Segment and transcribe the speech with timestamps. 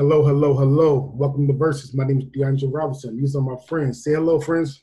[0.00, 1.12] Hello, hello, hello.
[1.14, 1.92] Welcome to Versus.
[1.92, 3.20] My name is DeAndre Robinson.
[3.20, 4.02] These are my friends.
[4.02, 4.82] Say hello, friends.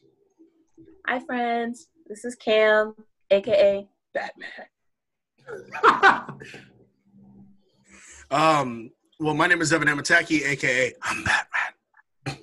[1.08, 1.88] Hi, friends.
[2.06, 2.94] This is Cam,
[3.32, 4.68] aka Batman.
[8.30, 12.40] Um, well, my name is Evan Amataki, aka I'm Batman.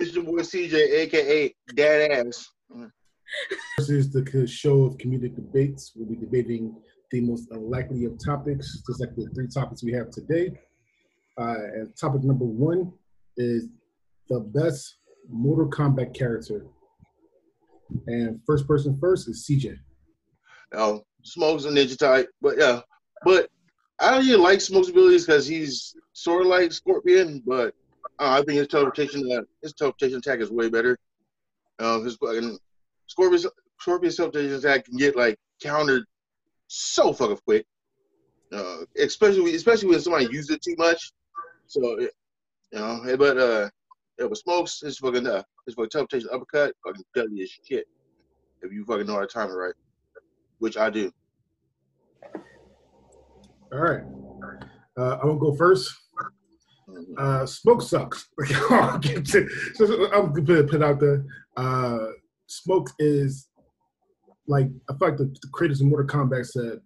[0.00, 2.48] It's your boy CJ, aka Dad Ass.
[3.76, 5.92] This is the show of comedic debates.
[5.94, 6.76] We'll be debating
[7.12, 10.50] the most unlikely of topics, just like the three topics we have today.
[11.38, 12.92] Uh, and topic number one
[13.36, 13.68] is
[14.28, 14.96] the best
[15.28, 16.66] Mortal Kombat character.
[18.06, 19.78] And first person first is CJ.
[20.74, 22.80] Um, Smoke's a ninja type, but yeah,
[23.24, 23.48] but
[24.00, 27.74] I don't really like Smoke's abilities because he's sort of like Scorpion, but
[28.18, 30.98] uh, I think his teleportation uh, his teleportation attack is way better.
[31.78, 32.58] Uh, his fucking
[33.06, 33.46] Scorpion's
[33.78, 36.04] Scorpion's teleportation attack can get like countered
[36.74, 37.66] so fucking quick,
[38.52, 41.12] uh, especially especially when somebody uses it too much.
[41.66, 42.08] So you
[42.72, 43.68] know, but uh,
[44.18, 47.84] yeah, but Smokes his fucking uh, his fucking teleportation uppercut fucking deadly as shit
[48.62, 49.74] if you fucking know how to time it right,
[50.60, 51.12] which I do.
[53.72, 54.02] All right.
[54.98, 55.92] Uh, I'm gonna go first.
[56.88, 57.18] Mhm.
[57.18, 58.28] Uh, smoke sucks.
[58.70, 61.24] I'll get to- so I'm gonna put it out there.
[61.56, 62.06] Uh,
[62.46, 63.48] smoke is
[64.46, 66.80] like I feel like the, the creators of Mortal Kombat said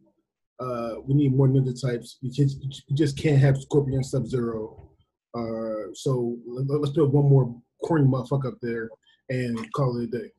[0.61, 2.19] uh, we need more ninja types.
[2.21, 4.91] You just, you just can't have Scorpion Sub Zero.
[5.37, 8.89] Uh, so let, us put one more corny motherfucker up there
[9.29, 10.31] and call it a day.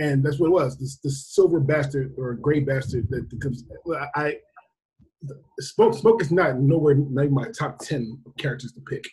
[0.00, 0.78] And that's what it was.
[0.78, 3.64] This, this silver bastard or gray bastard that becomes.
[4.14, 4.36] I,
[5.60, 9.04] Smoke Smoke is not nowhere near my top ten characters to pick.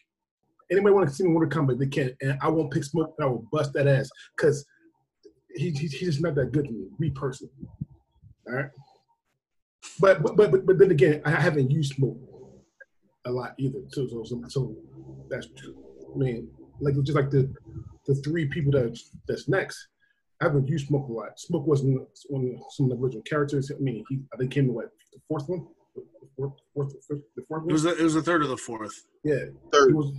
[0.72, 2.14] Anybody want to see me Mortal Kombat, they can't.
[2.22, 3.16] and I won't pick Smoke.
[3.20, 4.66] I will bust that ass because
[5.56, 7.54] he, he, he's just not that good to me, me personally.
[8.48, 8.70] All right,
[10.00, 12.18] but but but but, but then again, I haven't used Smoke
[13.26, 13.80] a lot either.
[13.90, 14.76] So so so, so
[15.30, 15.76] that's true.
[16.14, 17.52] I mean, like just like the
[18.06, 18.98] the three people that
[19.28, 19.88] that's next.
[20.42, 21.40] I haven't used Smoke a lot.
[21.40, 23.72] Smoke wasn't one of some of the original characters.
[23.72, 25.66] I mean, he I think came to what the fourth one,
[25.96, 26.04] the
[26.36, 27.70] fourth, fourth, fifth, the fourth one.
[27.70, 28.94] It was the, it was the third or the fourth.
[29.24, 29.96] yeah, Third.
[29.96, 30.12] was.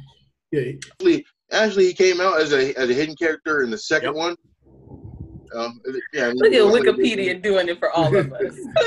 [0.53, 4.10] Yeah, actually, actually, he came out as a as a hidden character in the second
[4.10, 4.15] Yep.
[4.15, 4.37] one.
[5.55, 5.81] Um,
[6.12, 8.57] yeah, Look at Wikipedia doing it for all of us.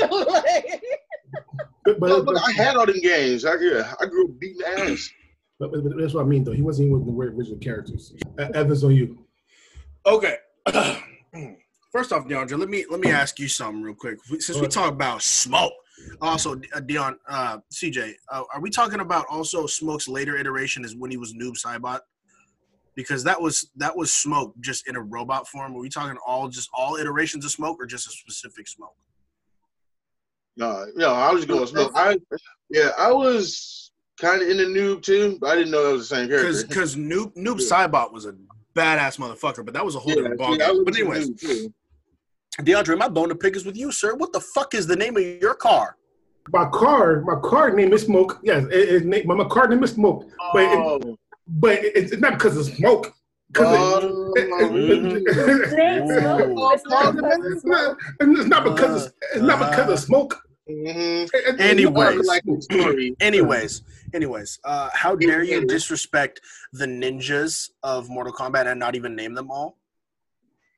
[1.84, 3.44] but, but, Look, but, I had all them games.
[3.44, 5.10] I, yeah, I grew up beating ass.
[5.58, 6.52] but, but, but that's what I mean, though.
[6.52, 8.14] He wasn't even with the original characters.
[8.38, 9.18] Evans on you.
[10.06, 10.36] Okay.
[11.92, 14.18] First off, DeAndre, let me let me ask you something real quick.
[14.38, 15.72] Since we talk about smoke,
[16.20, 20.94] also uh, Deon, uh, CJ, uh, are we talking about also Smoke's later iteration is
[20.94, 22.00] when he was Noob Saibot?
[22.96, 25.74] Because that was that was Smoke just in a robot form.
[25.74, 28.96] Are we talking all just all iterations of Smoke or just a specific Smoke?
[30.56, 31.92] No, no, I was going smoke.
[31.94, 32.18] I
[32.68, 36.08] yeah, I was kind of in the noob too, but I didn't know that was
[36.08, 36.68] the same Because character.
[36.68, 37.86] because Noob Noob Yeah.
[37.88, 38.34] Saibot was a
[38.74, 40.56] badass motherfucker, but that was a whole Yeah, different ballgame.
[40.58, 41.76] see, I was But in the anyways.
[42.60, 44.14] DeAndre, my bone to pick is with you, sir.
[44.16, 45.96] What the fuck is the name of your car?
[46.52, 48.40] My car, my car name is Smoke.
[48.42, 50.28] Yes, it, it, name- my, my car name is Smoke.
[50.52, 51.16] But it, Oh,
[51.50, 53.12] but it's not because of smoke.
[53.52, 54.04] Because
[54.36, 55.22] it, it.
[55.26, 57.64] It's not because of it's smoke.
[57.64, 60.36] not, it's not because of, it's not because of smoke.
[60.70, 61.24] mhm.
[61.24, 62.26] It- it- Anyways.
[62.26, 62.42] like.
[63.20, 63.82] Anyways,
[64.14, 66.40] anyways, uh, how dare you disrespect
[66.72, 69.76] the ninjas of Mortal Kombat and not even name them all?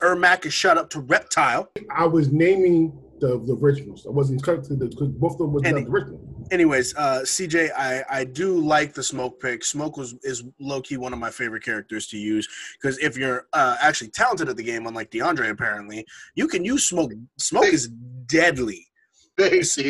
[0.02, 1.70] Ermac is shut up to Reptile.
[1.94, 4.06] I was naming the, the originals.
[4.06, 6.20] I wasn't cut to the because both of them was not Any- the original.
[6.50, 9.64] Anyways, uh, CJ, I, I do like the smoke pick.
[9.64, 12.48] Smoke was is low key one of my favorite characters to use
[12.80, 16.04] because if you're uh, actually talented at the game, unlike DeAndre apparently,
[16.34, 17.12] you can use smoke.
[17.38, 17.88] Smoke is
[18.26, 18.86] deadly.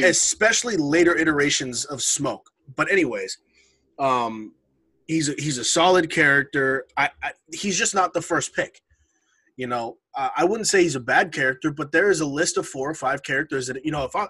[0.04, 2.48] Especially later iterations of Smoke.
[2.76, 3.38] But anyways,
[3.98, 4.54] um,
[5.06, 6.86] he's a, he's a solid character.
[6.96, 8.80] I, I he's just not the first pick.
[9.56, 12.56] You know, uh, I wouldn't say he's a bad character, but there is a list
[12.56, 14.04] of four or five characters that you know.
[14.04, 14.26] If I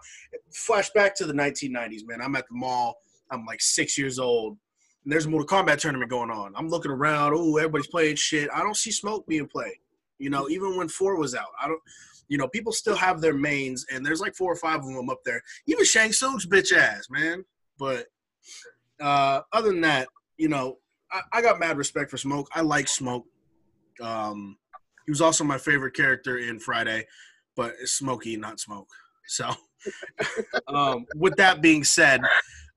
[0.53, 2.97] flash back to the 1990s, man, I'm at the mall.
[3.31, 4.59] I'm like six years old.
[5.05, 6.53] And there's a Mortal Kombat tournament going on.
[6.57, 7.35] I'm looking around.
[7.35, 8.49] Oh, everybody's playing shit.
[8.55, 9.79] I don't see Smoke being played.
[10.19, 11.81] You know, even when four was out, I don't.
[12.29, 15.11] You know, people still have their mains, and there's like four or five of them
[15.11, 15.43] up there.
[15.67, 17.45] Even Shang Tsung's bitch ass, man.
[17.79, 18.07] But
[19.01, 20.09] uh, other than that,
[20.39, 20.79] you know,
[21.11, 22.49] I, I got mad respect for Smoke.
[22.55, 23.27] I like Smoke.
[24.01, 24.57] Um,
[25.07, 27.07] he was also my favorite character in Friday,
[27.57, 28.89] but it's Smokey, not Smoke.
[29.27, 29.51] So,
[30.69, 32.21] um, with that being said,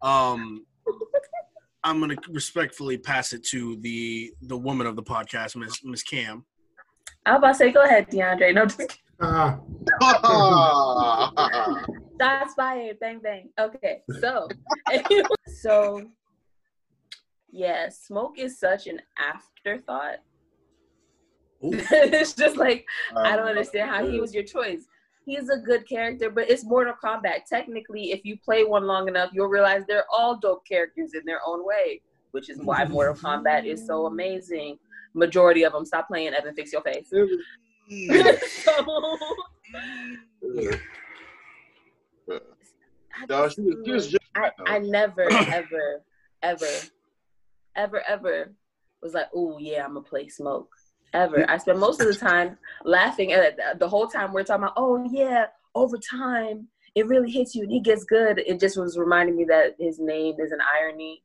[0.02, 0.66] um,
[1.84, 6.46] I'm gonna respectfully pass it to the the woman of the podcast, Miss Miss Cam.
[7.26, 8.54] I was about to say, go ahead, DeAndre.
[8.54, 8.96] No, just kidding.
[9.22, 9.60] Ah,
[12.22, 13.00] Shots fired.
[13.00, 13.50] Bang, bang.
[13.58, 14.48] Okay, so,
[15.48, 16.02] So,
[17.50, 20.18] yeah, smoke is such an afterthought.
[21.66, 21.72] Ooh.
[21.92, 22.86] it's just like
[23.16, 24.86] I don't Um, understand how he was your choice.
[25.26, 27.46] He's a good character, but it's Mortal Kombat.
[27.50, 31.40] Technically, if you play one long enough, you'll realize they're all dope characters in their
[31.46, 32.02] own way,
[32.32, 34.78] which is why Mortal Kombat is so amazing.
[35.16, 37.10] Majority of them stop playing Evan, fix your face.
[37.10, 37.28] so,
[40.54, 40.76] Yeah.
[43.30, 46.02] No, she was, she was just I, I never, ever,
[46.44, 46.66] ever,
[47.76, 48.54] ever, ever
[49.02, 50.70] was like, oh yeah, I'm gonna play smoke.
[51.16, 51.50] Ever.
[51.50, 53.80] I spent most of the time laughing at it.
[53.80, 57.72] The whole time we're talking about, oh yeah, over time it really hits you and
[57.72, 58.40] he gets good.
[58.40, 61.24] It just was reminding me that his name is an irony.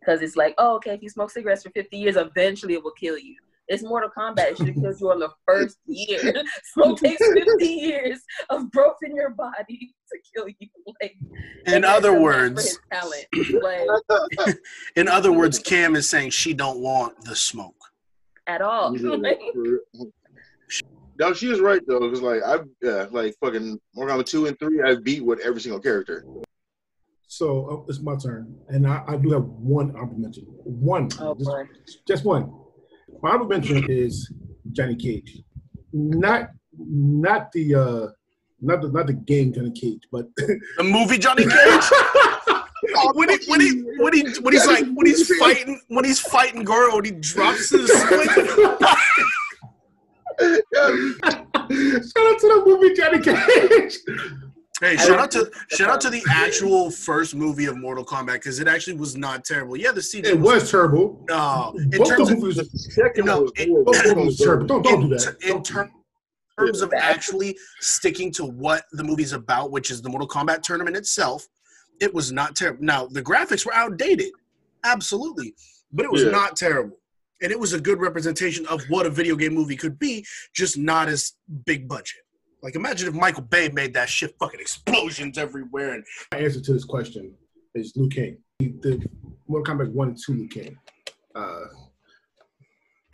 [0.00, 2.92] Because it's like, oh, okay, if you smoke cigarettes for 50 years, eventually it will
[2.92, 3.36] kill you.
[3.68, 4.50] It's Mortal Kombat.
[4.50, 6.42] It should have killed you on the first year.
[6.74, 8.20] Smoke takes 50 years
[8.50, 10.68] of growth in your body to kill you.
[11.00, 11.16] Like,
[11.66, 12.78] In other words.
[13.62, 14.58] Like,
[14.96, 17.79] in other words, Cam is saying she don't want the smoke.
[18.46, 18.94] At all.
[18.96, 19.40] Like,
[21.18, 24.58] No, she was right though, because like I yeah, like fucking Mortal Kombat two and
[24.58, 26.24] three, I beat with every single character.
[27.26, 30.44] So uh, it's my turn, and I, I do have one honorable mention.
[30.44, 32.52] One, oh just, just one.
[33.22, 34.32] My honorable mention is
[34.72, 35.42] Johnny Cage,
[35.92, 38.06] not not the uh,
[38.60, 41.52] not the not the game Johnny Cage, but The movie Johnny Cage.
[43.14, 46.64] when he when he when he when he's like when he's fighting when he's fighting
[46.64, 48.28] Goro and he drops his swing.
[48.28, 48.82] shout
[52.26, 53.98] out to the movie Johnny Cage.
[54.80, 58.60] Hey, shout out to shout out to the actual first movie of Mortal Kombat because
[58.60, 59.76] it actually was not terrible.
[59.76, 61.22] Yeah, the CG It was terrible.
[61.28, 63.92] no in Both terms the of movies, The second No, was it- horrible.
[63.92, 64.66] both movies was terrible.
[64.66, 65.36] Don't don't do in, that.
[65.42, 65.90] in Don't do ter- that.
[66.66, 70.96] terms of actually sticking to what the movie's about, which is the Mortal Kombat tournament
[70.96, 71.46] itself,
[72.00, 72.82] it was not terrible.
[72.82, 74.32] Now the graphics were outdated,
[74.84, 75.54] absolutely,
[75.92, 76.30] but it was Yeah.
[76.30, 76.98] not terrible,
[77.42, 80.24] and it was a good representation of what a video game movie could be,
[80.54, 81.34] just not as
[81.66, 82.22] big budget.
[82.62, 86.72] Like imagine if Michael Bay made that shit fucking explosions everywhere and My answer to
[86.72, 87.34] this question
[87.74, 88.36] is Liu Kang.
[88.58, 89.06] The
[89.48, 90.76] Mortal Kombat one and two Liu Kang.
[91.34, 91.64] Uh,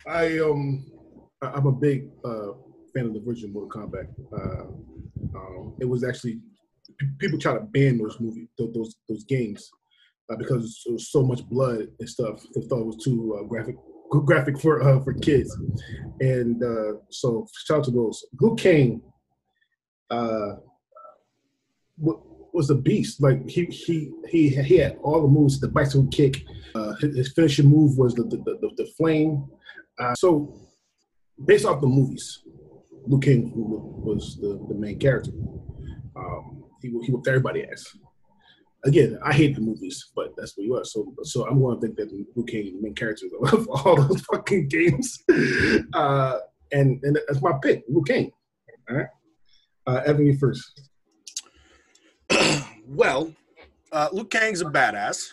[0.07, 0.85] I um
[1.41, 2.53] I- I'm a big uh,
[2.93, 4.07] fan of the original Mortal Kombat.
[4.33, 4.65] Uh,
[5.37, 6.41] um, it was actually p-
[7.19, 9.69] people try to ban those movies, those those games,
[10.29, 12.43] uh, because it was so much blood and stuff.
[12.53, 13.75] They thought it was too uh, graphic
[14.09, 15.55] graphic for uh, for kids,
[16.19, 18.25] and uh, so shout out to those.
[18.39, 19.01] Liu Kang.
[20.09, 20.55] Uh,
[22.53, 23.21] was a beast.
[23.21, 25.59] Like he he he he had all the moves.
[25.59, 26.43] The bicycle kick.
[26.73, 29.47] Uh, his, finishing move was the the, the, the flame.
[30.15, 30.55] So
[31.45, 32.43] based off the movies,
[33.05, 35.31] Liu Kang was the, the main character.
[36.81, 37.85] He he whipped everybody ass.
[38.85, 40.93] Again, I hate the movies, but that's what he was.
[40.93, 44.21] So so I'm going to think that Liu Kang the main character of all those
[44.21, 45.23] fucking games.
[45.93, 46.37] Uh,
[46.71, 48.31] and and that's my pick, Liu Kang.
[48.89, 49.07] All right.
[49.85, 50.89] Uh, Evan, you first.
[52.87, 53.33] well,
[53.91, 55.31] uh, Liu Kang's a badass.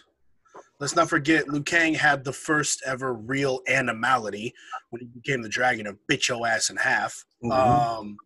[0.80, 4.52] Let's not forget, Liu Kang had the first ever real animality
[4.90, 7.24] when he became the dragon of bit your ass in half.
[7.50, 8.16] Um,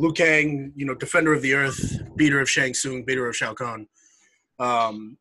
[0.00, 3.52] Liu Kang, you know, defender of the earth, beater of Shang Tsung, beater of Shao
[3.52, 3.86] Kahn.
[4.58, 5.18] Um,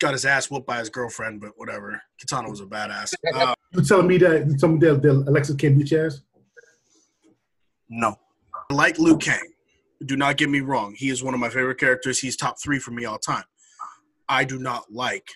[0.00, 2.00] got his ass whooped by his girlfriend, but whatever.
[2.22, 3.14] Kitana was a badass.
[3.34, 6.20] Uh, You telling me that you telling me that, that Alexis can't beat your ass?
[7.88, 8.16] no.
[8.70, 9.54] I like Liu Kang.
[10.04, 10.94] Do not get me wrong.
[10.94, 12.18] He is one of my favorite characters.
[12.18, 13.44] He's top three for me all time.
[14.28, 15.26] I do not like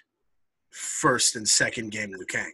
[0.71, 2.53] first and second game Liu Kang.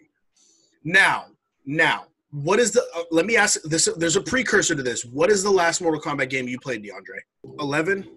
[0.85, 1.27] Now,
[1.67, 2.83] now, what is the?
[2.95, 3.89] Uh, let me ask this.
[3.97, 5.05] There's a precursor to this.
[5.05, 7.55] What is the last Mortal Kombat game you played, DeAndre?
[7.59, 8.09] Eleven.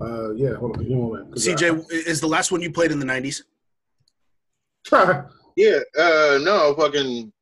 [0.00, 0.54] Uh, yeah.
[0.54, 0.82] Hold on.
[0.82, 1.32] Give me a moment.
[1.32, 3.44] 'cause CJ is the last one you played in the nineties.
[4.92, 5.24] I-
[5.56, 7.32] Yeah, uh, no, fucking.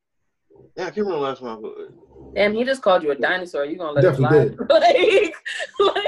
[0.76, 1.56] Yeah, I can't remember the last one.
[1.56, 2.35] I played.
[2.35, 3.64] Damn, he just called you a dinosaur.
[3.64, 5.32] You gonna let it Definitely fly?
[5.80, 6.04] like,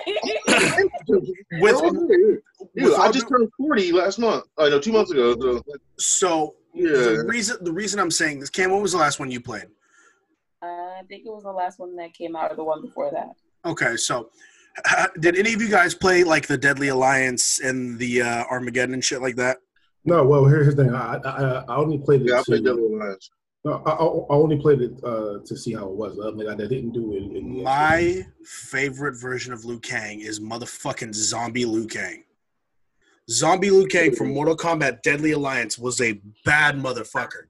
[0.46, 0.90] like,
[1.62, 2.42] With, Dude,
[2.76, 4.44] with I just turned 40 last month.
[4.58, 5.34] I know, two months ago.
[5.38, 5.62] So,
[5.98, 6.90] so yeah.
[6.92, 9.64] the reason the reason I'm saying this, Cam, when was the last one you played?
[10.64, 13.34] I think it was the last one that came out, or the one before that.
[13.68, 14.30] Okay, so
[15.20, 19.04] did any of you guys play like the Deadly Alliance and the uh, Armageddon and
[19.04, 19.58] shit like that?
[20.04, 20.24] no.
[20.24, 20.94] Well, here's the thing.
[20.94, 22.28] I I, I- I only played it.
[22.28, 23.30] Yeah, I played Devil Alliance.
[23.64, 26.18] No, I, I I only played it uh, to see how it was.
[26.22, 27.36] I, mean, I didn't do it.
[27.36, 32.24] in- My favorite version of Liu Kang is motherfucking Zombie Liu Kang.
[33.30, 37.44] Zombie Liu Kang from Mortal Kombat Deadly Alliance was a bad motherfucker.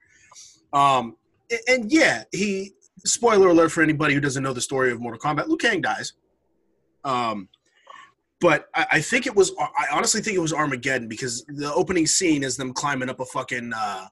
[0.73, 1.17] Um,
[1.51, 2.75] a- and yeah, he
[3.05, 6.15] spoiler alert for anybody who doesn't know the story of Mortal Kombat, Liu Kang dies.
[7.05, 7.49] Um,
[8.41, 9.53] but I, I think it was.
[9.59, 13.25] I honestly think it was Armageddon because the opening scene is them climbing up a
[13.27, 14.07] fucking uh,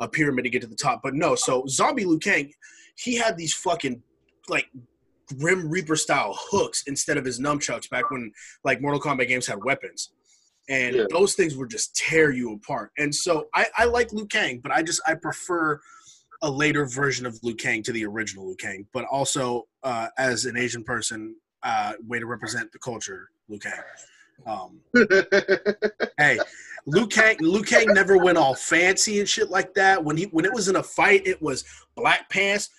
[0.00, 1.00] a pyramid to get to the top.
[1.02, 2.52] But no, so Zombie Liu Kang,
[2.96, 4.02] he had these fucking
[4.48, 4.68] like
[5.38, 8.32] Grim Reaper style hooks instead of his nunchucks back when
[8.64, 10.12] like Mortal Kombat games had weapons.
[10.68, 11.04] And Yeah.
[11.10, 12.92] those things would just tear you apart.
[12.98, 15.80] And so I, I like Liu Kang, but I just I prefer
[16.42, 18.86] a later version of Liu Kang to the original Liu Kang.
[18.92, 23.72] But also uh, as an Asian person, uh, way to represent the culture, Liu Kang.
[24.46, 24.80] Um,
[26.18, 26.38] hey,
[26.86, 30.02] Liu Kang, Liu Kang never went all fancy and shit like that.
[30.02, 32.70] When he when it was in a fight, it was black pants,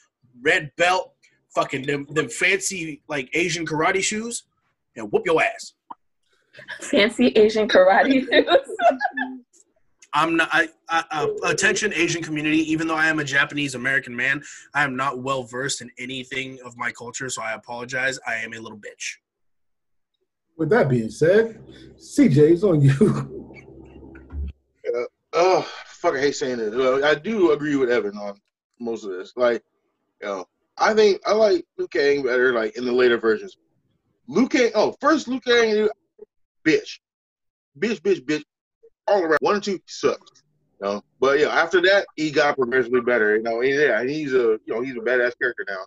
[0.42, 1.14] red belt,
[1.56, 4.44] fucking them, them fancy like Asian karate shoes,
[4.98, 5.74] and whoop your ass.
[6.82, 9.53] Fancy Asian karate shoes.
[10.14, 10.50] I'm not.
[10.52, 12.60] I, I, uh, attention, Asian community.
[12.72, 14.44] Even though I am a Japanese American man,
[14.74, 18.20] I am not well versed in anything of my culture, so I apologize.
[18.28, 19.18] I am a little bitch.
[20.56, 21.60] With that being said,
[21.98, 23.50] CJ, it's on you.
[25.36, 26.14] Oh, fuck!
[26.14, 26.76] I hate saying this.
[26.76, 28.40] Well, I do agree with Evan on
[28.80, 29.34] most of this.
[29.36, 29.64] Like,
[30.22, 30.46] you know,
[30.78, 33.58] I think I like Liu Kang better, like in the later versions.
[34.28, 34.70] Liu Kang.
[34.76, 35.90] Oh, first Liu Kang,
[36.66, 37.00] bitch,
[37.80, 38.44] bitch, bitch, bitch,
[39.08, 39.38] all around.
[39.42, 40.44] One and two sucks.
[40.82, 43.36] You know, but yeah, after that, he got progressively better.
[43.36, 45.86] You know, and yeah, he's a you know he's a badass character now.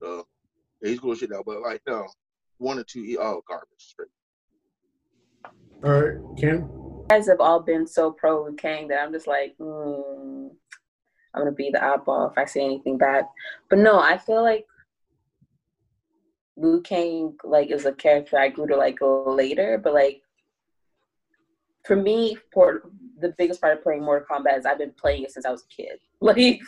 [0.00, 0.26] So
[0.82, 1.42] yeah, he's cool as shit now.
[1.44, 2.06] But like, no,
[2.58, 3.68] one and two, he, oh garbage.
[3.78, 4.08] Straight.
[5.84, 6.60] All right, Kim.
[6.60, 10.46] You guys have all been so pro Liu Kang that I'm just like, hmm,
[11.34, 13.26] I'm gonna be the oddball if I say anything bad.
[13.68, 14.66] But no, I feel like
[16.56, 20.22] Liu Kang like is a character I grew to like later, but like
[21.84, 25.30] for me, for the biggest part of playing Mortal Kombat is I've been playing it
[25.30, 25.98] since I was a kid.
[26.24, 26.58] Like,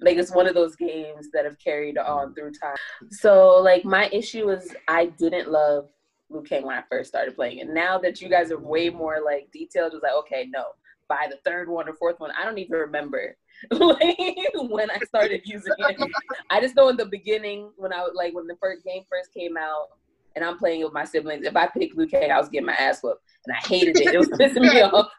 [0.00, 2.76] like it's one of those games that have carried on through time.
[3.10, 5.88] So like my issue is I didn't love
[6.28, 7.68] Liu Kang when I first started playing it.
[7.68, 10.62] Now that you guys are way more like detailed, it's like okay, no.
[11.08, 13.36] By the third one or fourth one, I don't even remember
[13.72, 13.98] like
[14.54, 16.10] when I started using it.
[16.50, 19.34] I just know in the beginning when I was like when the first game first
[19.34, 19.88] came out
[20.36, 21.46] and I'm playing with my siblings.
[21.46, 24.14] If I picked Liu Kang, I was getting my ass whooped, and I hated it.
[24.14, 25.10] It was pissing me off.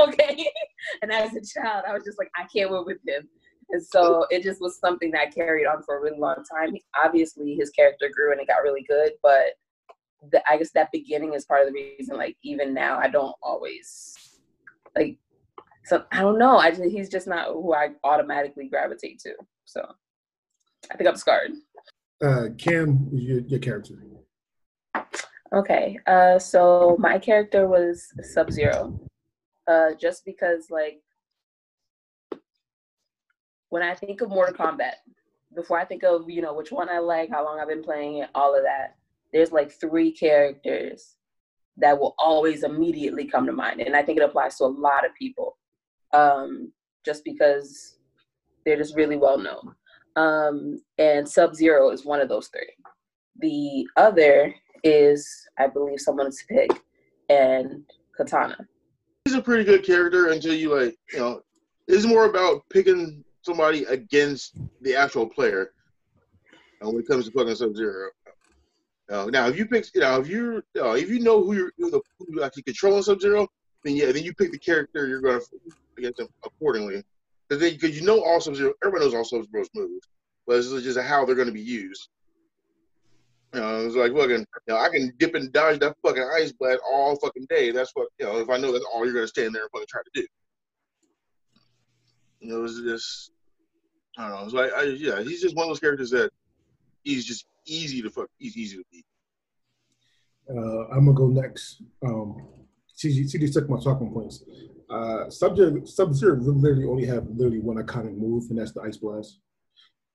[0.00, 0.50] Okay,
[1.02, 3.28] and as a child, I was just like, I can't win with him.
[3.68, 6.74] And so it just was something that carried on for a really long time.
[7.04, 9.52] Obviously, his character grew and it got really good, but
[10.30, 12.16] the, I guess that beginning is part of the reason.
[12.16, 14.38] Like even now, I don't always
[14.96, 15.18] like.
[15.84, 16.58] So I don't know.
[16.58, 19.34] I just he's just not who I automatically gravitate to.
[19.64, 19.86] So
[20.90, 21.52] I think I'm scarred.
[22.22, 23.94] Uh, Cam, your, your character.
[25.52, 29.00] Okay, uh, so my character was Sub Zero,
[29.66, 31.02] uh, just because like
[33.70, 34.94] when I think of Mortal Kombat,
[35.56, 38.18] before I think of you know which one I like, how long I've been playing
[38.18, 38.94] it, all of that,
[39.32, 41.16] there's like three characters
[41.78, 45.04] that will always immediately come to mind, and I think it applies to a lot
[45.04, 45.58] of people,
[46.12, 46.72] um,
[47.04, 47.98] just because
[48.64, 49.74] they're just really well known.
[50.14, 52.72] Um, and Sub Zero is one of those three.
[53.40, 56.70] The other is, I believe, someone's pick,
[57.28, 57.84] and
[58.18, 58.66] Kitana.
[59.24, 61.42] he's a pretty good character until you like, you know,
[61.88, 65.72] it's more about picking somebody against the actual player.
[66.82, 68.10] uh, when it comes to fucking Sub Zero.
[69.10, 71.72] Uh, now, if you pick, you know, if you uh, if you know who you're
[71.78, 73.48] who, the, who actually controlling Sub Zero,
[73.84, 75.46] then yeah, then you pick the character you're going to
[75.98, 77.02] against them accordingly.
[77.48, 80.06] Because you know all Sub Zero, everybody knows all Sub Zero's moves,
[80.46, 82.08] but it's just how they're going to be used.
[83.52, 86.52] You know, it's like fucking, you know, I can dip and dodge that fucking ice
[86.52, 87.72] blast all fucking day.
[87.72, 89.88] That's what, you know, if I know that's all you're gonna stand there and fucking
[89.88, 90.26] try to do.
[92.40, 93.32] You know, it's just,
[94.16, 94.44] I don't know.
[94.44, 96.30] It's like, I, yeah, he's just one of those characters that
[97.02, 98.28] he's just easy to fuck.
[98.38, 99.04] He's easy to beat.
[100.48, 101.82] Uh, I'm gonna go next.
[102.04, 102.46] Um,
[102.96, 104.44] CJ, CJ took my talking points.
[104.88, 109.38] Uh, Sub Zero literally only have literally one iconic move, and that's the Ice Blast.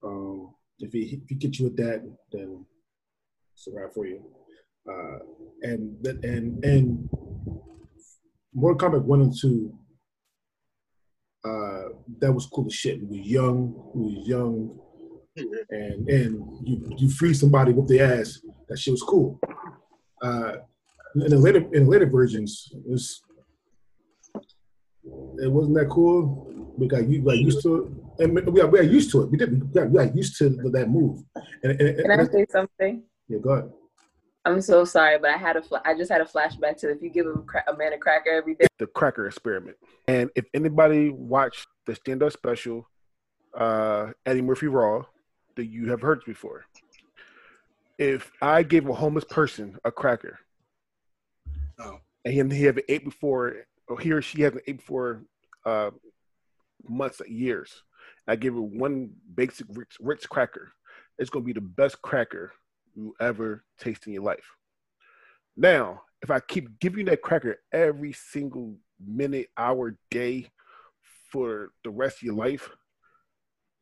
[0.04, 2.65] Um, if he if he gets you with that, then
[3.74, 4.24] wrap for you.
[4.88, 5.19] Uh,
[5.63, 7.09] and that and and
[8.53, 9.74] Mortal Kombat one and two.
[11.43, 13.01] Uh, that was cool as shit.
[13.01, 13.91] We was young.
[13.93, 14.79] We was young
[15.35, 18.39] and and you you free somebody with the ass.
[18.69, 19.39] That shit was cool.
[20.21, 20.57] Uh,
[21.15, 23.21] in the later in the later versions, it was
[25.38, 26.51] it wasn't that cool.
[26.77, 27.75] We got you got used to
[28.19, 29.31] it, and we got, we got used to it.
[29.31, 31.24] We did we got, we got used to that move.
[31.63, 33.03] And, and, Can I say something?
[33.27, 33.72] Yeah, go ahead.
[34.46, 37.01] I'm so sorry, but I had a fla- I just had a flashback to if
[37.01, 38.67] you give a, cra- a man a cracker every day.
[38.77, 39.75] the cracker experiment.
[40.08, 42.88] And if anybody watched the stand up special,
[43.58, 45.03] uh, Eddie Murphy Raw,
[45.55, 46.65] that you have heard before,
[47.98, 50.38] if I gave a homeless person a cracker
[51.79, 51.98] oh.
[52.24, 53.55] and he, he haven't ate before,
[53.88, 55.24] or he or she hasn't ate before
[55.65, 55.89] uh,
[56.88, 57.82] months, years.
[58.27, 60.72] I give it one basic Ritz, Ritz cracker.
[61.17, 62.51] It's gonna be the best cracker
[62.96, 64.56] you ever taste in your life.
[65.58, 70.50] Now, if I keep giving you that cracker every single minute, hour, day
[71.30, 72.70] for the rest of your life,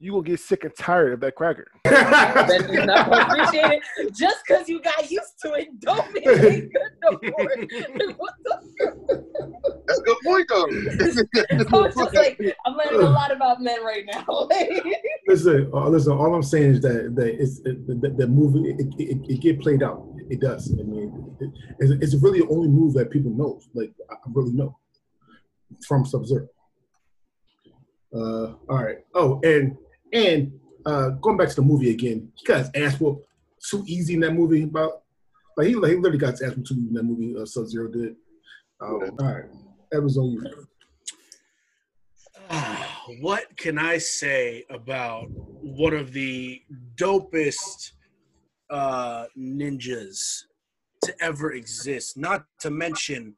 [0.03, 1.71] you will get sick and tired of that cracker.
[1.85, 3.83] That is not appreciated.
[4.13, 8.15] Just because you got used to it, don't mean it ain't good no more.
[8.17, 9.23] what the
[9.87, 10.67] That's a good point, though.
[11.69, 14.49] So it's just like I'm learning a lot about men right now.
[15.27, 16.11] Listen, uh, listen.
[16.11, 19.61] All I'm saying is that that it's it, the, the movie it, it, it get
[19.61, 20.05] played out.
[20.29, 20.73] It does.
[20.77, 23.61] I mean, it, it's, it's really the only move that people know.
[23.73, 24.77] Like I I really know
[25.87, 26.47] from Sub Zero.
[28.13, 28.97] Uh, all right.
[29.15, 29.77] Oh, and
[30.13, 30.53] and
[30.85, 33.25] uh, going back to the movie again, he got his ass whooped
[33.69, 34.63] too easy in that movie.
[34.63, 35.01] About
[35.57, 37.35] like he, like, he literally got his ass whooped too easy in that movie.
[37.35, 38.15] Uh, Sub Zero did.
[38.79, 39.45] Um, all right,
[39.91, 40.67] that was on you.
[43.21, 46.61] what can I say about one of the
[46.95, 47.91] dopest
[48.69, 50.43] uh, ninjas
[51.03, 52.17] to ever exist?
[52.17, 53.35] Not to mention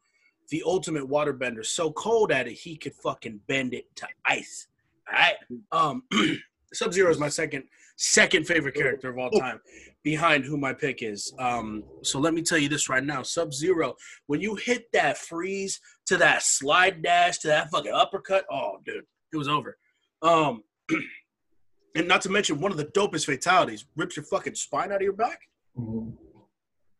[0.49, 4.67] the ultimate waterbender, so cold at it he could fucking bend it to ice.
[5.07, 5.35] All right.
[5.71, 6.03] Um,
[6.73, 7.63] Sub Zero is my second
[7.97, 9.59] second favorite character of all time,
[10.03, 11.33] behind who my pick is.
[11.39, 13.95] Um, so let me tell you this right now: Sub Zero,
[14.27, 19.05] when you hit that freeze to that slide dash to that fucking uppercut, oh dude,
[19.33, 19.77] it was over.
[20.21, 20.63] Um,
[21.95, 25.01] and not to mention one of the dopest fatalities rips your fucking spine out of
[25.01, 25.41] your back.
[25.77, 26.13] Mhm.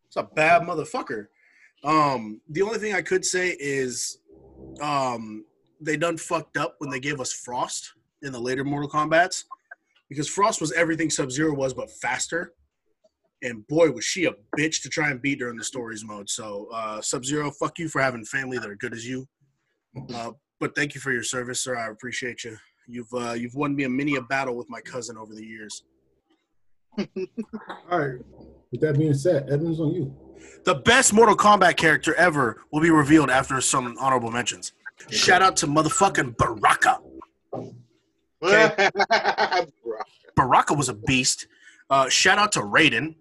[0.06, 1.26] It's a bad motherfucker.
[1.84, 4.18] Um, the only thing I could say is,
[4.80, 5.44] um,
[5.80, 7.92] they done fucked up when they gave us Frost
[8.22, 9.44] in the later Mortal Kombat's,
[10.08, 12.52] because Frost was everything Sub Zero was, but faster.
[13.42, 16.30] And boy, was she a bitch to try and beat during the stories mode.
[16.30, 19.26] So, uh, Sub Zero, fuck you for having family that are good as you.
[20.14, 21.76] Uh, but thank you for your service, sir.
[21.76, 22.56] I appreciate you.
[22.88, 25.82] You've uh, you've won me a mini a battle with my cousin over the years.
[27.90, 28.18] All right.
[28.72, 30.14] With that being said, Evans on you.
[30.64, 34.72] The best Mortal Kombat character ever will be revealed after some honorable mentions.
[35.10, 37.00] Shout out to motherfucking Baraka.
[40.36, 41.46] Baraka was a beast.
[41.88, 43.14] Uh, shout out to Raiden,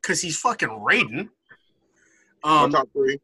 [0.00, 1.28] because he's fucking Raiden.
[2.44, 3.18] Um, top three.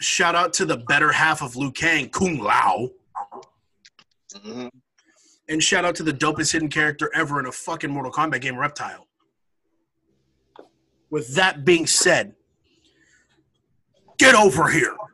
[0.00, 2.90] shout out to the better half of Liu Kang, Kung Lao.
[4.32, 4.70] Mhm.
[5.48, 8.58] And shout out to the dopest hidden character ever in a fucking Mortal Kombat game,
[8.58, 9.06] Reptile.
[11.08, 12.34] With that being said,
[14.18, 14.96] get over here.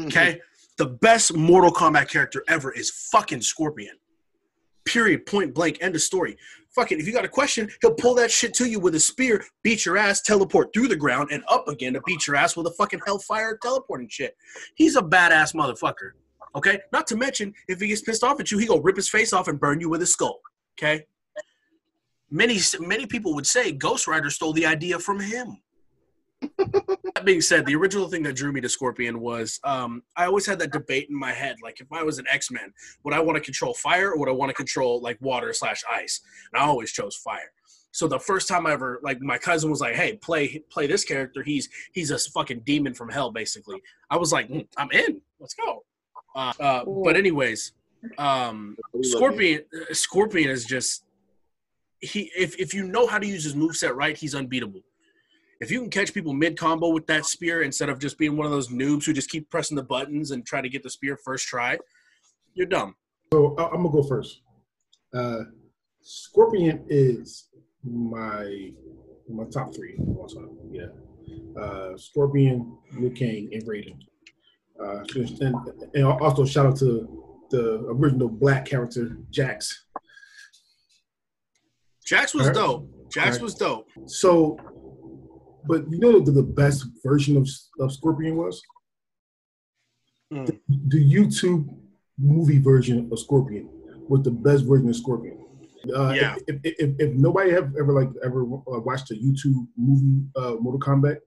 [0.00, 0.40] Okay?
[0.78, 3.96] the best Mortal Kombat character ever is fucking Scorpion.
[4.86, 5.26] Period.
[5.26, 5.78] Point blank.
[5.80, 6.36] End of story.
[6.70, 9.44] Fucking, if you got a question, he'll pull that shit to you with a spear,
[9.62, 12.66] beat your ass, teleport through the ground, and up again to beat your ass with
[12.66, 14.36] a fucking hellfire teleporting shit.
[14.74, 16.12] He's a badass motherfucker.
[16.54, 16.80] Okay?
[16.92, 19.32] Not to mention, if he gets pissed off at you, he go rip his face
[19.32, 20.40] off and burn you with his skull.
[20.78, 21.06] Okay?
[22.30, 25.58] Many many people would say Ghost Rider stole the idea from him.
[26.40, 30.46] That being said, the original thing that drew me to Scorpion was um, I always
[30.46, 31.56] had that debate in my head.
[31.62, 32.72] Like, if I was an X Men,
[33.04, 35.82] would I want to control fire or would I want to control like water slash
[35.90, 36.20] ice?
[36.52, 37.52] And I always chose fire.
[37.96, 41.02] So the first time I ever like my cousin was like, "Hey, play play this
[41.02, 41.42] character.
[41.42, 45.22] He's he's a fucking demon from hell, basically." I was like, "Mm, "I'm in.
[45.40, 45.82] Let's go."
[46.34, 47.72] Uh, uh, but anyways,
[48.18, 51.04] um, Scorpion uh, Scorpion is just
[52.00, 54.82] he if if you know how to use his moveset right, he's unbeatable.
[55.60, 58.44] If you can catch people mid combo with that spear instead of just being one
[58.46, 61.18] of those noobs who just keep pressing the buttons and try to get the spear
[61.24, 61.78] first try,
[62.54, 62.94] you're dumb.
[63.32, 64.42] So I'm gonna go first.
[65.14, 65.44] Uh,
[66.02, 67.48] Scorpion is
[67.82, 68.70] my
[69.28, 70.50] my top three of all time.
[70.70, 73.98] Yeah, uh, Scorpion, Liu Kang, and Raiden.
[74.78, 75.02] Uh,
[75.40, 75.56] and,
[75.94, 79.86] and also shout out to the original black character Jax.
[82.04, 82.54] Jax was Alright.
[82.54, 83.10] dope.
[83.10, 83.42] Jax Alright.
[83.42, 83.88] was dope.
[84.06, 84.58] So,
[85.66, 87.48] but you know what the, the best version of
[87.80, 88.62] of Scorpion was
[90.32, 90.58] Mm.
[90.88, 91.68] the YouTube
[92.18, 93.68] movie version of Scorpion
[94.08, 95.38] was the best version of Scorpion.
[95.94, 96.34] Uh, Yeah.
[96.48, 100.56] If, if, if, if nobody have ever like ever uh, watched a YouTube movie, uh,
[100.58, 101.18] Mortal Kombat,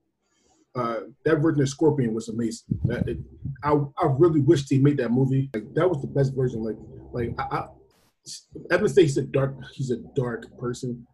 [0.74, 2.78] uh, that version of Scorpion was amazing.
[2.84, 3.18] That it,
[3.62, 3.70] I
[4.02, 5.48] I really wish they made that movie.
[5.54, 6.62] Like that was the best version.
[6.62, 6.76] Like
[7.16, 7.68] like I, I
[8.70, 11.06] Evan say he's a dark he's a dark person.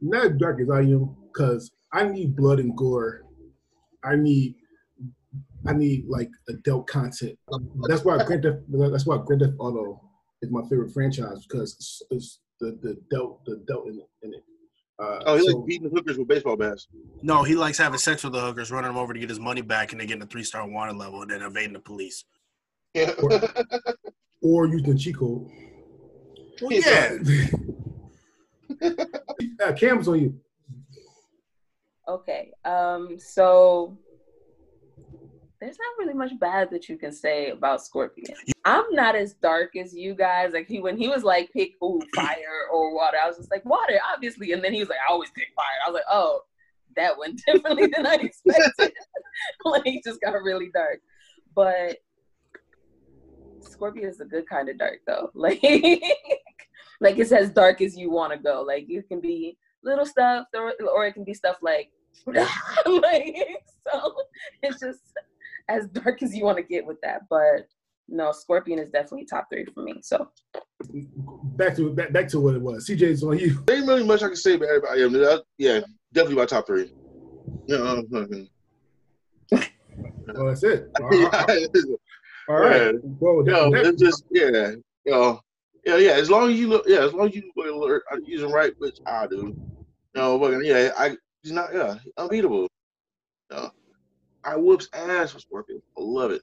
[0.00, 3.22] Not as dark as I am, because I need blood and gore.
[4.04, 4.54] I need
[5.66, 7.38] I need like adult content.
[7.88, 10.00] That's why Grand Theft, that's why Grand Theft Auto
[10.42, 14.44] is my favorite franchise because it's, it's the the adult the adult in, in it.
[14.98, 16.86] Uh, Oh, he so- like beating the hookers with baseball bats.
[17.22, 19.62] No, he likes having sex with the hookers, running them over to get his money
[19.62, 22.24] back, and then getting a three star wanted level, and then evading the police.
[22.94, 23.12] Yeah.
[24.42, 25.46] or using the cheat code.
[26.60, 27.16] Well, yeah.
[29.66, 30.40] uh, Cam's on you.
[32.10, 32.50] Okay.
[32.64, 33.18] Um.
[33.18, 33.96] So
[35.60, 38.34] there's not really much bad that you can say about Scorpion.
[38.64, 40.52] I'm not as dark as you guys.
[40.52, 43.64] Like he when he was like pick ooh fire or water, I was just like
[43.64, 44.52] water, obviously.
[44.52, 45.66] And then he was like, I always pick fire.
[45.86, 46.40] I was like, oh,
[46.96, 48.92] that went differently than I expected.
[49.64, 51.00] like he just got really dark.
[51.54, 51.98] But
[53.60, 55.30] Scorpion is a good kind of dark though.
[55.34, 55.62] Like
[57.00, 58.62] like it's as dark as you want to go.
[58.62, 61.90] Like you can be little stuff or, or it can be stuff like
[62.26, 63.36] like
[63.90, 64.14] so
[64.62, 65.00] it's just
[65.68, 67.22] as dark as you want to get with that.
[67.28, 67.68] But
[68.08, 70.00] no, Scorpion is definitely top three for me.
[70.02, 70.28] So
[71.56, 72.88] Back to back, back to what it was.
[72.88, 73.62] CJ's on you.
[73.66, 75.02] There ain't really much I can say about everybody.
[75.04, 75.80] Um, that- yeah,
[76.12, 76.92] definitely my top three.
[77.66, 77.76] Yeah,
[78.12, 78.48] um,
[80.36, 80.88] Oh, that's it.
[81.00, 81.30] All right.
[81.48, 81.96] yeah,
[82.48, 82.82] All right.
[82.82, 82.92] Yeah.
[83.18, 84.72] Well, no, it's just yeah,
[85.04, 85.40] you know,
[85.84, 86.12] yeah, yeah.
[86.12, 88.98] As long as you look, yeah, as long as you alert, use them right, which
[89.06, 89.36] I do.
[89.36, 89.56] You
[90.14, 92.68] know, but yeah, I he's not yeah unbeatable.
[93.50, 93.70] Know,
[94.44, 95.82] I whoops ass for Scorpion.
[95.98, 96.42] I love it.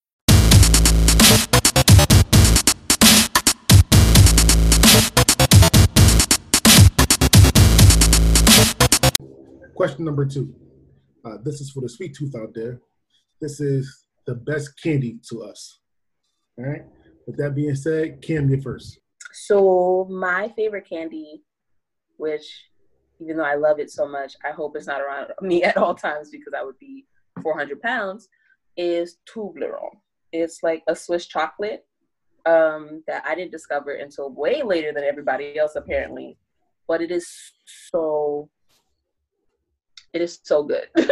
[9.81, 10.53] Question number two.
[11.25, 12.79] Uh, this is for the sweet tooth out there.
[13.41, 15.79] This is the best candy to us.
[16.59, 16.83] All right.
[17.25, 18.99] With that being said, Cam, you first.
[19.33, 21.41] so my favorite candy,
[22.17, 22.45] which
[23.19, 25.95] even though I love it so much, I hope it's not around me at all
[25.95, 27.07] times because I would be
[27.41, 28.29] 400 pounds,
[28.77, 29.97] is Toblerone.
[30.31, 31.87] It's like a Swiss chocolate
[32.45, 36.37] um, that I didn't discover until way later than everybody else apparently,
[36.87, 37.27] but it is
[37.89, 38.47] so
[40.13, 40.87] it is so good.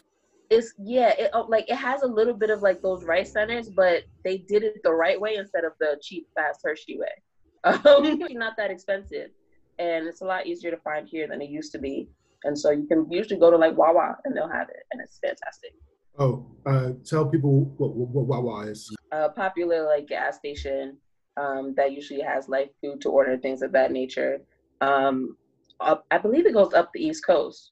[0.49, 3.69] it's yeah, it oh, like it has a little bit of like those rice centers,
[3.69, 7.07] but they did it the right way instead of the cheap fast Hershey way.
[7.65, 9.31] Um, not that expensive,
[9.79, 12.07] and it's a lot easier to find here than it used to be.
[12.45, 15.19] And so you can usually go to like Wawa and they'll have it, and it's
[15.19, 15.73] fantastic.
[16.17, 18.95] Oh, uh, tell people what what, what Wawa is.
[19.11, 20.97] a popular like gas station
[21.35, 24.39] um, that usually has like food to order things of that nature.
[24.81, 25.35] Um,
[25.79, 27.71] up, I believe it goes up the East Coast.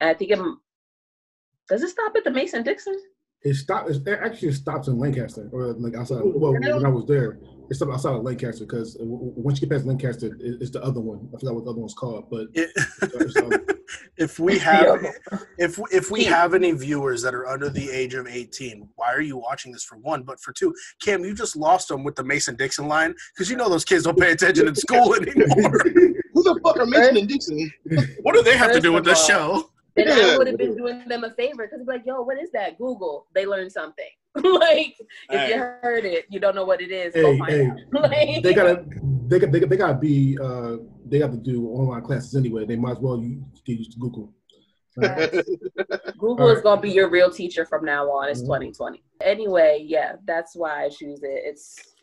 [0.00, 0.38] And I think it
[1.68, 2.98] does it stop at the Mason Dixon.
[3.42, 3.88] It stop.
[3.88, 6.20] It actually stops in Lancaster, or like outside.
[6.22, 7.38] Well, when I was there,
[7.70, 11.26] it stopped outside of Lancaster because once you get past Lancaster, it's the other one.
[11.34, 12.70] I forgot what the other one's called, but It-
[14.18, 15.04] if we have
[15.58, 19.20] if if we have any viewers that are under the age of 18 why are
[19.20, 20.72] you watching this for one but for two
[21.02, 24.04] cam you just lost them with the mason dixon line because you know those kids
[24.04, 25.80] don't pay attention in school anymore
[26.34, 27.68] Who the fuck are Mason and Dixon?
[28.22, 29.70] what do they have to do with of this all- show
[30.04, 32.78] Then I would have been doing them a favor because like, yo, what is that?
[32.78, 33.26] Google.
[33.34, 34.08] They learned something.
[34.36, 34.94] like
[35.28, 37.12] if you heard it, you don't know what it is.
[37.14, 37.78] go hey, find hey, out.
[37.92, 38.84] Like, they gotta,
[39.26, 42.64] they got, they, they gotta be, uh, they have to do online classes anyway.
[42.64, 44.32] They might as well you get used to Google.
[46.18, 48.28] Google is gonna be your real teacher from now on.
[48.28, 48.46] It's Mhm.
[48.46, 49.02] 2020.
[49.20, 51.42] Anyway, yeah, that's why I choose it.
[51.44, 51.94] It's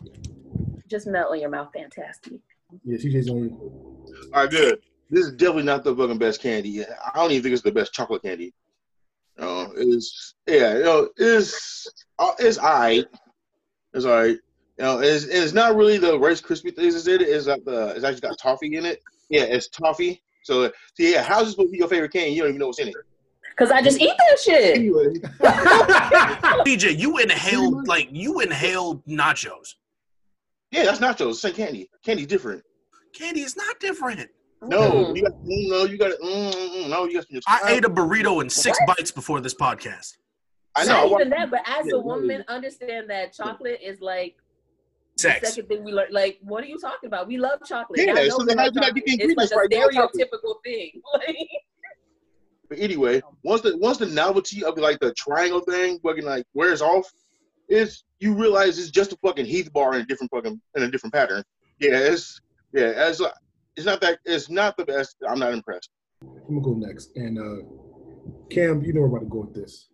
[0.87, 2.39] just melt in your mouth, fantastic.
[2.83, 4.05] Yeah, CJ's on you.
[4.33, 4.79] All right, good.
[5.09, 6.83] This is definitely not the fucking best candy.
[6.83, 8.53] I don't even think it's the best chocolate candy.
[9.37, 11.87] You know, it's yeah, you know, it's
[12.19, 13.05] uh, it's alright.
[13.93, 14.37] It's alright.
[14.77, 17.29] You know, it's, it's not really the Rice Krispie things it's in it.
[17.29, 19.01] It's got the it's actually got toffee in it.
[19.29, 20.21] Yeah, it's toffee.
[20.43, 22.31] So, so yeah, how's this supposed to be your favorite candy?
[22.31, 22.95] You don't even know what's in it.
[23.57, 24.77] Cause I just eat that shit.
[24.77, 25.13] Anyway,
[26.63, 29.73] dj you inhaled like you inhaled nachos
[30.71, 31.35] yeah, that's nachos.
[31.35, 31.89] Same candy.
[32.03, 32.63] Candy's different.
[33.13, 34.27] candy is not different
[34.61, 36.21] No, you got mm, no, you got it.
[36.21, 37.41] Mm, mm, mm, no, you got your.
[37.47, 38.97] i ate a burrito in six What?
[38.97, 40.17] bites before this podcast
[40.75, 40.91] I know.
[40.93, 44.35] Not wa- even that, but as Yeah, a woman, understand that chocolate is like
[45.17, 46.07] the sex second thing we learn.
[46.11, 47.27] Like, what are you talking about?
[47.27, 48.01] We love chocolate.
[48.05, 49.05] Yeah, I know so then how do you not chocolate.
[49.05, 50.29] get the It's like ingredients right there on top of it?
[50.31, 51.01] stereotypical thing.
[52.69, 56.81] But anyway, once the once the novelty of like the triangle thing fucking like wears
[56.81, 57.09] off,
[57.69, 60.91] is you realize it's just a fucking Heath bar in a different fucking in a
[60.91, 61.43] different pattern.
[61.79, 62.41] Yeah, it's
[62.73, 63.21] yeah, it's
[63.77, 65.15] it's not that it's not the best.
[65.27, 65.89] I'm not impressed.
[66.21, 67.15] I'm gonna go next.
[67.15, 67.63] And uh
[68.49, 69.89] Cam, you know where I'm about to go with this.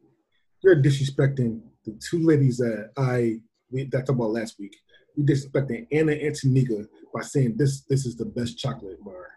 [0.63, 4.76] You're disrespecting the two ladies that I we that talked about last week.
[5.15, 9.28] You're disrespecting Anna Antoniga by saying this this is the best chocolate bar.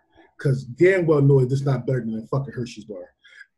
[0.41, 3.11] Cause damn well know this not better than a fucking Hershey's bar.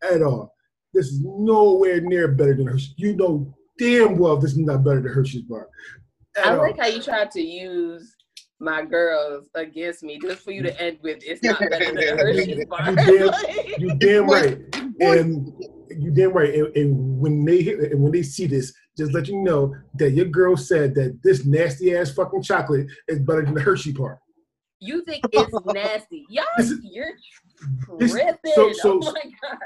[0.02, 0.54] At all.
[0.94, 2.94] This is nowhere near better than Hershey's.
[2.96, 5.68] You know damn well this is not better than Hershey's bar.
[6.38, 6.62] At I all.
[6.62, 8.16] like how you tried to use
[8.60, 12.16] my girls against me just for you to end with it's not better than the
[12.16, 12.90] Hershey's bar.
[12.90, 13.38] You damn-
[13.78, 14.58] you damn right.
[15.00, 15.52] And
[15.90, 16.52] you damn right.
[16.54, 20.10] And, and when they hear, and when they see this, just let you know that
[20.10, 24.18] your girl said that this nasty ass fucking chocolate is better than the Hershey part.
[24.80, 26.26] you think it's nasty.
[26.28, 26.44] Y'all,
[26.82, 27.12] you're
[27.98, 28.52] this- tripping.
[28.54, 29.58] so- so- oh my gosh.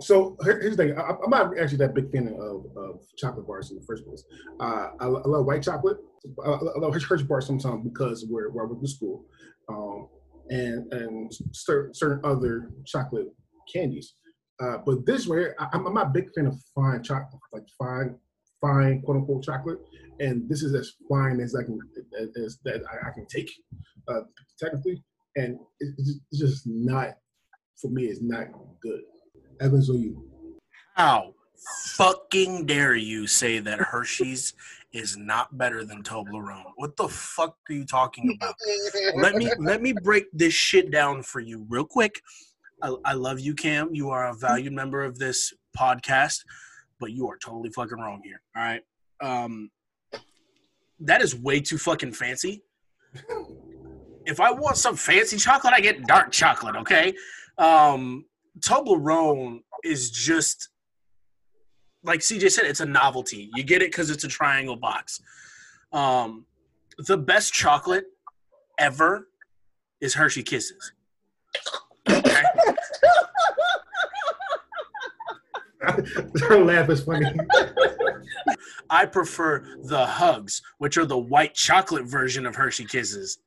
[0.00, 0.98] So here's the thing.
[0.98, 4.24] I, I'm not actually that big fan of, of chocolate bars in the first place.
[4.58, 5.98] Uh, I, I love white chocolate.
[6.44, 9.24] I, I love Hershey bars sometimes because where, where I went to school,
[9.68, 10.08] um,
[10.48, 13.28] and and certain, certain other chocolate
[13.72, 14.14] candies.
[14.60, 17.64] Uh, but this way, I, I'm I'm not a big fan of fine chocolate, like
[17.78, 18.16] fine,
[18.60, 19.78] fine quote unquote chocolate.
[20.18, 21.78] And this is as fine as I can
[22.36, 23.50] as, that I, can take,
[24.06, 24.20] uh,
[24.58, 25.02] technically.
[25.36, 27.14] And it's just not
[27.80, 28.04] for me.
[28.04, 28.48] It's not
[28.82, 29.00] good.
[29.60, 30.24] Evans you.
[30.96, 31.34] How
[31.96, 34.54] fucking dare you say that Hershey's
[34.92, 36.72] is not better than Toblerone?
[36.76, 38.54] What the fuck are you talking about?
[39.16, 42.20] let me let me break this shit down for you real quick.
[42.82, 43.94] I, I love you, Cam.
[43.94, 46.38] You are a valued member of this podcast,
[46.98, 48.40] but you are totally fucking wrong here.
[48.56, 48.82] All right.
[49.20, 49.70] Um,
[51.00, 52.62] that is way too fucking fancy.
[54.24, 56.76] If I want some fancy chocolate, I get dark chocolate.
[56.76, 57.12] Okay.
[57.58, 58.24] Um,
[58.58, 60.68] Toblerone is just
[62.02, 63.50] like CJ said, it's a novelty.
[63.54, 65.20] You get it because it's a triangle box.
[65.92, 66.46] Um,
[66.98, 68.06] the best chocolate
[68.78, 69.28] ever
[70.00, 70.92] is Hershey Kisses.
[72.08, 72.42] Okay?
[76.40, 77.26] Her laugh is funny.
[78.88, 83.38] I prefer the Hugs, which are the white chocolate version of Hershey Kisses.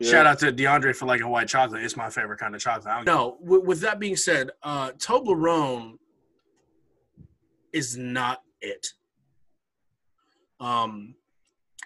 [0.00, 0.10] Yeah.
[0.10, 1.82] Shout out to DeAndre for liking white chocolate.
[1.82, 2.86] It's my favorite kind of chocolate.
[2.92, 5.98] I don't- No, with, with that being said, uh, Toblerone
[7.72, 8.88] is not it.
[10.60, 11.14] Um,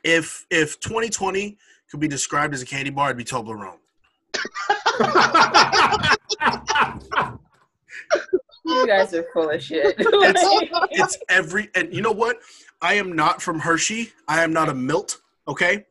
[0.04, 1.58] if if 2020
[1.90, 3.78] could be described as a candy bar, it'd be Toblerone.
[8.64, 9.96] You guys are full of shit.
[10.90, 12.38] It's every and you know what?
[12.82, 14.12] I am not from Hershey.
[14.28, 15.20] I am not a Milt.
[15.46, 15.86] Okay.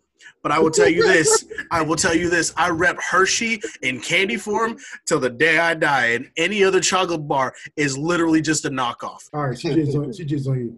[0.47, 1.43] But I will tell you this.
[1.71, 2.53] I will tell you this.
[2.55, 7.27] I rep Hershey in candy form till the day I die, and any other chocolate
[7.27, 9.27] bar is literally just a knockoff.
[9.33, 10.77] All right, CJ's on, CJ's on you.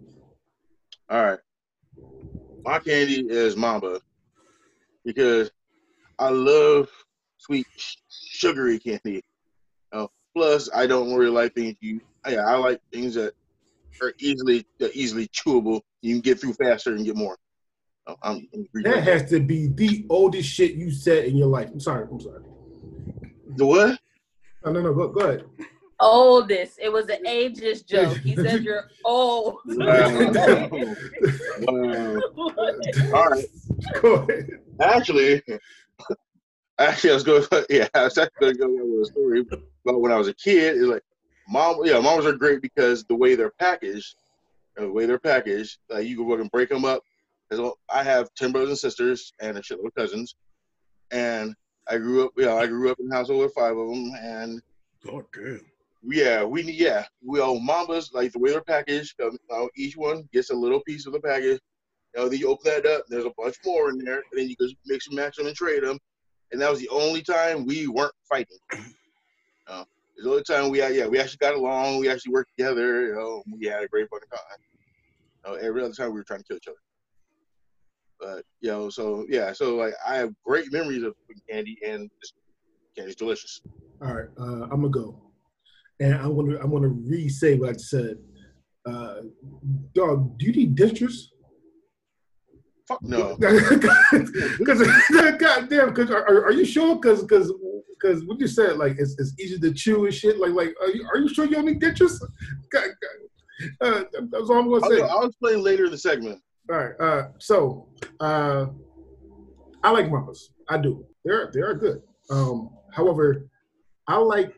[1.08, 1.38] All right.
[2.64, 4.00] My candy is Mamba
[5.04, 5.52] because
[6.18, 6.88] I love
[7.38, 9.22] sweet, sh- sugary candy.
[9.92, 12.00] Uh, plus, I don't really like things you.
[12.28, 13.34] Yeah, I like things that
[14.02, 15.82] are easily that easily chewable.
[16.02, 17.36] You can get through faster and get more.
[18.06, 19.04] Oh, I'm, I'm That with that.
[19.04, 21.68] has to be the oldest shit you said in your life.
[21.72, 22.06] I'm sorry.
[22.10, 22.42] I'm sorry.
[23.56, 23.98] the what?
[24.64, 24.94] No, no, no.
[24.94, 25.44] Go, go ahead.
[26.00, 26.78] Oldest.
[26.80, 28.16] It was an ageist joke.
[28.18, 29.58] He said you're old.
[29.66, 30.30] Wow.
[31.58, 32.20] Wow.
[33.14, 33.44] All right.
[34.00, 34.48] Go ahead.
[34.80, 35.42] Actually,
[36.78, 37.44] actually, I was going.
[37.70, 39.40] Yeah, I was actually going to go with a story
[39.86, 40.76] about when I was a kid.
[40.76, 41.02] It's like,
[41.48, 44.14] mom, yeah, moms are great because the way they're packaged,
[44.78, 47.02] uh, the way they're packaged, like you can fucking break them up.
[47.50, 50.36] 'Cause I have ten brothers and sisters and a shitload of cousins,
[51.10, 51.54] and
[51.88, 52.32] I grew up.
[52.36, 54.62] Yeah, I grew up in a household with five of them, and
[55.04, 55.60] God damn.
[56.02, 59.20] yeah, we yeah we all mambas like the way they're packaged.
[59.20, 61.60] Um, uh, each one gets a little piece of the package.
[62.14, 63.04] You know, then you open that up.
[63.08, 65.56] There's a bunch more in there, and then you just mix and match them and
[65.56, 65.98] trade them.
[66.52, 68.58] And that was the only time we weren't fighting.
[69.66, 69.84] Uh,
[70.16, 72.00] it's the only time we had, yeah we actually got along.
[72.00, 73.06] We actually worked together.
[73.06, 74.58] You know, we had a great fucking time.
[75.46, 76.76] You know, every other time we were trying to kill each other.
[78.20, 81.14] But you know, so yeah, so like I have great memories of
[81.48, 82.10] candy, and
[82.96, 83.62] candy's delicious.
[84.02, 84.28] All right.
[84.38, 85.22] Uh, I'm gonna go,
[86.00, 88.18] and I'm gonna I'm gonna re-say what I said.
[88.86, 89.22] Uh,
[89.94, 91.28] dog, do you need dentures?
[92.86, 93.36] Fuck no.
[94.58, 94.82] Because
[95.38, 96.96] goddamn, because are, are, you sure?
[96.96, 97.52] Because because
[97.90, 100.38] because what you said like it's, it's easy to chew and shit.
[100.38, 102.18] Like like are you, are you sure you don't need dentures?
[102.70, 103.78] God, God.
[103.80, 105.02] Uh, that's all I'm gonna I'll, say.
[105.02, 106.40] I'll explain later in the segment.
[106.70, 107.00] All right.
[107.00, 107.88] Uh, so
[108.20, 108.66] uh,
[109.82, 110.38] I like Mambas.
[110.68, 111.04] I do.
[111.24, 112.02] They're they are good.
[112.30, 113.48] Um, however,
[114.06, 114.52] I like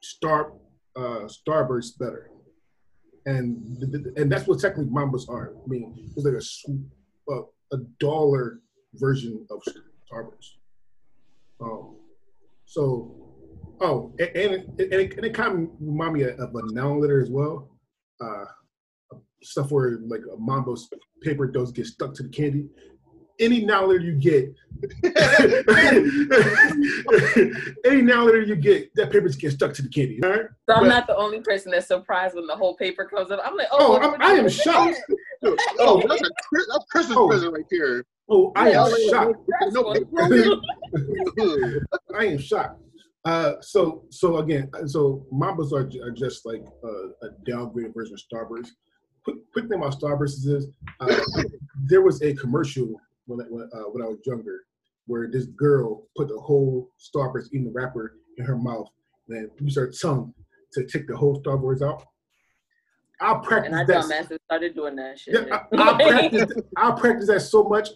[0.00, 0.52] Star
[0.96, 2.30] uh, Starburst better.
[3.26, 3.82] and
[4.16, 5.54] and that's what technically Mambas are.
[5.62, 7.42] I mean, it's like a a,
[7.76, 8.60] a dollar
[8.94, 9.60] version of
[10.10, 10.56] Starburst.
[11.60, 11.96] Um,
[12.64, 13.14] so,
[13.80, 16.92] oh, and and it, and it, and it kind of remind me of a Now
[16.92, 17.68] and Later as well.
[18.20, 18.44] Uh,
[19.42, 20.88] stuff where like a Mamba's
[21.22, 22.66] paper does get stuck to the candy.
[23.38, 24.50] Any now letter you get,
[27.84, 30.18] any now letter you get, that paper gets stuck to the candy.
[30.22, 30.46] All right?
[30.68, 33.40] So I'm But- not the only person that's surprised when the whole paper comes up.
[33.44, 34.96] I'm like, Oh, oh, I'm, I am shocked.
[35.78, 37.28] Oh, that's a that's Christmas Oh.
[37.28, 38.02] present right there.
[38.28, 39.38] Oh, I Yeah, am like, shocked.
[39.60, 40.04] That's No one-
[42.18, 42.80] I am shocked.
[43.24, 48.20] Uh, so so again, so Mambas are, are just like uh, a downgraded version of
[48.20, 48.70] Starburst.
[49.26, 50.68] Quick, quick thing about Starburst is
[51.00, 51.20] uh,
[51.86, 52.94] there was a commercial
[53.26, 54.60] when I, when, uh, when I was younger
[55.06, 58.86] where this girl put the whole Starburst in the wrapper in her mouth
[59.28, 60.32] and then used her tongue
[60.74, 62.04] to take the whole Starburst out.
[63.20, 64.04] I'll practice and I that.
[64.04, 65.48] dumbasses started doing that shit.
[65.48, 66.60] Yeah, I, I practiced.
[66.76, 67.88] I practiced that so much.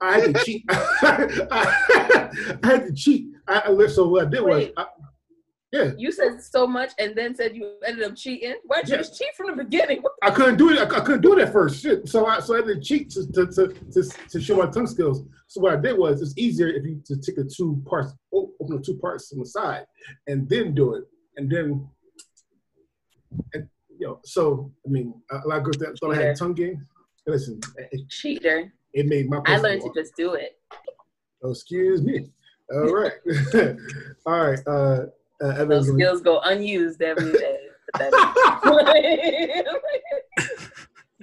[0.00, 0.64] I had to cheat.
[0.70, 2.30] I,
[2.62, 3.26] had to cheat.
[3.46, 4.86] I, I so what I did was, I,
[5.72, 8.54] yeah, You said so much and then said you ended up cheating.
[8.64, 8.98] Why'd you Yeah.
[9.02, 10.02] just cheat from the beginning?
[10.22, 10.78] I couldn't do it.
[10.78, 11.82] I, I couldn't do it at first.
[11.82, 12.08] Shit.
[12.08, 14.86] So I so I had to cheat to to, to, to, to show my tongue
[14.86, 15.22] skills.
[15.46, 18.76] So what I did was it's easier if you to take the two parts, open
[18.76, 19.84] the two parts on the side,
[20.26, 21.04] and then do it,
[21.36, 21.86] and then,
[23.54, 24.20] and you know.
[24.24, 26.86] So I mean, a lot of girls that thought I had tongue game.
[27.26, 27.60] Listen,
[27.92, 28.72] it, Cheater.
[28.94, 29.40] it made my.
[29.44, 30.58] I learned to just do it.
[31.42, 32.30] Oh, excuse me.
[32.72, 33.12] All right.
[34.26, 34.58] All right.
[34.66, 35.06] Uh,
[35.42, 35.92] uh, Those Evans.
[35.94, 37.58] skills go unused every day.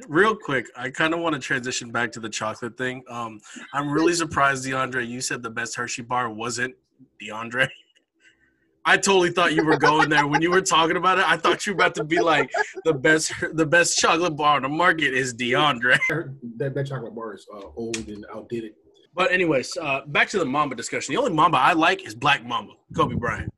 [0.09, 3.03] Real quick, I kind of want to transition back to the chocolate thing.
[3.09, 3.39] Um,
[3.73, 6.75] I'm really surprised, DeAndre, you said the best Hershey bar wasn't
[7.21, 7.69] DeAndre.
[8.87, 11.27] I totally thought you were going there when you were talking about it.
[11.27, 12.51] I thought you were about to be like
[12.83, 15.97] the best, the best chocolate bar on the market is DeAndre.
[16.57, 18.73] that, that chocolate bar is uh, old and outdated.
[19.15, 21.13] But anyways, uh, back to the Mamba discussion.
[21.13, 23.51] The only Mamba I like is Black Mamba, Kobe Bryant.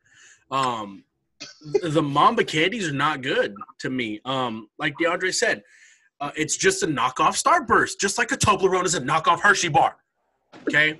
[0.52, 1.04] Um,
[1.84, 4.22] the Mamba candies are not good to me.
[4.26, 5.64] Um, like DeAndre said,
[6.20, 9.98] uh, it's just a knockoff Starburst, just like a Toblerone is a knockoff Hershey bar.
[10.68, 11.00] Okay.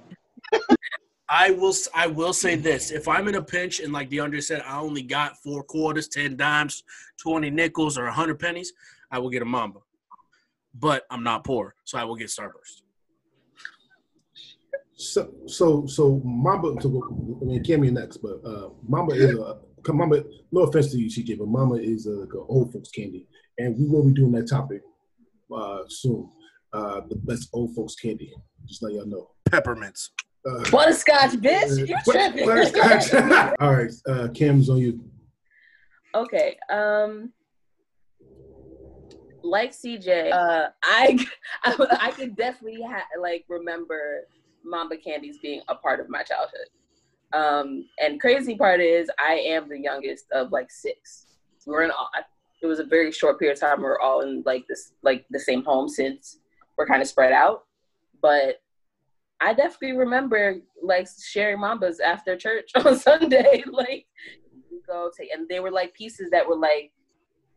[1.30, 1.74] I will.
[1.94, 5.02] I will say this: if I'm in a pinch and, like DeAndre said, I only
[5.02, 6.84] got four quarters, ten dimes,
[7.18, 8.72] twenty nickels, or hundred pennies,
[9.12, 9.80] I will get a Mamba.
[10.74, 12.84] But I'm not poor, so I will get Starburst.
[14.98, 16.82] So, so, so Mamba.
[16.82, 16.90] So,
[17.42, 19.60] I mean, Cammy next, but uh, Mamba is a.
[19.90, 23.26] Mamba, no offense to you, CJ, but Mamba is a, like a old folks candy,
[23.58, 24.82] and we will be doing that topic
[25.56, 26.30] uh, soon.
[26.74, 28.34] Uh, the best old folks candy.
[28.66, 29.30] Just let y'all know.
[29.50, 30.10] Peppermints.
[30.46, 31.88] Uh, Butterscotch, bitch.
[31.88, 32.46] You tripping.
[32.46, 33.14] butterscotch.
[33.62, 35.00] All right, uh, Cam's on you.
[36.16, 36.58] Okay.
[36.70, 37.32] Um
[39.44, 41.26] like CJ, uh I
[41.64, 44.28] I, I could definitely ha- like remember
[44.64, 46.68] Mamba candies being a part of my childhood.
[47.34, 51.26] Um and crazy part is I am the youngest of like six.
[51.66, 52.10] We're in all
[52.62, 55.26] it was a very short period of time we we're all in like this like
[55.30, 56.40] the same home since
[56.78, 57.66] we're kind of spread out.
[58.22, 58.62] But
[59.40, 63.64] I definitely remember like sharing mambas after church on Sunday.
[63.72, 64.06] Like
[64.88, 66.92] go take and they were like pieces that were like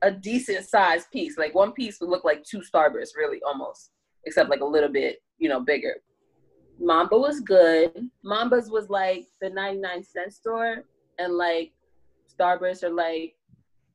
[0.02, 1.38] a decent sized piece.
[1.38, 3.92] Like one piece would look like two Starbursts, really almost,
[4.24, 5.96] except like a little bit, you know, bigger.
[6.80, 8.08] Mamba was good.
[8.24, 10.84] Mamba's was like the 99 cent store,
[11.18, 11.72] and like
[12.38, 13.34] Starburst are like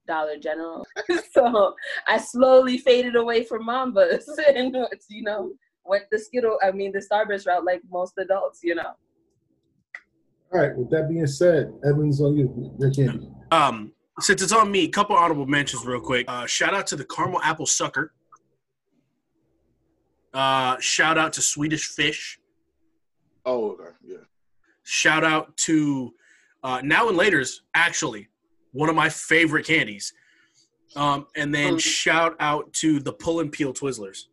[0.08, 0.86] Dollar General.
[1.34, 1.74] so
[2.08, 4.24] I slowly faded away from Mambas
[4.56, 4.76] and,
[5.10, 5.52] you know,
[5.84, 8.93] went the Skittle, I mean, the Starburst route like most adults, you know.
[10.54, 10.76] All right.
[10.76, 12.76] With that being said, Evans on you.
[12.80, 13.28] Your candy.
[13.52, 16.26] Um, since it's on me, a couple honorable mentions real quick.
[16.30, 18.13] Uh, shout out to the caramel apple sucker.
[20.34, 22.39] Uh, shout out to Swedish fish.
[23.46, 24.18] Oh, okay, yeah.
[24.84, 26.14] Shout out to
[26.64, 28.28] uh, now and later's actually
[28.72, 30.14] one of my favorite candies.
[30.96, 31.80] Um, and then Mm.
[31.80, 34.24] shout out to the pull and peel Twizzlers.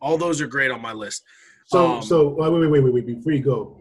[0.00, 1.22] All those are great on my list.
[1.66, 3.06] So, Um, so wait, wait, wait, wait, wait.
[3.06, 3.80] Before you go,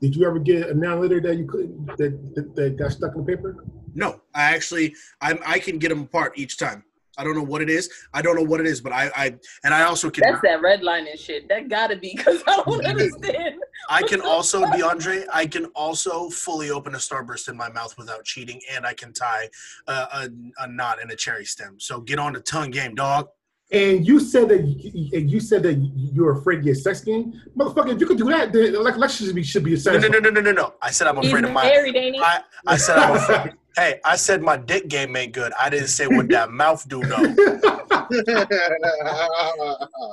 [0.00, 3.14] did you ever get a now later that you couldn't that, that that got stuck
[3.14, 3.64] in the paper?
[3.94, 6.84] No, I actually I I can get them apart each time.
[7.16, 7.90] I don't know what it is.
[8.12, 9.34] I don't know what it is, but I I
[9.64, 11.48] and I also can That's that red line and shit.
[11.48, 13.56] That gotta be because I don't understand.
[13.88, 18.24] I can also, DeAndre, I can also fully open a starburst in my mouth without
[18.24, 19.48] cheating, and I can tie
[19.86, 20.28] a, a,
[20.60, 21.76] a knot in a cherry stem.
[21.78, 23.28] So get on the tongue game, dog.
[23.72, 27.32] And you said that you, and you said that you're afraid to get sex game,
[27.56, 27.92] motherfucker.
[27.94, 30.02] If you could do that, then like Lexus should be should be a No, sex.
[30.02, 30.74] no, no, no, no, no, no.
[30.80, 31.64] I said I'm He's afraid of my.
[31.64, 32.22] married, ain't he?
[32.22, 33.54] I, I said I'm afraid.
[33.76, 35.52] Hey, I said my dick game ain't good.
[35.60, 37.34] I didn't say what that mouth do though.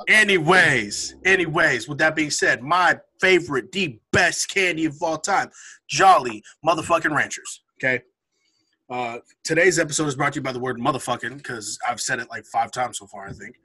[0.07, 5.51] Anyways, anyways, with that being said, my favorite, the best candy of all time,
[5.87, 7.61] Jolly motherfucking Ranchers.
[7.77, 8.01] Okay.
[8.89, 12.29] Uh, today's episode is brought to you by the word motherfucking because I've said it
[12.29, 13.55] like five times so far, I think.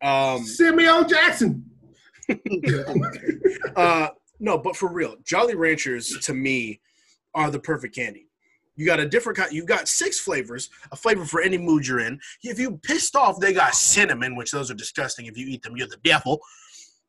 [0.00, 1.64] Um, Samuel Jackson.
[3.76, 4.08] uh,
[4.40, 6.80] no, but for real, Jolly Ranchers to me
[7.34, 8.23] are the perfect candy.
[8.76, 9.52] You got a different kind.
[9.52, 12.18] You got six flavors, a flavor for any mood you're in.
[12.42, 15.26] If you pissed off, they got cinnamon, which those are disgusting.
[15.26, 16.40] If you eat them, you're the devil.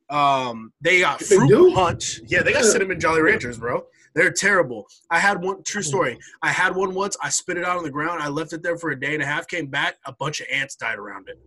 [0.09, 2.21] Um, they got fruit punch.
[2.27, 3.85] Yeah, they got cinnamon Jolly Ranchers, bro.
[4.13, 4.87] They're terrible.
[5.09, 5.63] I had one.
[5.63, 6.17] True story.
[6.41, 7.17] I had one once.
[7.21, 8.21] I spit it out on the ground.
[8.21, 9.47] I left it there for a day and a half.
[9.47, 11.39] Came back, a bunch of ants died around it.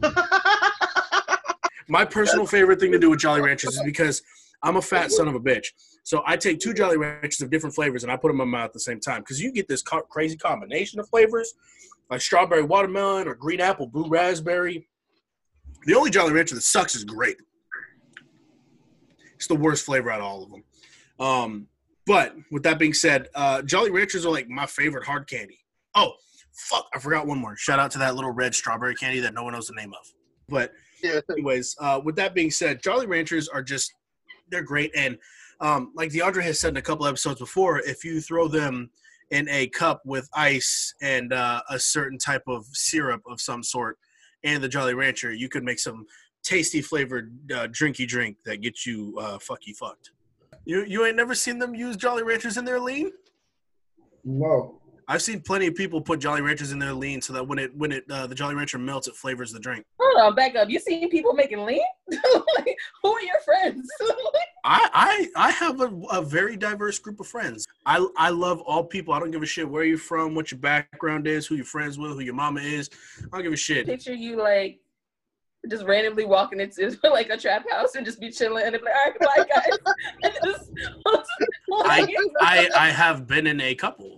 [1.88, 4.22] My personal favorite thing to do with Jolly Ranchers is because
[4.62, 5.68] I'm a fat son of a bitch.
[6.08, 8.58] So I take two Jolly Ranchers of different flavors and I put them in my
[8.60, 11.52] mouth at the same time because you get this co- crazy combination of flavors,
[12.08, 14.88] like strawberry watermelon or green apple blue raspberry.
[15.84, 17.36] The only Jolly Rancher that sucks is grape.
[19.34, 20.64] It's the worst flavor out of all of them.
[21.20, 21.66] Um,
[22.06, 25.58] but with that being said, uh, Jolly Ranchers are like my favorite hard candy.
[25.94, 26.12] Oh,
[26.54, 26.88] fuck!
[26.94, 27.54] I forgot one more.
[27.58, 30.10] Shout out to that little red strawberry candy that no one knows the name of.
[30.48, 31.20] But Yeah.
[31.30, 33.92] anyways, uh, with that being said, Jolly Ranchers are just
[34.50, 35.18] they're great, and
[35.60, 38.90] um, like DeAndre has said in a couple episodes before, if you throw them
[39.30, 43.98] in a cup with ice and uh, a certain type of syrup of some sort,
[44.44, 46.06] and the Jolly Rancher, you could make some
[46.44, 50.12] tasty flavored uh, drinky drink that gets you uh, fucky fucked.
[50.64, 53.10] You you ain't never seen them use Jolly Ranchers in their lean?
[54.24, 54.77] No.
[55.10, 57.74] I've seen plenty of people put Jolly Ranchers in their lean so that when it
[57.74, 59.86] when it uh, the Jolly Rancher melts, it flavors the drink.
[59.98, 60.68] Hold on, back up.
[60.68, 61.80] You seen people making lean?
[62.10, 63.88] like, who are your friends?
[64.64, 67.66] I I I have a, a very diverse group of friends.
[67.86, 69.14] I I love all people.
[69.14, 71.98] I don't give a shit where you're from, what your background is, who you're friends
[71.98, 72.90] with, who your mama is.
[73.32, 73.86] I don't give a shit.
[73.86, 74.78] Picture you like
[75.70, 78.94] just randomly walking into like a trap house and just be chilling and be like,
[78.94, 80.64] all right, bye guys.
[81.84, 82.06] I,
[82.40, 84.17] I I have been in a couple.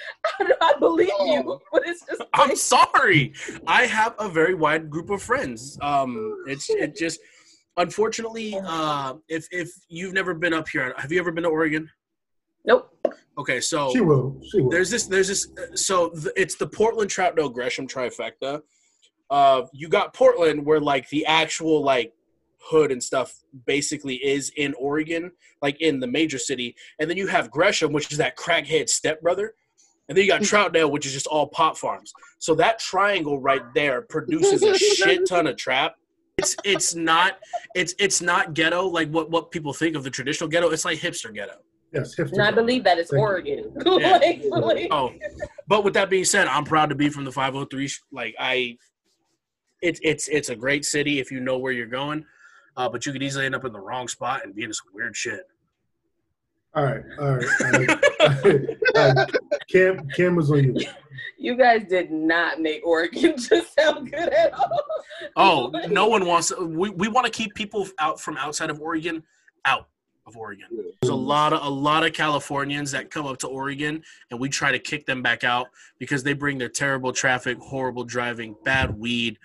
[0.60, 3.32] I believe you, but it's just I'm sorry.
[3.66, 5.78] I have a very wide group of friends.
[5.82, 7.20] Um, it's it just
[7.76, 11.88] unfortunately, uh, if if you've never been up here, have you ever been to Oregon?
[12.64, 12.88] nope.
[13.38, 14.38] Okay, so She will.
[14.50, 14.70] She will.
[14.70, 18.60] there's this there's this so th- it's the portland troutdale gresham trifecta
[19.30, 22.12] uh you got portland where like the actual like
[22.60, 23.34] hood and stuff
[23.66, 25.32] basically is in oregon
[25.62, 29.54] like in the major city and then you have gresham which is that crackhead stepbrother
[30.12, 33.62] and then you got troutdale which is just all pot farms so that triangle right
[33.74, 35.94] there produces a shit ton of trap
[36.36, 37.38] it's it's not
[37.74, 40.98] it's it's not ghetto like what what people think of the traditional ghetto it's like
[40.98, 41.54] hipster ghetto
[41.92, 42.14] yes.
[42.14, 42.32] hipster.
[42.32, 43.26] And I believe that it's Thank you.
[43.26, 43.72] Oregon.
[44.00, 44.18] Yeah.
[44.18, 45.12] like, like, Oh,
[45.68, 47.88] but with that being said, I'm proud to be from the 503.
[48.10, 48.76] Like I,
[49.80, 52.24] it's it's it's a great city if you know where you're going,
[52.76, 54.86] uh, but you could easily end up in the wrong spot and be in some
[54.94, 55.42] weird shit.
[56.74, 57.02] All right.
[57.18, 57.46] All right.
[57.60, 58.68] All right.
[58.96, 59.30] All right.
[59.68, 60.86] Cam, Cam was on you.
[61.38, 64.82] you guys did not make Oregon just sound good at all.
[65.36, 66.52] Oh, no one wants.
[66.58, 69.22] We we want to keep people out from outside of Oregon
[69.64, 69.88] out
[70.26, 70.66] of Oregon.
[70.70, 74.48] There's a lot of a lot of Californians that come up to Oregon, and we
[74.48, 75.68] try to kick them back out
[75.98, 79.38] because they bring their terrible traffic, horrible driving, bad weed.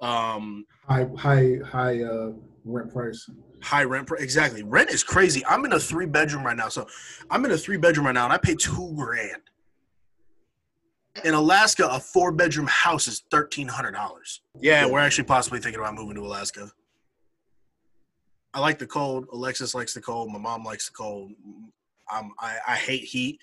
[0.00, 2.32] Um, High, high, high uh,
[2.64, 3.28] rent price.
[3.62, 4.06] High rent.
[4.06, 4.62] pr- Exactly.
[4.62, 5.44] Rent is crazy.
[5.46, 6.68] I'm in a three bedroom right now.
[6.68, 6.86] So
[7.30, 9.42] I'm in a three bedroom right now and I pay two grand.
[11.24, 14.40] In Alaska, a four bedroom house is $1,300.
[14.60, 16.70] Yeah, we're actually possibly thinking about moving to Alaska.
[18.54, 19.26] I like the cold.
[19.32, 20.32] Alexis likes the cold.
[20.32, 21.32] My mom likes the cold.
[22.12, 23.38] Um, I, I hate heat.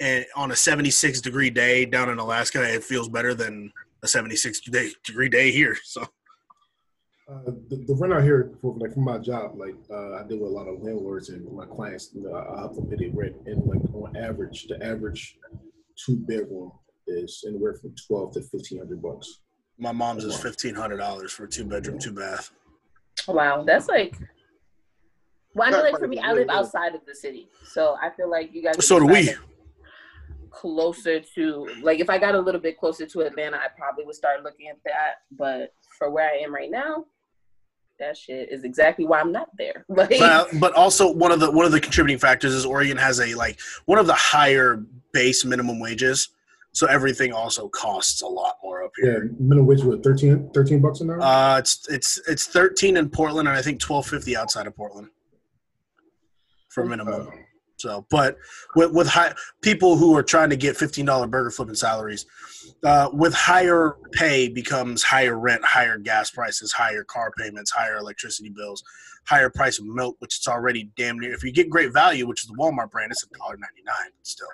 [0.00, 3.72] And on a 76 degree day down in Alaska, it feels better than
[4.02, 5.76] a 76 day, degree day here.
[5.84, 6.06] So
[7.28, 10.38] Uh, the, the rent out here for like for my job, like uh, I deal
[10.38, 12.10] with a lot of landlords and my clients.
[12.14, 15.36] You know, I, I have to pay their rent, and like on average, the average
[15.96, 16.70] two bedroom
[17.08, 19.40] is anywhere from twelve to fifteen hundred bucks.
[19.76, 22.52] my mom's is $1,500 for a two bedroom, two bath.
[23.26, 24.16] Wow, that's like.
[25.54, 28.30] Well, I know, like for me, I live outside of the city, so I feel
[28.30, 28.86] like you guys.
[28.86, 29.30] So do we.
[30.50, 34.14] Closer to like, if I got a little bit closer to Atlanta, I probably would
[34.14, 35.14] start looking at that.
[35.32, 37.06] But for where I am right now,
[37.98, 39.84] that shit is exactly why I'm not there.
[39.96, 43.20] Like, but, but also one of the one of the contributing factors is Oregon has
[43.20, 46.28] a like one of the higher base minimum wages,
[46.72, 49.06] so everything also costs a lot more up here.
[49.06, 49.30] Yeah, here.
[49.38, 51.22] minimum wage was 13, 13 bucks an hour.
[51.22, 55.08] Uh, it's it's it's thirteen in Portland and I think twelve fifty outside of Portland
[56.68, 57.28] for minimum.
[57.78, 58.36] So, but
[58.74, 62.24] with, with high people who are trying to get fifteen dollar burger flipping salaries,
[62.84, 68.48] uh, with higher pay becomes higher rent, higher gas prices, higher car payments, higher electricity
[68.48, 68.82] bills,
[69.26, 71.34] higher price of milk, which is already damn near.
[71.34, 74.10] If you get great value, which is the Walmart brand, it's a dollar ninety nine
[74.22, 74.48] still.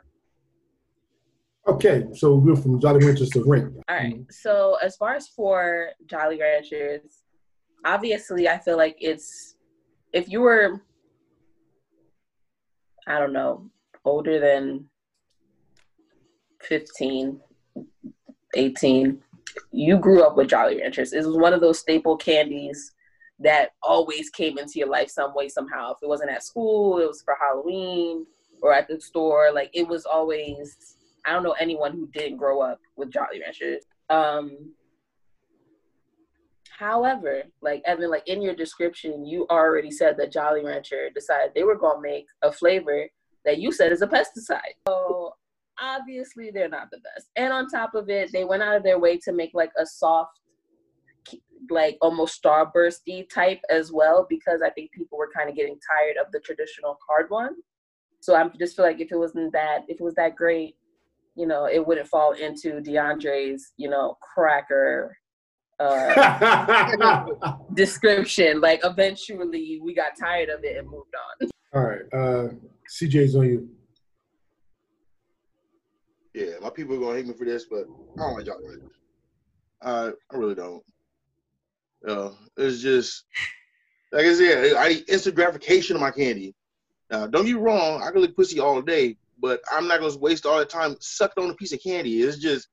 [1.68, 3.72] Okay, so we're from Jolly Ranchers to Rank.
[3.88, 4.18] All right.
[4.30, 7.22] So as far as for Jolly Ranchers,
[7.84, 9.54] obviously I feel like it's
[10.12, 10.82] if you were
[13.06, 13.70] I don't know,
[14.04, 14.88] older than
[16.62, 17.40] 15,
[18.54, 19.22] 18,
[19.72, 21.12] you grew up with Jolly Ranchers.
[21.12, 22.92] It was one of those staple candies
[23.40, 25.92] that always came into your life some way, somehow.
[25.92, 28.26] If it wasn't at school, it was for Halloween
[28.62, 29.50] or at the store.
[29.52, 30.96] Like it was always,
[31.26, 33.84] I don't know anyone who didn't grow up with Jolly Ranchers.
[34.10, 34.72] Um,
[36.78, 41.64] however, like Evan, like in your description, you already said that Jolly Rancher decided they
[41.64, 43.08] were gonna make a flavor
[43.44, 44.76] that you said is a pesticide.
[44.86, 45.34] So
[45.80, 47.28] obviously they're not the best.
[47.36, 49.86] And on top of it, they went out of their way to make like a
[49.86, 50.40] soft
[51.70, 56.16] like almost starbursty type as well because I think people were kind of getting tired
[56.16, 57.54] of the traditional hard one.
[58.20, 60.76] So I just feel like if it wasn't that if it was that great,
[61.34, 65.16] you know, it wouldn't fall into DeAndre's, you know, cracker
[65.82, 68.60] uh, description.
[68.60, 71.50] Like eventually we got tired of it and moved on.
[71.74, 72.48] All right, uh,
[72.90, 73.68] CJ's on you.
[76.34, 78.92] Yeah, my people are gonna hate me for this, but I don't like Jolly Ranchers.
[79.82, 80.82] I I really don't.
[82.06, 83.24] Uh, it's just
[84.12, 86.54] like I said, I eat instant gratification of my candy.
[87.10, 90.16] Now, don't get me wrong, I can lick pussy all day, but I'm not gonna
[90.18, 92.22] waste all the time sucking on a piece of candy.
[92.22, 92.68] It's just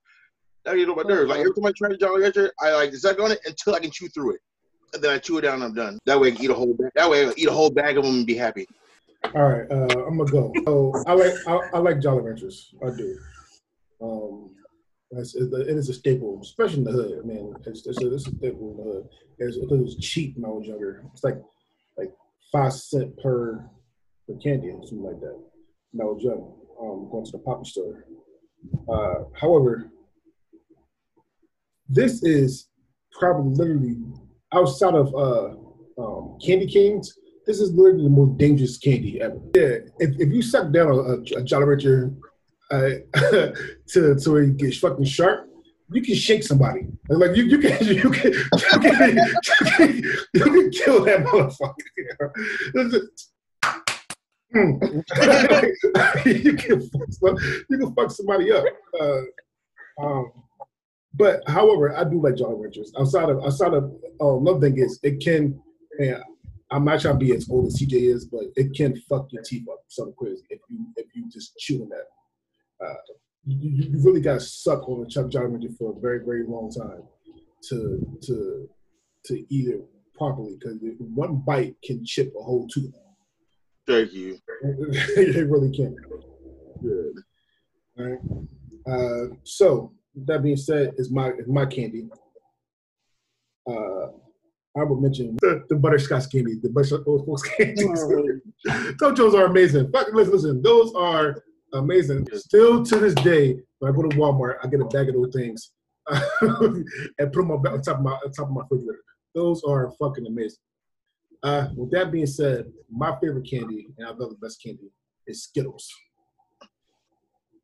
[0.70, 1.28] that get on my nerves.
[1.28, 3.80] Like every time I try to Jolly Rancher, I like suck on it until I
[3.80, 4.40] can chew through it,
[4.94, 5.98] and then I chew it down and I'm done.
[6.06, 6.90] That way I can eat a whole bag.
[6.94, 8.66] That way I can eat a whole bag of them and be happy.
[9.34, 10.52] All right, uh, I'm gonna go.
[10.64, 12.74] So I like I, I like Jolly Ranchers.
[12.84, 13.18] I do.
[14.02, 14.50] Um,
[15.12, 17.18] it's, it is a staple, especially in the hood.
[17.22, 19.08] I mean, it's, it's, a, it's a staple in the hood.
[19.38, 21.04] It's, it was cheap when I was younger.
[21.12, 21.40] It's like
[21.98, 22.12] like
[22.52, 23.68] five cent per
[24.26, 25.38] per candy or something like that.
[25.92, 28.04] When I was young, um, going to the pop store.
[28.88, 29.90] Uh, however,
[31.90, 32.68] this is
[33.18, 33.96] probably literally
[34.54, 35.54] outside of uh,
[36.00, 37.18] um, candy canes.
[37.46, 39.40] This is literally the most dangerous candy ever.
[39.54, 42.12] Yeah, if, if you suck down a, a Jolly Rancher
[42.70, 42.90] uh,
[43.88, 45.48] to to where you get fucking sharp,
[45.90, 46.86] you can shake somebody.
[47.08, 48.44] Like you, you can you can you
[48.80, 49.24] can, you
[49.76, 50.02] can,
[50.34, 51.74] you can kill that motherfucker.
[54.54, 55.04] Mm.
[56.44, 58.64] you can fuck, you can fuck somebody up.
[59.00, 59.22] Uh,
[60.00, 60.32] um,
[61.14, 62.92] but however, I do like Jolly Ranchers.
[62.98, 65.60] Outside of outside of uh, another thing is it can.
[65.98, 66.22] And
[66.70, 69.42] I'm not trying to be as old as CJ is, but it can fuck your
[69.42, 72.86] teeth up so crazy if you if you just chew on that.
[72.86, 72.94] Uh,
[73.44, 76.44] you, you really got to suck on a Chuck Jolly Rancher for a very very
[76.46, 77.02] long time
[77.68, 78.68] to to
[79.24, 79.84] to eat it
[80.16, 82.92] properly because one bite can chip a whole tooth.
[83.86, 84.38] Thank you.
[84.62, 85.96] it really can.
[86.80, 87.16] Good.
[87.98, 88.20] All right.
[88.86, 89.92] Uh, so
[90.26, 92.08] that being said, is my is my candy.
[93.68, 94.06] Uh,
[94.76, 97.84] I would mention the, the butterscotch candy, the butterscotch folks candy.
[99.00, 99.90] Tochos are amazing.
[99.90, 101.42] Fuck, listen, listen, those are
[101.72, 102.26] amazing.
[102.34, 105.32] Still to this day, when I go to Walmart, I get a bag of those
[105.34, 105.72] things
[106.08, 106.86] and
[107.18, 109.02] put them on, on top of my on top of my refrigerator.
[109.34, 110.58] Those are fucking amazing.
[111.42, 114.90] Uh, with that being said, my favorite candy, and I love the best candy,
[115.26, 115.90] is Skittles.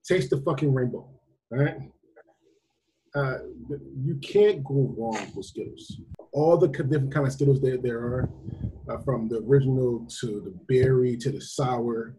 [0.07, 1.09] Taste the fucking rainbow.
[1.53, 1.77] All right.
[3.17, 3.39] Uh,
[4.05, 6.01] you can't go wrong with Skittles.
[6.33, 8.29] All the different kind of Skittles there there are,
[8.91, 12.15] uh, from the original to the berry to the sour.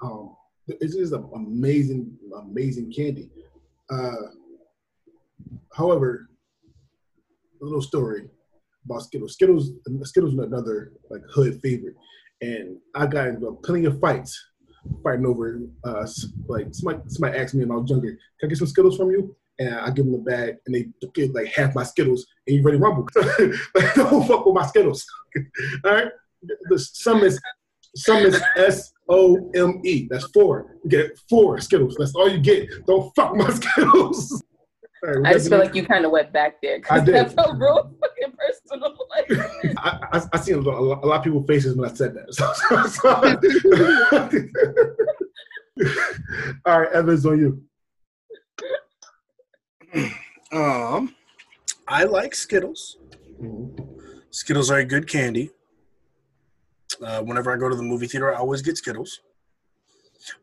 [0.00, 0.36] Um,
[0.68, 3.28] it's just an amazing, amazing candy.
[3.90, 4.14] Uh,
[5.74, 6.28] however,
[7.60, 8.28] a little story
[8.84, 9.32] about Skittles.
[9.32, 9.72] Skittles,
[10.04, 11.96] Skittles, is another like hood favorite,
[12.40, 14.40] and I got into plenty of fights
[15.02, 16.06] fighting over uh,
[16.46, 19.10] like somebody, somebody asked me when I was younger, "Can I get some Skittles from
[19.10, 22.56] you?" And I give them a bag, and they get like half my Skittles, and
[22.56, 23.06] you ready to rumble.
[23.74, 25.06] like, don't fuck with my Skittles.
[25.84, 26.08] All right,
[26.42, 27.38] the some is
[27.94, 30.08] some is S O M E.
[30.10, 30.76] That's four.
[30.82, 31.96] You get four Skittles.
[31.98, 32.68] That's all you get.
[32.86, 34.42] Don't fuck my Skittles.
[35.02, 36.80] Right, I just feel like you kind of went back there.
[36.90, 37.14] I did.
[37.14, 38.96] That felt real fucking personal.
[39.10, 42.14] Like, I, I, I seen a lot, a lot of people's faces when I said
[42.14, 42.34] that.
[42.34, 43.08] So, so, so.
[46.66, 47.62] All right, Evans, on you.
[50.52, 51.14] Um,
[51.86, 52.96] I like Skittles.
[53.40, 53.84] Mm-hmm.
[54.30, 55.50] Skittles are a good candy.
[57.00, 59.20] Uh, whenever I go to the movie theater, I always get Skittles.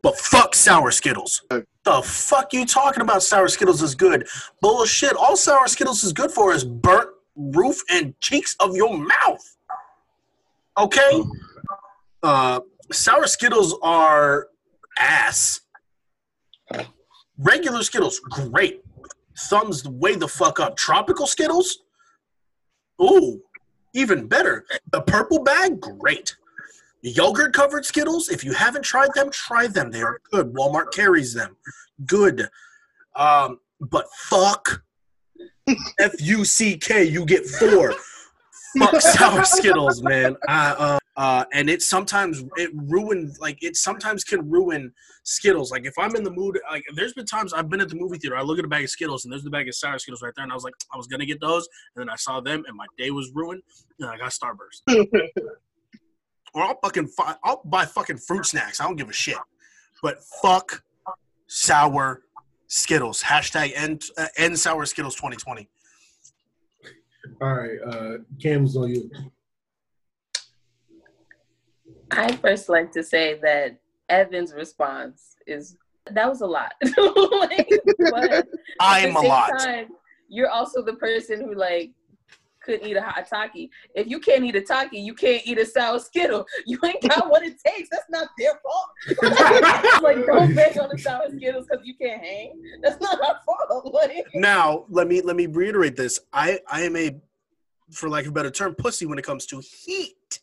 [0.02, 1.42] But fuck sour Skittles.
[1.50, 3.22] The fuck you talking about?
[3.22, 4.26] Sour Skittles is good.
[4.60, 5.14] Bullshit.
[5.14, 9.56] All sour Skittles is good for is burnt roof and cheeks of your mouth.
[10.76, 11.22] Okay.
[12.22, 14.48] Uh, sour Skittles are
[14.98, 15.60] ass.
[17.38, 18.82] Regular Skittles, great.
[19.38, 20.76] Thumbs way the fuck up.
[20.76, 21.78] Tropical Skittles,
[23.00, 23.40] ooh,
[23.94, 24.64] even better.
[24.90, 26.36] The purple bag, great.
[27.02, 29.90] Yogurt covered Skittles, if you haven't tried them, try them.
[29.90, 30.52] They are good.
[30.54, 31.56] Walmart carries them.
[32.06, 32.48] Good.
[33.14, 34.82] Um, but fuck.
[36.00, 37.94] F U C K, you get four.
[38.78, 40.36] fuck sour Skittles, man.
[40.48, 44.92] I, uh, uh, and it sometimes it ruins like it sometimes can ruin
[45.24, 45.72] Skittles.
[45.72, 48.18] Like if I'm in the mood, like there's been times I've been at the movie
[48.18, 50.22] theater, I look at a bag of Skittles and there's the bag of sour Skittles
[50.22, 52.40] right there, and I was like, I was gonna get those, and then I saw
[52.40, 53.62] them, and my day was ruined,
[53.98, 54.82] and I got Starburst.
[56.54, 58.80] or I'll fucking fi- I'll buy fucking fruit snacks.
[58.80, 59.38] I don't give a shit.
[60.00, 60.84] But fuck
[61.48, 62.22] sour
[62.68, 63.24] Skittles.
[63.24, 65.68] Hashtag end uh, end sour Skittles 2020.
[67.42, 69.10] All right, uh, Cam's on you.
[72.10, 73.78] I first like to say that
[74.08, 75.76] Evan's response is
[76.10, 76.72] that was a lot.
[77.40, 77.70] like,
[78.80, 79.58] I'm a lot.
[79.58, 79.88] time,
[80.28, 81.92] you're also the person who like
[82.62, 83.70] couldn't eat a hot Taki.
[83.94, 86.46] If you can't eat a Taki, you can't eat a sour Skittle.
[86.66, 87.88] You ain't got what it takes.
[87.90, 90.02] That's not their fault.
[90.02, 92.60] like don't beg on the sour Skittles because you can't hang.
[92.82, 93.92] That's not our fault.
[93.92, 96.20] Like, Now let me let me reiterate this.
[96.32, 97.16] I I am a,
[97.90, 100.40] for lack of a better term, pussy when it comes to heat.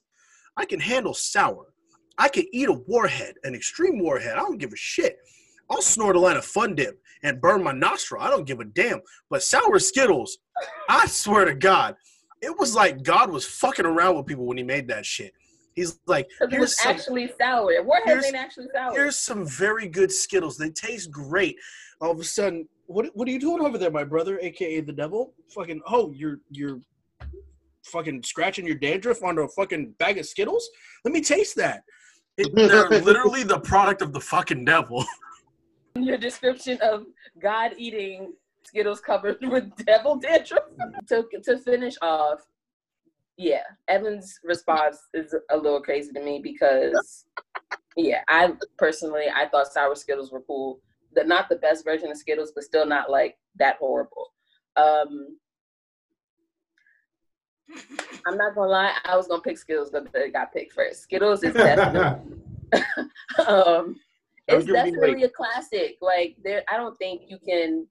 [0.57, 1.73] I can handle sour.
[2.17, 4.33] I can eat a warhead, an extreme warhead.
[4.33, 5.17] I don't give a shit.
[5.69, 8.21] I'll snort a line of Fun Dip and burn my nostril.
[8.21, 9.01] I don't give a damn.
[9.29, 10.37] But sour Skittles,
[10.87, 11.95] I swear to God,
[12.41, 15.33] it was like God was fucking around with people when he made that shit.
[15.73, 17.83] He's like, it was some, actually sour.
[17.83, 18.93] Warheads ain't actually sour.
[18.93, 20.57] here's some very good Skittles.
[20.57, 21.57] They taste great.
[21.99, 24.93] All of a sudden, what what are you doing over there, my brother, aka the
[24.93, 25.33] devil?
[25.53, 26.79] Fucking oh, you're you're
[27.85, 30.69] fucking scratching your dandruff onto a fucking bag of Skittles.
[31.03, 31.83] Let me taste that.
[32.37, 35.05] It, they're literally the product of the fucking devil.
[35.95, 37.05] Your description of
[37.41, 38.33] God eating
[38.63, 40.63] Skittles covered with devil dandruff.
[41.07, 42.41] to to finish off,
[43.37, 47.25] yeah, Evan's response is a little crazy to me because,
[47.95, 50.79] yeah, I personally I thought sour Skittles were cool.
[51.13, 54.33] They're not the best version of Skittles, but still not like that horrible.
[54.75, 55.37] Um,
[58.27, 61.03] I'm not gonna lie, I was gonna pick Skittles, but they got picked first.
[61.03, 62.37] Skittles is definitely
[63.47, 63.95] um,
[64.47, 65.97] it's definitely a classic.
[66.01, 67.87] Like there, I don't think you can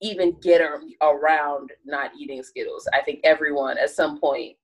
[0.00, 0.60] even get
[1.00, 2.88] around not eating Skittles.
[2.92, 4.56] I think everyone at some point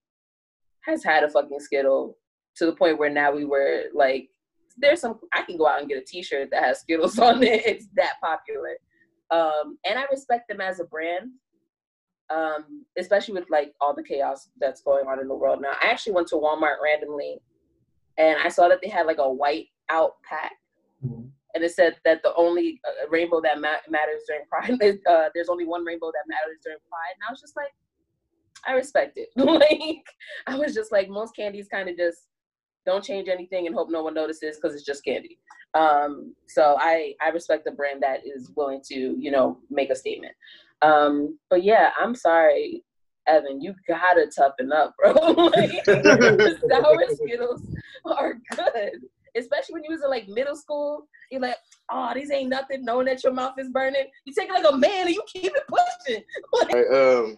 [0.85, 2.17] has had a fucking Skittle
[2.57, 4.29] to the point where now we were like,
[4.77, 5.19] there's some.
[5.33, 7.67] I can go out and get a T-shirt that has Skittles on it.
[7.67, 8.77] It's that popular,
[9.31, 11.31] um, and I respect them as a brand.
[12.31, 15.73] Um, especially with like all the chaos that's going on in the world now.
[15.83, 17.41] I actually went to Walmart randomly
[18.19, 20.53] and I saw that they had like a white out pack,
[21.03, 25.29] and it said that the only uh, rainbow that ma- matters during Pride, is, uh,
[25.35, 27.73] there's only one rainbow that matters during Pride, and I was just like,
[28.67, 29.29] I respect it.
[29.37, 30.05] like,
[30.47, 32.27] I was just like, most candies kind of just
[32.89, 35.39] don't change anything and hope no one notices because it's just candy.
[35.75, 39.97] Um, so I I respect the brand that is willing to you know make a
[39.97, 40.33] statement.
[40.83, 42.85] Um, but yeah, I'm sorry.
[43.27, 45.13] Evan, you gotta toughen up, bro.
[45.13, 47.63] like, sour Skittles
[48.07, 48.93] are good,
[49.37, 51.07] especially when you was in like middle school.
[51.31, 51.57] You're like,
[51.91, 52.87] oh, these ain't nothing.
[52.87, 55.53] Knowing that your mouth is burning, you take it like a man and you keep
[55.55, 56.25] it pushing.
[56.55, 57.37] All right, um,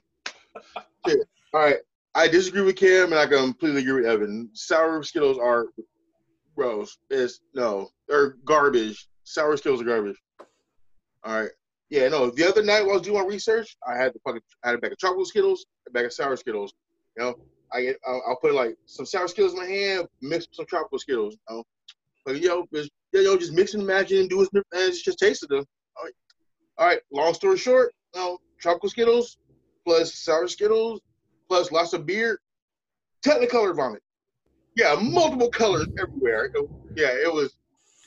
[1.09, 1.19] shit.
[1.53, 1.77] all right.
[2.15, 4.51] I disagree with Cam, and I completely agree with Evan.
[4.53, 5.67] Sour Skittles are
[6.57, 6.99] gross.
[7.09, 9.09] It's no, they're garbage.
[9.25, 10.17] Sour Skittles are garbage.
[11.25, 11.51] All right.
[11.89, 12.31] Yeah, no.
[12.31, 14.77] The other night while I was doing my research, I had the fucking I had
[14.77, 16.73] a bag of chocolate Skittles, a bag of sour Skittles.
[17.17, 17.35] You know,
[17.73, 20.99] I get I'll, I'll put like some sour Skittles in my hand, mix some tropical
[20.99, 21.37] Skittles.
[21.49, 21.65] You know,
[22.27, 25.49] but know, just, know, just mix and match and do it, and it's just tasted
[25.49, 25.65] them.
[25.97, 26.15] All right.
[26.79, 27.01] All right.
[27.13, 29.39] Long story short, you know, tropical Skittles
[29.85, 31.01] plus sour Skittles
[31.51, 32.39] plus lots of beer,
[33.27, 34.01] Technicolor vomit.
[34.77, 36.47] Yeah, multiple colors everywhere.
[36.47, 37.55] It- yeah, it was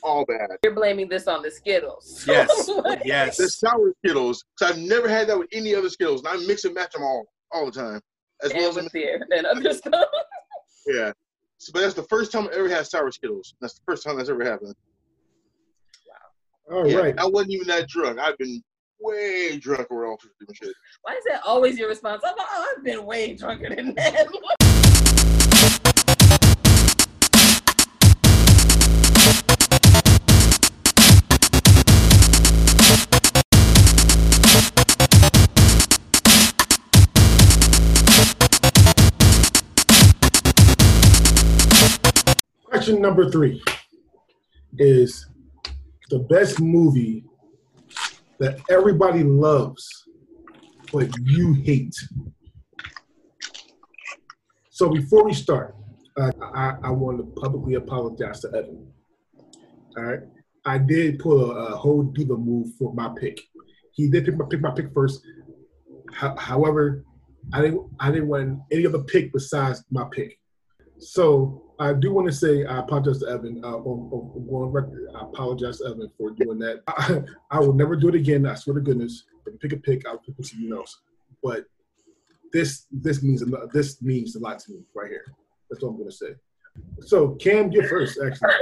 [0.02, 0.50] all bad.
[0.64, 2.26] You're blaming this on the Skittles.
[2.28, 2.70] Yes,
[3.06, 3.38] yes.
[3.38, 6.64] The sour Skittles, so I've never had that with any other Skittles, and I mix
[6.64, 8.02] and match them all all the time.
[8.44, 10.06] As well as with beer and other stuff.
[10.88, 11.12] yeah.
[11.58, 13.54] So, but that's the first time I ever had sour Skittles.
[13.62, 14.76] That's the first time that's ever happened.
[16.72, 17.20] All yeah, right.
[17.20, 18.20] I wasn't even that drunk.
[18.20, 18.64] I've been
[19.04, 20.74] way drunker on different shit.
[21.02, 22.24] Why is that always your response?
[22.26, 24.28] I'm, I've been way drunker than that.
[42.66, 43.62] Question number three
[44.78, 45.28] is
[46.10, 47.26] the best movie
[48.44, 50.10] that everybody loves,
[50.92, 51.96] but you hate.
[54.70, 55.78] So before we start,
[56.20, 58.92] uh, I, I want to publicly apologize to Evan.
[59.96, 60.20] All right,
[60.66, 63.40] I did pull a, a whole diva move for my pick.
[63.94, 65.22] He did pick my pick my pick first.
[66.18, 67.06] Ho- however,
[67.54, 70.38] I didn't I didn't want any other pick besides my pick.
[71.00, 73.62] So I do want to say I apologize to Evan.
[73.62, 76.82] Uh, on, on, on record, I apologize to Evan for doing that.
[76.88, 77.22] I,
[77.52, 78.46] I will never do it again.
[78.46, 79.26] I swear to goodness.
[79.46, 81.02] If you pick a pick, I'll pick something else.
[81.44, 81.66] But
[82.54, 85.26] this this means this means a lot to me right here.
[85.70, 86.36] That's all I'm gonna say.
[87.02, 88.54] So Cam, you first, actually.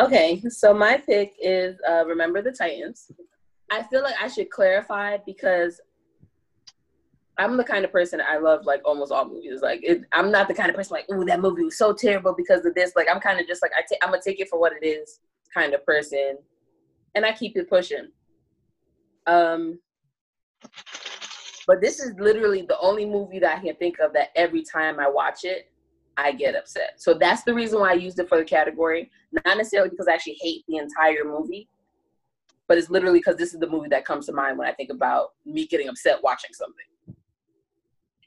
[0.00, 3.12] Okay, so my pick is uh, Remember the Titans.
[3.70, 5.80] I feel like I should clarify because
[7.36, 9.60] I'm the kind of person I love like almost all movies.
[9.60, 12.34] Like it, I'm not the kind of person like, oh, that movie was so terrible
[12.34, 12.92] because of this.
[12.94, 14.86] Like I'm kind of just like I ta- I'm gonna take it for what it
[14.86, 15.20] is
[15.52, 16.38] kind of person,
[17.14, 18.08] and I keep it pushing.
[19.26, 19.80] Um,
[21.66, 25.00] but this is literally the only movie that I can think of that every time
[25.00, 25.70] I watch it,
[26.16, 26.94] I get upset.
[26.98, 29.10] So that's the reason why I used it for the category.
[29.32, 31.68] Not necessarily because I actually hate the entire movie,
[32.68, 34.90] but it's literally because this is the movie that comes to mind when I think
[34.90, 36.84] about me getting upset watching something.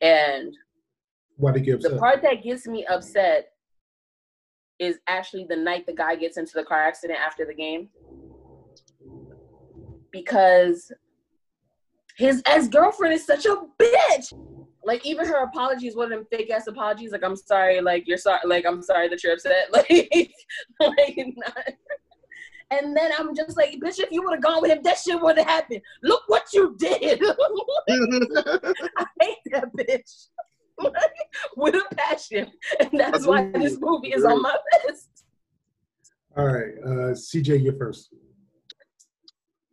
[0.01, 0.55] And
[1.37, 1.99] what did gives the upset?
[1.99, 3.49] part that gets me upset
[4.79, 7.89] is actually the night the guy gets into the car accident after the game.
[10.11, 10.91] Because
[12.17, 14.33] his ex girlfriend is such a bitch.
[14.83, 17.11] Like even her apologies, one of them fake ass apologies.
[17.11, 19.67] Like I'm sorry, like you're sorry, like I'm sorry that you're upset.
[19.71, 20.31] Like,
[20.79, 21.67] like not.
[22.69, 25.21] And then I'm just like, bitch, if you would have gone with him, that shit
[25.21, 25.81] would have happened.
[26.03, 27.21] Look what you did.
[28.97, 30.27] I hate that bitch.
[31.57, 32.51] with a passion.
[32.79, 34.55] And that's why this movie is on my
[34.85, 35.09] list.
[36.35, 38.09] All right, uh, CJ, you first.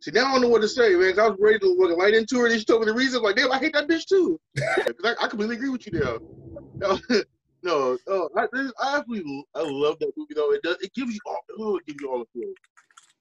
[0.01, 1.11] See, now I don't know what to say, man.
[1.11, 3.21] 'cause I was ready to look right into her, and she told me the reason.
[3.21, 4.39] Like, damn, I hate that bitch too.
[4.55, 6.17] 'Cause I, I completely agree with you there.
[6.79, 6.97] No,
[7.63, 8.47] no, no I,
[8.79, 10.51] I absolutely, I love that movie though.
[10.53, 12.55] It does, it gives you all, oh, it gives you all the feels.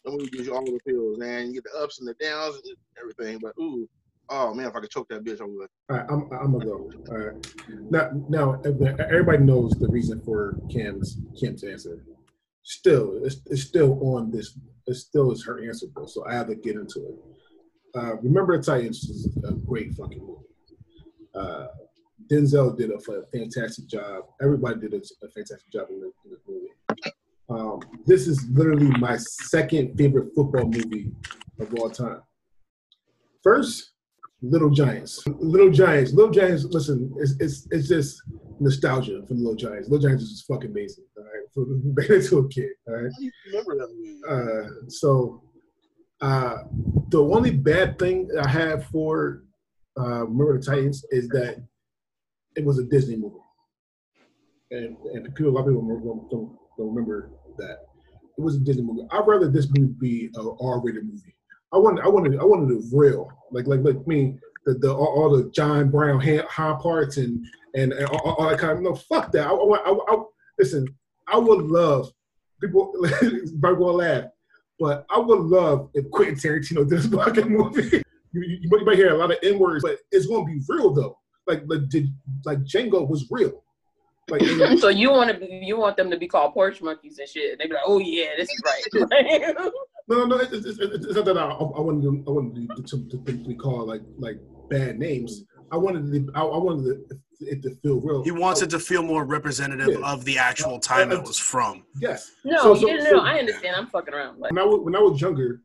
[0.05, 1.47] That movie gives you all the feels, man.
[1.47, 3.39] You get the ups and the downs and everything.
[3.43, 3.89] But ooh,
[4.29, 5.69] oh man, if I could choke that bitch, I would.
[5.91, 6.91] All right, I'm, I'm gonna go.
[7.11, 7.55] All right.
[7.91, 12.05] Now, now everybody knows the reason for Kim's Kim's answer.
[12.63, 14.59] Still, it's, it's still on this.
[14.87, 16.07] It still is her answer, though.
[16.07, 17.15] So I have to get into it.
[17.95, 20.45] Uh, Remember the Titans is a great fucking movie.
[21.35, 21.67] Uh,
[22.31, 22.99] Denzel did a
[23.33, 24.25] fantastic job.
[24.43, 26.01] Everybody did a, fantastic job in
[26.31, 27.13] this movie.
[27.49, 31.11] Um, this is literally my second favorite football movie
[31.61, 32.23] of all time.
[33.43, 33.93] First,
[34.41, 35.23] Little Giants.
[35.27, 36.13] Little Giants.
[36.13, 36.65] Little Giants.
[36.65, 38.23] Listen, it's it's, it's just
[38.61, 39.89] nostalgia for Little Giants.
[39.89, 41.05] Little Giants is just fucking amazing.
[41.17, 42.71] All right, for being to a kid.
[42.89, 43.05] All right.
[43.05, 44.21] How do you remember that movie?
[44.29, 45.43] Uh, so,
[46.21, 46.59] uh,
[47.09, 49.45] the only bad thing I have for
[49.99, 51.63] uh, Remember the Titans is that
[52.57, 53.37] it was a Disney movie,
[54.71, 57.79] and and people a lot of people don't, don't remember that
[58.37, 59.07] it was a Disney movie.
[59.11, 61.35] I'd rather this movie be a R-rated movie.
[61.73, 65.07] I wanted I wanted I wanted it real, like like like mean the, the all,
[65.07, 67.45] all the John Brown hand, high parts and
[67.75, 69.47] and, and all, all that kind of no fuck that.
[69.47, 70.23] I, I, I, I
[70.59, 70.87] listen.
[71.27, 72.13] I would love
[72.61, 72.93] people
[73.61, 74.25] probably will laugh,
[74.79, 78.03] but I would love if Quentin Tarantino did this fucking movie.
[78.33, 80.93] You, you, you might hear a lot of N words, but it's gonna be real
[80.93, 81.19] though.
[81.47, 82.15] Like like did
[82.45, 83.64] like Django was real.
[84.29, 87.19] Like and- so you want to be, you want them to be called porch monkeys
[87.19, 87.59] and shit.
[87.59, 89.55] They be like, oh yeah, this is right.
[90.09, 93.09] no no it's, it's, it's, it's not that I, I wanted to, I wanted to,
[93.09, 94.39] to, to be called like like
[94.71, 95.45] bad names.
[95.71, 97.01] I wanted to, I, I wanted
[97.41, 98.23] it to feel real.
[98.23, 100.13] He wants it to feel more representative Yeah.
[100.13, 101.85] of the actual time it was from.
[102.01, 102.33] Yes.
[102.45, 103.77] no, So- so- yeah, no, so- I understand.
[103.77, 104.39] I'm fucking around.
[104.39, 105.63] Like, when I was, when I was younger,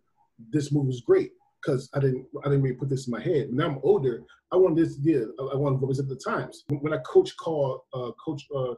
[0.51, 1.31] this movie was great
[1.61, 3.51] because I didn't I didn't really put this in my head.
[3.51, 6.63] Now I'm older, I wanted this to get I, wanted to represent the times.
[6.67, 8.71] When, when I coach called uh, Coach uh,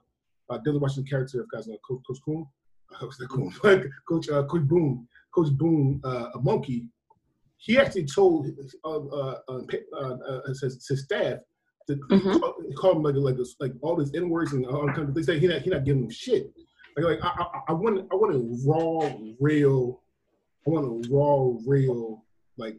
[0.50, 2.46] uh, Denzel Washington character, if guys know Coach Coach Coon,
[2.96, 6.88] uh, Coach Coon, Coach uh, Coach Boone, Coach Boone, uh, a monkey.
[7.58, 8.48] He actually told
[8.84, 9.62] uh, uh, uh,
[9.96, 11.38] uh, uh, his, his staff
[11.88, 12.40] to Mhm.
[12.40, 15.16] call, call him like like this, like all these n words and all kinds of
[15.16, 15.28] things.
[15.28, 16.52] They say he not he not giving him shit.
[16.98, 20.02] Like, like I, I, I want I want a raw, real.
[20.66, 22.24] I want a raw, real
[22.58, 22.78] like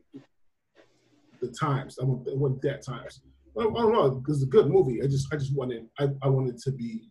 [1.41, 1.99] the times.
[2.01, 3.21] I want I want that times.
[3.59, 4.23] I, I don't know.
[4.29, 5.03] It's a good movie.
[5.03, 7.11] I just I just wanted I, I wanted to be.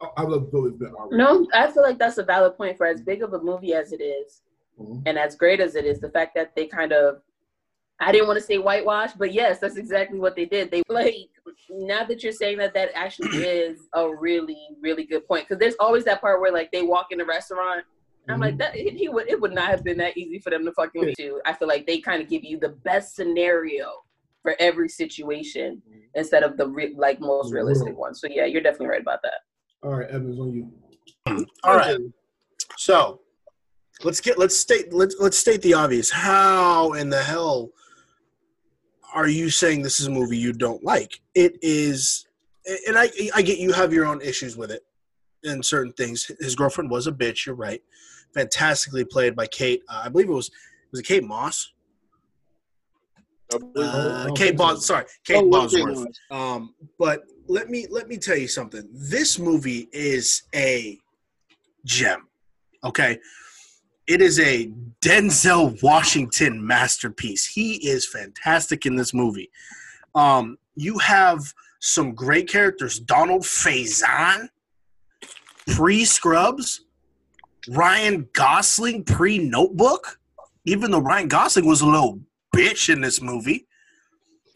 [0.00, 1.16] I, I love Billy already.
[1.16, 3.92] no, I feel like that's a valid point for as big of a movie as
[3.92, 4.42] it is,
[4.78, 5.02] Mhm.
[5.06, 6.00] and as great as it is.
[6.00, 7.20] The fact that they kind of
[8.00, 10.70] I didn't want to say whitewash, but yes, that's exactly what they did.
[10.70, 11.16] They like
[11.70, 15.48] now that you're saying that, that actually is a really, really good point.
[15.48, 17.84] Because there's always that part where like they walk in the restaurant.
[18.28, 18.42] I'm Mm-hmm.
[18.42, 18.74] like that.
[18.74, 19.28] He, he would.
[19.28, 21.40] It would not have been that easy for them to fucking do.
[21.46, 23.90] I feel like they kind of give you the best scenario
[24.42, 25.82] for every situation
[26.14, 28.14] instead of the re- like most realistic one.
[28.14, 29.40] So yeah, you're definitely right about that.
[29.82, 31.46] All right, Evans, on you.
[31.64, 31.98] All right.
[32.76, 33.20] So
[34.04, 36.10] let's get let's state let's let's state the obvious.
[36.10, 37.70] How in the hell
[39.14, 41.20] are you saying this is a movie you don't like?
[41.34, 42.26] It is,
[42.86, 44.82] and I I get you have your own issues with it
[45.44, 46.30] and certain things.
[46.40, 47.46] His girlfriend was a bitch.
[47.46, 47.82] You're right.
[48.34, 49.82] Fantastically played by Kate.
[49.88, 50.50] Uh, I believe it was
[50.90, 51.72] was it Kate Moss.
[53.76, 54.56] Uh, Kate.
[54.56, 54.86] Bos.
[54.86, 56.06] Sorry, Kate Oh, Bosworth.
[56.30, 58.86] Um, but let me let me tell you something.
[58.92, 60.98] This movie is a
[61.84, 62.28] gem.
[62.84, 63.18] Okay,
[64.06, 64.70] it is a
[65.00, 67.46] Denzel Washington masterpiece.
[67.46, 69.50] He is fantastic in this movie.
[70.14, 71.40] Um, you have
[71.80, 74.48] some great characters: Donald Faison,
[75.68, 76.84] pre Scrubs,
[77.70, 80.18] Ryan Gosling, pre Notebook.
[80.64, 82.20] Even though Ryan Gosling was a little
[82.54, 83.66] bitch in this movie.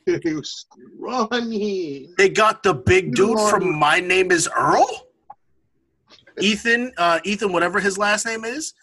[0.05, 0.67] It was
[0.99, 2.09] Ronnie.
[2.19, 5.07] They got the big dude from My Name Is Earl.
[6.41, 8.75] Ethan, uh, Ethan, whatever his last name is.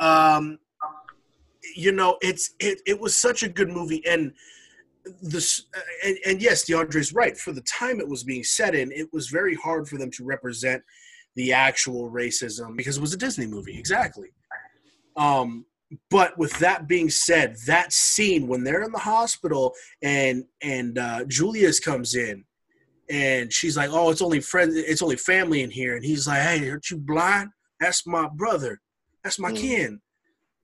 [0.00, 0.58] Um,
[1.76, 2.80] you know, it's it.
[2.84, 4.32] It was such a good movie, and
[5.22, 5.66] this,
[6.04, 7.36] and, and yes, DeAndre's right.
[7.36, 10.24] For the time it was being set in, it was very hard for them to
[10.24, 10.82] represent
[11.36, 14.28] the actual racism because it was a Disney movie, exactly.
[15.16, 15.64] Um,
[16.10, 21.24] but with that being said, that scene when they're in the hospital and and uh,
[21.26, 22.44] Julius comes in,
[23.08, 26.42] and she's like, "Oh, it's only friends, it's only family in here," and he's like,
[26.42, 27.50] "Hey, aren't you blind?
[27.80, 28.80] That's my brother.
[29.24, 29.56] That's my Mm.
[29.56, 30.00] kin."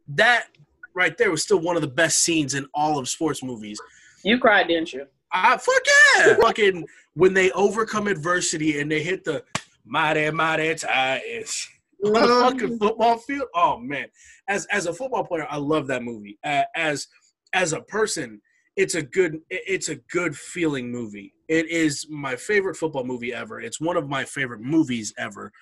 [0.08, 0.46] That
[0.94, 3.80] right there was still one of the best scenes in all of sports movies.
[4.22, 5.06] You cried, didn't you?
[5.32, 5.82] I fuck
[6.18, 9.44] yeah, fucking when they overcome adversity and they hit the
[9.86, 11.68] mighty mighty titans
[12.04, 13.48] fucking football field.
[13.54, 14.06] Oh man,
[14.48, 16.38] as as a football player, I love that movie.
[16.44, 17.08] Uh, as
[17.52, 18.40] as a person,
[18.76, 21.34] it's a good it's a good feeling movie.
[21.48, 23.60] It is my favorite football movie ever.
[23.60, 25.52] It's one of my favorite movies ever.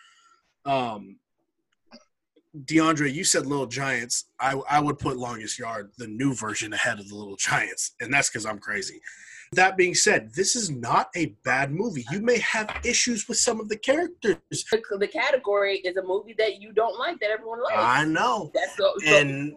[0.64, 1.18] Um,
[2.64, 4.26] DeAndre, you said Little Giants.
[4.40, 8.12] I I would put Longest Yard, the new version, ahead of the Little Giants, and
[8.12, 9.00] that's because I'm crazy.
[9.52, 12.04] That being said, this is not a bad movie.
[12.10, 14.36] You may have issues with some of the characters.
[14.50, 17.76] The, the category is a movie that you don't like that everyone likes.
[17.76, 18.50] I know.
[18.54, 19.56] That's so, so And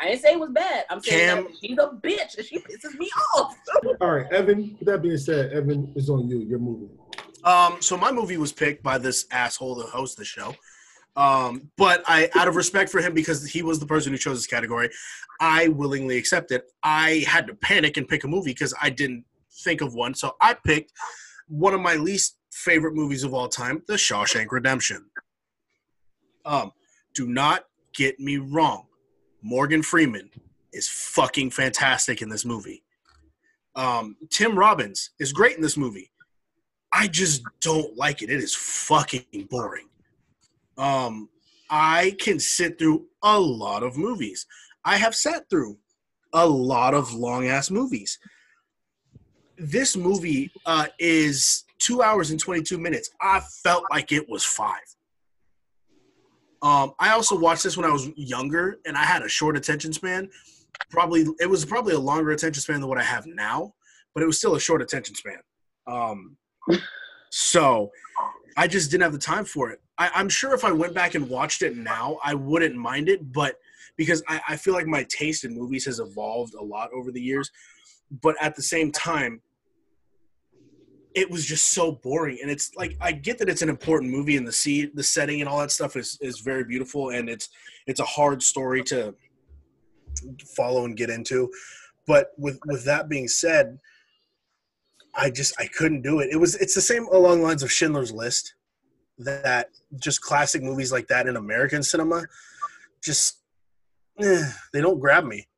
[0.00, 0.84] I didn't say it was bad.
[0.90, 3.56] I'm saying Cam- that she's a bitch and she pisses me off.
[4.00, 4.76] All right, Evan.
[4.78, 6.40] With that being said, Evan is on you.
[6.40, 6.88] Your movie.
[7.44, 10.54] um, so my movie was picked by this asshole to host the show.
[11.18, 14.38] Um, but I, out of respect for him, because he was the person who chose
[14.38, 14.88] this category,
[15.40, 16.62] I willingly accepted.
[16.84, 19.24] I had to panic and pick a movie because I didn't
[19.64, 20.14] think of one.
[20.14, 20.92] So I picked
[21.48, 25.06] one of my least favorite movies of all time, The Shawshank Redemption.
[26.44, 26.70] Um,
[27.14, 27.64] do not
[27.94, 28.86] get me wrong.
[29.42, 30.30] Morgan Freeman
[30.72, 32.84] is fucking fantastic in this movie.
[33.74, 36.12] Um, Tim Robbins is great in this movie.
[36.92, 38.30] I just don't like it.
[38.30, 39.88] It is fucking boring.
[40.78, 41.28] Um,
[41.68, 44.46] I can sit through a lot of movies.
[44.84, 45.76] I have sat through
[46.32, 48.18] a lot of long ass movies.
[49.58, 53.10] This movie uh, is two hours and 22 minutes.
[53.20, 54.82] I felt like it was five.
[56.62, 59.92] Um, I also watched this when I was younger and I had a short attention
[59.92, 60.28] span.
[60.90, 63.74] Probably, it was probably a longer attention span than what I have now,
[64.14, 65.38] but it was still a short attention span.
[65.86, 66.36] Um,
[67.30, 67.90] so
[68.58, 69.80] I just didn't have the time for it.
[69.98, 73.32] I, I'm sure if I went back and watched it now, I wouldn't mind it,
[73.32, 73.60] but
[73.96, 77.22] because I, I feel like my taste in movies has evolved a lot over the
[77.22, 77.52] years.
[78.20, 79.40] But at the same time,
[81.14, 82.38] it was just so boring.
[82.42, 85.40] And it's like I get that it's an important movie and the see the setting
[85.40, 87.50] and all that stuff is, is very beautiful and it's
[87.86, 89.14] it's a hard story to
[90.56, 91.48] follow and get into.
[92.08, 93.78] But with with that being said,
[95.18, 96.30] I just I couldn't do it.
[96.30, 98.54] It was it's the same along lines of Schindler's List,
[99.18, 102.24] that just classic movies like that in American cinema,
[103.02, 103.40] just
[104.22, 105.48] eh, they don't grab me,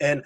[0.00, 0.20] and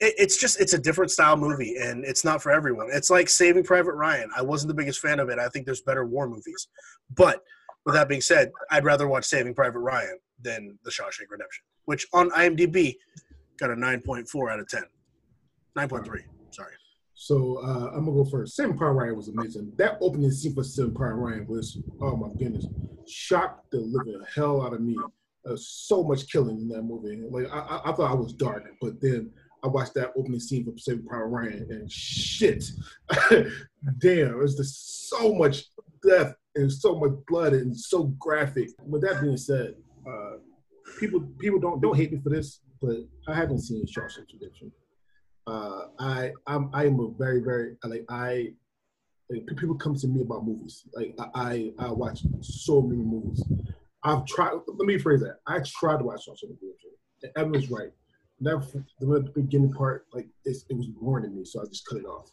[0.00, 2.88] it, it's just it's a different style movie and it's not for everyone.
[2.92, 4.30] It's like Saving Private Ryan.
[4.36, 5.38] I wasn't the biggest fan of it.
[5.38, 6.68] I think there's better war movies,
[7.14, 7.40] but
[7.86, 12.06] with that being said, I'd rather watch Saving Private Ryan than The Shawshank Redemption, which
[12.12, 12.96] on IMDb
[13.58, 14.82] got a 9.4 out of 10.
[15.76, 16.37] 9.3.
[17.20, 18.54] So uh, I'm gonna go first.
[18.54, 19.72] Saving Private Ryan was amazing.
[19.76, 22.64] That opening scene for Saving Private Ryan was, oh my goodness,
[23.08, 24.96] shocked the living hell out of me.
[25.44, 27.20] Uh, so much killing in that movie.
[27.28, 29.32] Like I, I, I thought I was dark, but then
[29.64, 32.64] I watched that opening scene for Saving Private Ryan, and shit,
[33.30, 33.48] damn,
[33.98, 35.64] there's just so much
[36.06, 38.68] death and so much blood and so graphic.
[38.86, 39.74] With that being said,
[40.08, 40.36] uh,
[41.00, 44.70] people people don't don't hate me for this, but I haven't seen Shawshank Redemption.
[45.48, 48.48] Uh, I I'm I am a very very like I
[49.30, 50.84] like, people come to me about movies.
[50.94, 53.42] Like I I, watch so many movies.
[54.04, 54.52] I've tried.
[54.66, 55.38] Let me phrase that.
[55.46, 56.90] I tried to watch Shawshank Redemption.
[57.22, 57.90] And Evan's right.
[58.40, 58.58] That
[59.00, 62.30] the beginning part, like it was boring to me, so I just cut it off.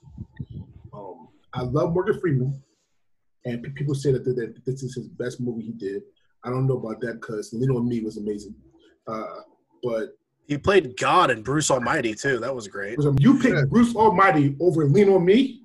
[0.94, 2.62] Um, I love Morgan Freeman,
[3.46, 6.04] and pe- people say that, that, this is his best movie he did.
[6.44, 8.54] I don't know about that because on Me was amazing,
[9.08, 9.40] uh,
[9.82, 10.16] but
[10.48, 12.40] He played God and Bruce Almighty too.
[12.40, 13.00] That was great.
[13.20, 15.62] you picked Bruce Almighty over Lean on Me.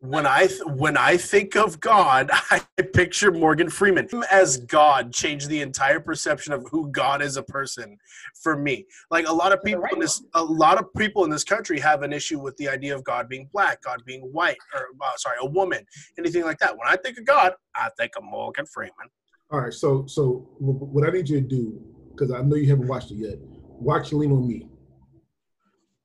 [0.00, 2.60] When I th- when I think of God, I
[2.92, 7.42] picture Morgan Freeman Him as God changed the entire perception of who God is a
[7.42, 7.96] person
[8.42, 8.86] for me.
[9.10, 12.02] Like a lot of people in this, a lot of people in this country have
[12.02, 15.36] an issue with the idea of God being black, God being white, or uh, sorry,
[15.40, 15.86] a woman,
[16.18, 16.76] anything like that.
[16.76, 19.08] When I think of God, I think of Morgan Freeman.
[19.50, 22.88] All right, so so what I need you to do because I know you haven't
[22.88, 23.38] watched it yet.
[23.80, 24.68] Watch Lean on Me.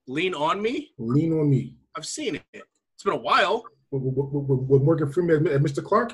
[0.08, 0.92] Lean on me.
[0.98, 1.76] Lean on Me.
[1.96, 2.44] I've seen it.
[2.54, 3.64] It's been a while.
[3.92, 5.84] With, with, with, with Morgan Freeman and Mr.
[5.84, 6.14] Clark.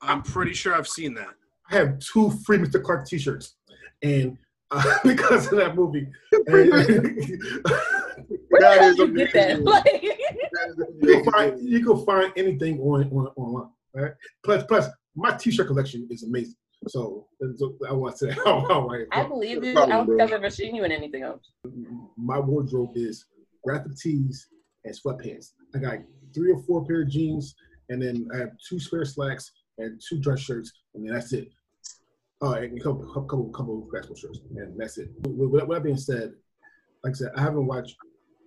[0.00, 1.34] I'm pretty sure I've seen that.
[1.70, 2.82] I have two free Mr.
[2.82, 3.56] Clark T-shirts,
[4.02, 4.38] and
[4.70, 6.64] uh, because of that movie, and, Where
[8.50, 9.62] That the hell is did you get that?
[9.62, 10.02] Like,
[11.02, 13.70] you can find you can find anything on, on online.
[13.94, 14.12] Right?
[14.44, 16.54] Plus, plus my T-shirt collection is amazing.
[16.86, 17.26] So,
[17.56, 18.40] so I want to say,
[19.12, 19.78] I believe you.
[19.78, 21.42] I don't think I've ever seen you in anything else.
[22.16, 23.26] my wardrobe is
[23.64, 24.48] graphic tees
[24.84, 25.52] and sweatpants.
[25.74, 25.98] I got
[26.34, 27.54] three or four pair of jeans,
[27.88, 31.48] and then I have two spare slacks and two dress shirts, and then that's it.
[32.40, 35.10] Oh, and a couple, couple, couple, couple of basketball shirts, and that's it.
[35.26, 36.32] With, with that being said,
[37.02, 37.96] like I said, I haven't watched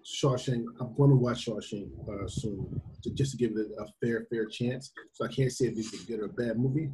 [0.05, 0.63] Shawshank.
[0.79, 4.45] I'm going to watch Shawshank uh, soon, to, just to give it a fair, fair
[4.45, 4.91] chance.
[5.11, 6.89] So I can't say if it's a good or bad movie.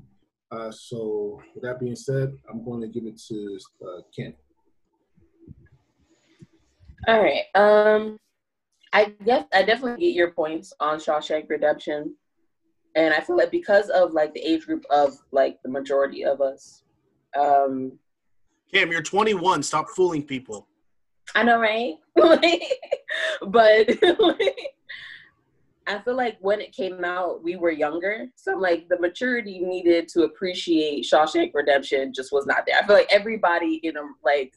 [0.51, 4.33] Uh, so with that being said, I'm going to give it to uh, Ken.
[7.07, 7.43] All right.
[7.55, 8.17] Um,
[8.93, 12.15] I guess I definitely get your points on Shawshank Redemption,
[12.95, 16.41] and I feel like because of like the age group of like the majority of
[16.41, 16.83] us,
[17.37, 17.99] um,
[18.73, 19.63] Cam, you're 21.
[19.63, 20.67] Stop fooling people.
[21.35, 21.95] I know, right?
[22.15, 23.89] but
[25.88, 28.27] I feel like when it came out, we were younger.
[28.35, 32.77] So I'm like, the maturity needed to appreciate Shawshank Redemption just was not there.
[32.77, 34.53] I feel like everybody in a like,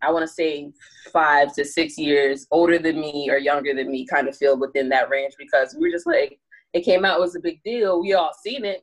[0.00, 0.72] I want to say
[1.12, 4.88] five to six years older than me or younger than me kind of feel within
[4.90, 6.38] that range because we were just like,
[6.72, 8.00] it came out it was a big deal.
[8.00, 8.82] We all seen it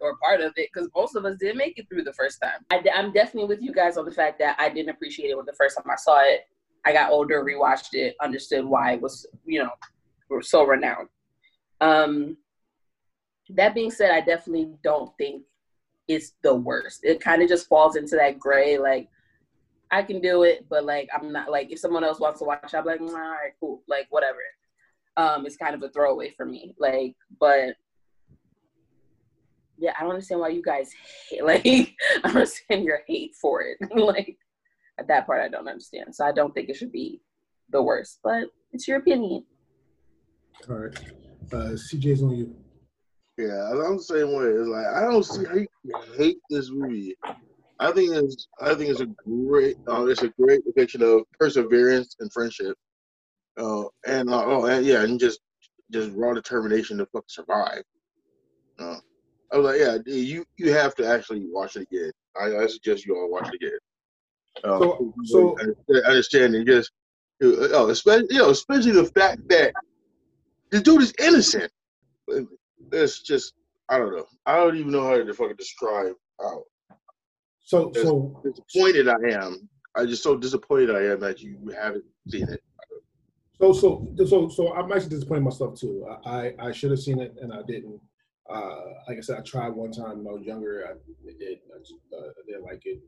[0.00, 2.64] or part of it because most of us didn't make it through the first time.
[2.70, 5.46] I, am definitely with you guys on the fact that I didn't appreciate it when
[5.46, 6.42] the first time I saw it.
[6.86, 9.70] I got older, rewatched it, understood why it was, you know,
[10.42, 11.08] so renowned.
[11.80, 12.36] Um,
[13.50, 15.42] that being said, I definitely don't think
[16.08, 17.00] it's the worst.
[17.02, 19.08] It kind of just falls into that gray, like
[19.90, 22.74] I can do it, but like I'm not like if someone else wants to watch,
[22.74, 24.38] I'm like, all right, cool, like whatever.
[25.16, 27.76] Um, it's kind of a throwaway for me, like, but
[29.78, 30.90] yeah, I don't understand why you guys
[31.30, 33.78] hate, like I don't understand your hate for it.
[33.96, 34.36] like
[34.98, 36.14] at that part I don't understand.
[36.14, 37.20] So I don't think it should be
[37.70, 39.44] the worst, but it's your opinion.
[40.68, 40.98] All right.
[41.52, 42.54] Uh CJ's on you.
[43.36, 44.44] Yeah, I'm the same way.
[44.46, 45.66] It's like I don't see how you
[46.16, 47.16] hate this movie.
[47.80, 52.16] I think it's I think it's a great uh, it's a great depiction of perseverance
[52.20, 52.76] and friendship.
[53.56, 55.40] Uh, and uh, oh and yeah, and just
[55.92, 57.82] just raw determination to fucking survive.
[58.78, 58.96] Uh,
[59.52, 62.12] I was like, yeah, you you have to actually watch it again.
[62.40, 63.78] I, I suggest you all watch it again.
[64.64, 66.90] Uh, So- so- understand, understand and just
[67.42, 69.72] oh, especially you know, especially the fact that
[70.70, 71.70] this dude is innocent.
[72.92, 73.54] It's just
[73.88, 74.26] I don't know.
[74.46, 76.64] I don't even know how to fucking describe how
[77.62, 79.68] So so disappointed I am.
[79.96, 82.62] I just so disappointed I am that you haven't seen it.
[83.60, 86.06] so so so so I'm actually disappointed myself too.
[86.26, 88.00] I I, I should have seen it and I didn't.
[88.48, 88.76] Uh,
[89.08, 90.84] like I said, I tried one time when I was younger.
[90.86, 90.90] I,
[91.24, 93.00] it, I, just, uh, I didn't like it.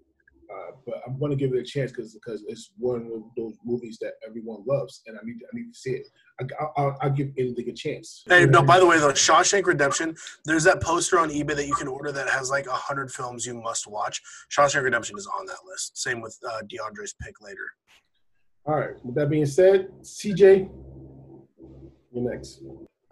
[0.49, 3.55] Uh, but I'm going to give it a chance because because it's one of those
[3.64, 6.07] movies that everyone loves, and I need I need to see it.
[6.40, 6.44] I,
[6.76, 8.22] I'll, I'll give anything a chance.
[8.28, 8.62] Hey, no.
[8.62, 10.14] By the way, though, Shawshank Redemption.
[10.44, 13.44] There's that poster on eBay that you can order that has like a hundred films
[13.44, 14.22] you must watch.
[14.51, 15.99] Shawshank Redemption is on that list.
[15.99, 17.72] Same with uh, DeAndre's pick later.
[18.66, 19.05] All right.
[19.05, 20.68] With that being said, CJ,
[22.12, 22.62] you're next.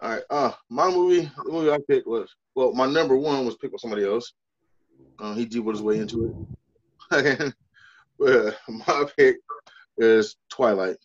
[0.01, 0.23] All right.
[0.29, 3.81] Uh my movie the movie I picked was well, my number one was picked with
[3.81, 4.33] somebody else.
[5.19, 6.57] Uh, he deep his way into it.
[7.09, 9.37] But my pick
[9.97, 10.97] is Twilight.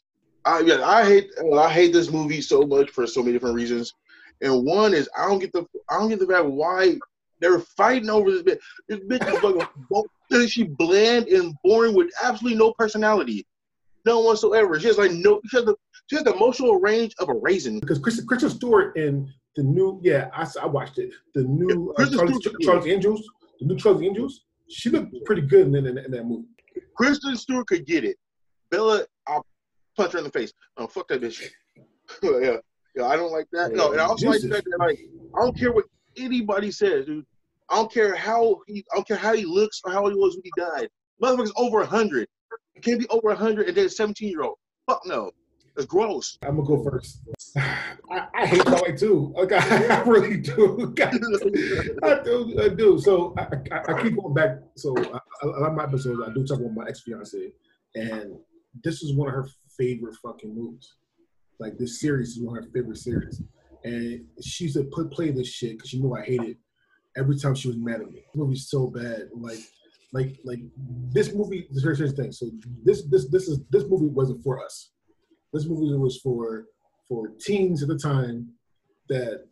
[0.44, 3.92] I yeah, I hate I hate this movie so much for so many different reasons.
[4.40, 6.96] And one is I don't get the I don't get the fact why
[7.40, 8.58] they're fighting over this bitch.
[8.88, 13.46] This bitch is fucking she bland and boring with absolutely no personality.
[14.06, 14.80] None whatsoever.
[14.80, 15.74] She has like no she has the
[16.06, 17.80] she has the emotional range of a raisin.
[17.80, 21.94] because Kristen, Kristen Stewart in the new yeah I, I watched it the new uh,
[21.94, 23.22] Kristen Charlie's, Stewart- Angels
[23.58, 26.46] the new Charlie's Angels she looked pretty good in, in, in that movie.
[26.96, 28.16] Kristen Stewart could get it.
[28.70, 29.44] Bella, I'll
[29.96, 30.52] punch her in the face.
[30.76, 31.48] Oh, fuck that bitch.
[32.22, 32.56] yeah,
[32.94, 33.72] yeah, I don't like that.
[33.72, 34.64] No, and I also like that.
[34.64, 34.98] that, Like,
[35.36, 35.84] I don't care what
[36.16, 37.24] anybody says, dude.
[37.68, 38.84] I don't care how he.
[38.92, 40.88] I don't care how he looks or how he was when he died.
[41.22, 42.26] Motherfucker's over hundred.
[42.82, 44.56] Can't be over hundred and then a seventeen year old.
[44.88, 45.30] Fuck no.
[45.76, 46.38] It's gross.
[46.42, 47.20] I'm gonna go first.
[48.10, 49.32] I, I hate Twilight too.
[49.36, 49.52] Like,
[49.90, 50.94] I, really do.
[52.02, 52.60] I do.
[52.62, 52.98] I do.
[52.98, 53.46] So I,
[53.88, 54.58] I, keep going back.
[54.76, 57.52] So a lot of my episodes, I do talk about my ex fiance,
[57.94, 58.36] and
[58.84, 60.94] this is one of her favorite fucking movies.
[61.58, 63.42] Like this series is one of her favorite series,
[63.84, 66.56] and she used to put play this shit because she knew I hated it
[67.16, 68.22] every time she was mad at me.
[68.26, 69.28] This movie's so bad.
[69.34, 69.58] Like,
[70.12, 70.60] like, like
[71.12, 71.68] this movie.
[71.82, 72.32] Here's the thing.
[72.32, 72.50] So
[72.84, 74.90] this, this, this is this movie wasn't for us.
[75.52, 76.66] This movie was for
[77.10, 78.48] for teens at the time
[79.08, 79.44] that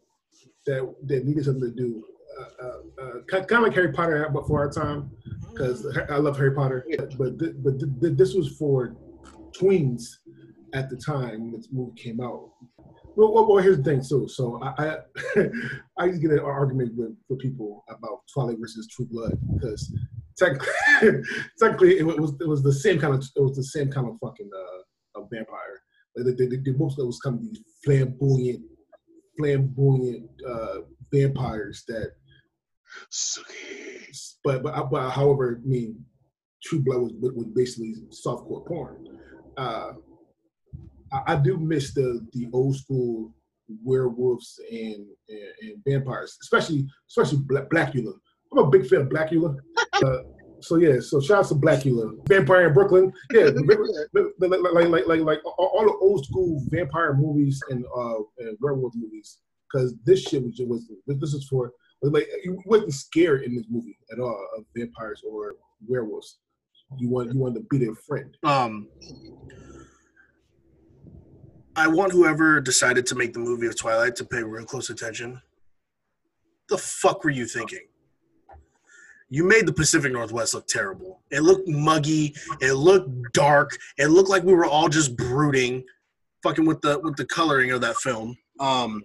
[0.64, 2.04] that that needed something to do.
[2.38, 5.10] Uh, uh, uh, kind of like Harry Potter, but for our time,
[5.50, 6.86] because I love Harry Potter.
[7.18, 8.94] But th- but th- th- this was for
[9.50, 10.04] tweens
[10.72, 12.50] at the time when this movie came out.
[13.16, 14.02] Well, well, well here's the thing.
[14.04, 14.96] So so I I,
[15.98, 19.92] I used to get an argument with, with people about Twilight versus True Blood because
[20.36, 20.68] technically,
[21.58, 24.16] technically it was it was the same kind of it was the same kind of
[24.20, 25.82] fucking uh, of vampire.
[26.24, 28.62] Like they, they, they most of those come these flamboyant,
[29.38, 30.78] flamboyant uh,
[31.12, 32.12] vampires that.
[34.44, 36.04] But but but however, I mean,
[36.62, 39.06] True Blood was was basically softcore porn.
[39.56, 39.92] Uh,
[41.12, 43.34] I, I do miss the the old school
[43.84, 48.12] werewolves and, and, and vampires, especially especially Bla- Blacula.
[48.52, 49.56] I'm a big fan of Blacula.
[50.02, 50.18] Uh,
[50.60, 53.12] so yeah, so shout out to Blacula, Vampire in Brooklyn.
[53.32, 53.44] Yeah,
[54.38, 59.38] like like like like, all, the old school vampire movies and uh and werewolf movies.
[59.70, 63.66] Because this shit was just was this is for like you wasn't scared in this
[63.68, 65.54] movie at all of vampires or
[65.86, 66.38] werewolves.
[66.96, 68.36] You want you want to be their friend.
[68.44, 68.88] Um,
[71.76, 75.40] I want whoever decided to make the movie of Twilight to pay real close attention.
[76.68, 77.86] The fuck were you thinking?
[79.30, 81.20] You made the Pacific Northwest look terrible.
[81.30, 82.34] It looked muggy.
[82.60, 83.76] It looked dark.
[83.98, 85.84] It looked like we were all just brooding,
[86.42, 88.36] fucking with the with the coloring of that film.
[88.58, 89.02] Um,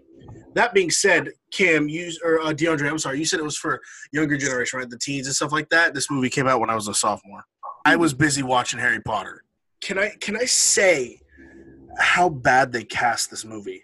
[0.56, 3.82] that being said, Kim, you or uh, DeAndre, I'm sorry, you said it was for
[4.12, 4.90] younger generation, right?
[4.90, 5.94] The teens and stuff like that.
[5.94, 7.44] This movie came out when I was a sophomore.
[7.86, 9.44] I was busy watching Harry Potter.
[9.82, 11.20] Can I can I say
[12.00, 13.84] how bad they cast this movie?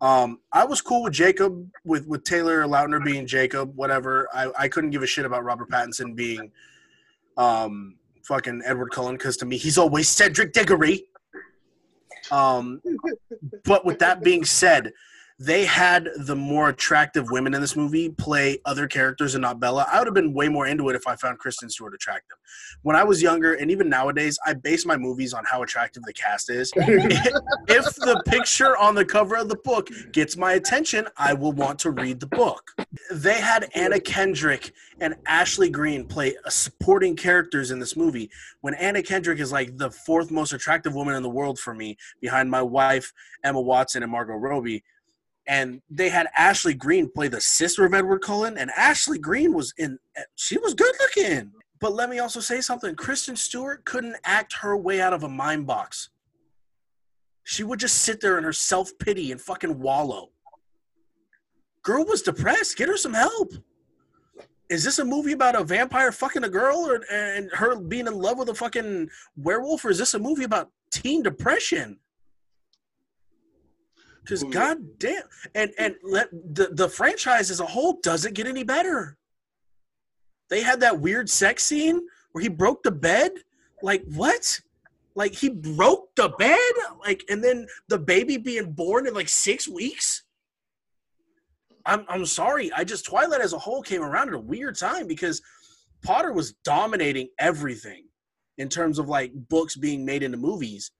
[0.00, 4.28] Um, I was cool with Jacob, with with Taylor Lautner being Jacob, whatever.
[4.32, 6.50] I, I couldn't give a shit about Robert Pattinson being
[7.36, 11.06] um fucking Edward Cullen because to me he's always Cedric Diggory.
[12.30, 12.80] Um,
[13.64, 14.92] but with that being said,
[15.38, 19.86] they had the more attractive women in this movie play other characters and not Bella.
[19.90, 22.36] I would have been way more into it if I found Kristen Stewart attractive.
[22.82, 26.12] When I was younger, and even nowadays, I base my movies on how attractive the
[26.12, 26.72] cast is.
[26.76, 31.78] if the picture on the cover of the book gets my attention, I will want
[31.80, 32.72] to read the book.
[33.12, 38.28] They had Anna Kendrick and Ashley Greene play uh, supporting characters in this movie.
[38.62, 41.96] When Anna Kendrick is like the fourth most attractive woman in the world for me,
[42.20, 43.12] behind my wife
[43.44, 44.82] Emma Watson and Margot Robbie
[45.48, 49.72] and they had Ashley Greene play the sister of Edward Cullen, and Ashley Greene was
[49.78, 49.98] in.
[50.36, 51.52] She was good looking.
[51.80, 55.28] But let me also say something: Kristen Stewart couldn't act her way out of a
[55.28, 56.10] mind box.
[57.44, 60.28] She would just sit there in her self pity and fucking wallow.
[61.82, 62.76] Girl was depressed.
[62.76, 63.54] Get her some help.
[64.68, 68.12] Is this a movie about a vampire fucking a girl or and her being in
[68.12, 71.98] love with a fucking werewolf, or is this a movie about teen depression?
[74.28, 74.50] Because Ooh.
[74.50, 75.22] god damn,
[75.54, 79.16] and and let the the franchise as a whole doesn't get any better.
[80.50, 81.98] They had that weird sex scene
[82.32, 83.32] where he broke the bed.
[83.82, 84.60] Like what?
[85.14, 86.58] Like he broke the bed?
[87.00, 90.24] Like and then the baby being born in like six weeks?
[91.86, 92.70] I'm I'm sorry.
[92.74, 95.40] I just Twilight as a whole came around at a weird time because
[96.02, 98.04] Potter was dominating everything
[98.58, 100.90] in terms of like books being made into movies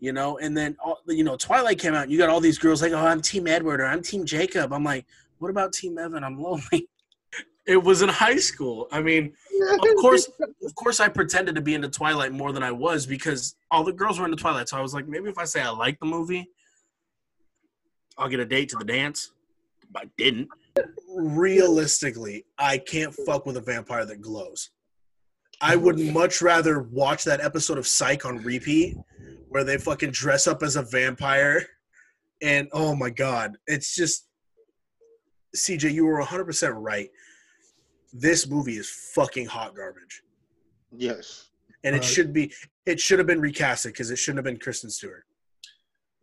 [0.00, 2.58] you know and then all- you know twilight came out and you got all these
[2.58, 5.06] girls like oh i'm team edward or i'm team jacob i'm like
[5.38, 6.88] what about team evan i'm lonely
[7.66, 8.86] It was in high school.
[8.92, 9.32] I mean,
[9.72, 10.30] of course,
[10.64, 13.92] of course, I pretended to be into Twilight more than I was because all the
[13.92, 14.68] girls were into Twilight.
[14.68, 16.48] So I was like, maybe if I say I like the movie,
[18.16, 19.32] I'll get a date to the dance.
[19.90, 20.48] But I didn't.
[21.12, 24.70] Realistically, I can't fuck with a vampire that glows.
[25.60, 28.96] I would much rather watch that episode of Psych on repeat
[29.48, 31.64] where they fucking dress up as a vampire
[32.42, 34.28] and oh my god, it's just
[35.56, 37.08] CJ, you were 100% right.
[38.12, 40.22] This movie is fucking hot garbage.
[40.94, 41.48] Yes.
[41.84, 42.52] And it Uh, should be
[42.84, 45.24] it should have been recasted because it shouldn't have been Kristen Stewart.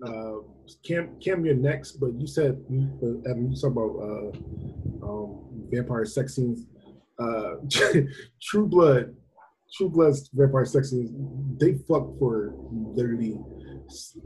[0.05, 0.37] Uh,
[0.85, 6.05] Cam, Cam, you're next, but you said uh, Evan, you talk about uh, um, vampire
[6.05, 6.65] sex scenes.
[7.19, 7.55] Uh,
[8.41, 9.15] True Blood,
[9.75, 11.11] True Blood's vampire sex scenes.
[11.59, 13.37] They fuck for literally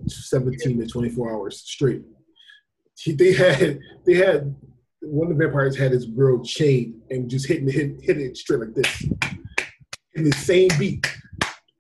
[0.08, 2.04] 17 to 24 hours straight.
[2.98, 4.56] He- They had they had
[5.02, 8.60] one of the vampires had his girl chained and just hitting hit, hit it straight
[8.62, 9.04] like this
[10.16, 11.06] in the same beat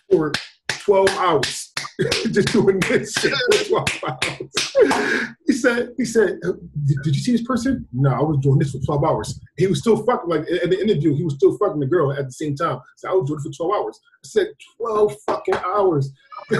[0.09, 0.31] for
[0.69, 1.66] 12 hours.
[2.31, 3.33] just doing this shit
[3.67, 5.33] for 12 hours.
[5.47, 6.53] He said, he said, "Uh,
[6.85, 7.87] did, did you see this person?
[7.91, 9.39] No, I was doing this for 12 hours.
[9.57, 12.25] He was still fucking, like, at the interview, he was still fucking the girl at
[12.25, 12.79] the same time.
[12.97, 13.99] So I was doing it for 12 hours.
[14.23, 14.47] I said,
[14.77, 16.11] 12 fucking hours.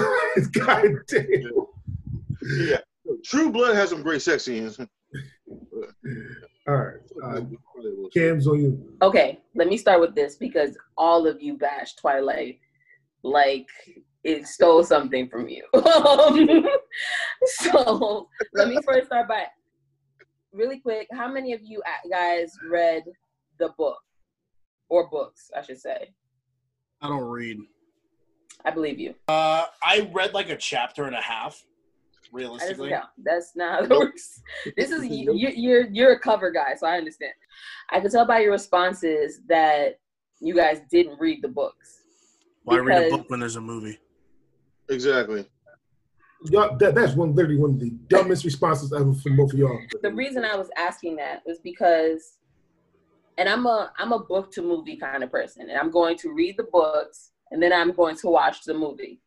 [0.52, 1.52] God damn.
[2.42, 2.78] Yeah.
[3.24, 4.78] True Blood has some great sex scenes.
[6.68, 6.96] All right.
[7.24, 7.40] Uh,
[8.12, 8.96] Cam's on you.
[9.02, 12.60] Okay, let me start with this because all of you bash Twilight
[13.22, 13.68] like
[14.24, 15.64] it stole something from you.
[15.74, 16.66] Um,
[17.44, 19.44] so let me first start by
[20.52, 21.06] really quick.
[21.12, 23.04] How many of you guys read
[23.58, 23.98] the book
[24.88, 26.08] or books, I should say?
[27.00, 27.58] I don't read.
[28.64, 29.14] I believe you.
[29.28, 31.64] Uh, I read like a chapter and a half.
[32.32, 32.92] Realistically.
[33.22, 34.42] That's not how it works.
[34.76, 37.32] This is you, you- you're you're a cover guy, so I understand.
[37.90, 39.98] I could tell by your responses that
[40.40, 42.00] you guys didn't read the books.
[42.64, 43.98] why read a book when there's a movie?
[44.88, 45.46] Exactly.
[46.44, 49.80] Y'all, that, that's one literally one of the dumbest responses ever from both of y'all.
[50.02, 52.38] the reason I was asking that was because,
[53.38, 56.32] and I'm a I'm a book to movie kind of person, and I'm going to
[56.32, 59.20] read the books and then I'm going to watch the movie.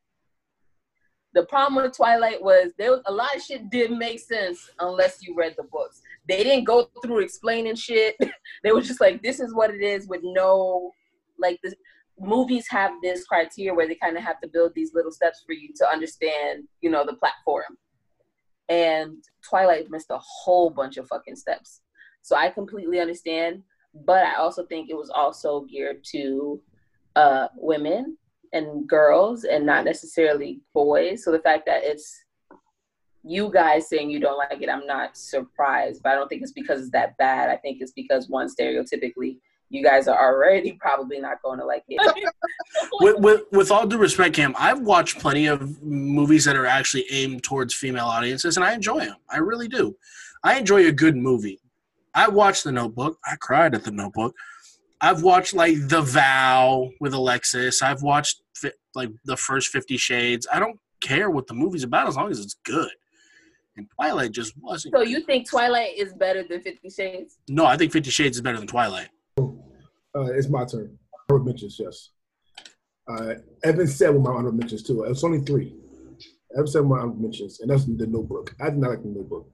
[1.33, 5.25] The problem with Twilight was there was a lot of shit didn't make sense unless
[5.25, 6.01] you read the books.
[6.27, 8.15] They didn't go through explaining shit.
[8.63, 10.91] they were just like, this is what it is with no
[11.39, 11.73] like the
[12.19, 15.53] movies have this criteria where they kind of have to build these little steps for
[15.53, 17.77] you to understand, you know, the platform
[18.71, 19.17] and
[19.47, 21.81] Twilight missed a whole bunch of fucking steps.
[22.21, 23.63] So I completely understand,
[24.05, 26.61] but I also think it was also geared to
[27.17, 28.17] uh, women
[28.53, 31.23] and girls and not necessarily boys.
[31.23, 32.23] So the fact that it's
[33.23, 36.53] you guys saying you don't like it, I'm not surprised, but I don't think it's
[36.53, 37.49] because it's that bad.
[37.49, 39.39] I think it's because one stereotypically
[39.71, 42.25] you guys are already probably not going to like it.
[42.99, 47.05] with, with with all due respect, Cam, I've watched plenty of movies that are actually
[47.09, 49.15] aimed towards female audiences, and I enjoy them.
[49.29, 49.95] I really do.
[50.43, 51.59] I enjoy a good movie.
[52.13, 53.17] I watched The Notebook.
[53.25, 54.35] I cried at The Notebook.
[54.99, 57.81] I've watched like The Vow with Alexis.
[57.81, 58.41] I've watched
[58.93, 60.45] like the first Fifty Shades.
[60.51, 62.91] I don't care what the movie's about as long as it's good.
[63.77, 64.93] And Twilight just wasn't.
[64.93, 67.37] so you think Twilight is better than Fifty Shades?
[67.47, 69.07] No, I think Fifty Shades is better than Twilight.
[69.37, 69.43] Uh,
[70.33, 70.97] it's my turn.
[71.29, 72.09] Honorable mentions, yes.
[73.07, 75.03] Uh, Evan said with my honorable mentions too.
[75.03, 75.73] It's only three.
[76.55, 78.53] Evan said with my honorable mentions, and that's the Notebook.
[78.61, 79.49] I did not like the Notebook.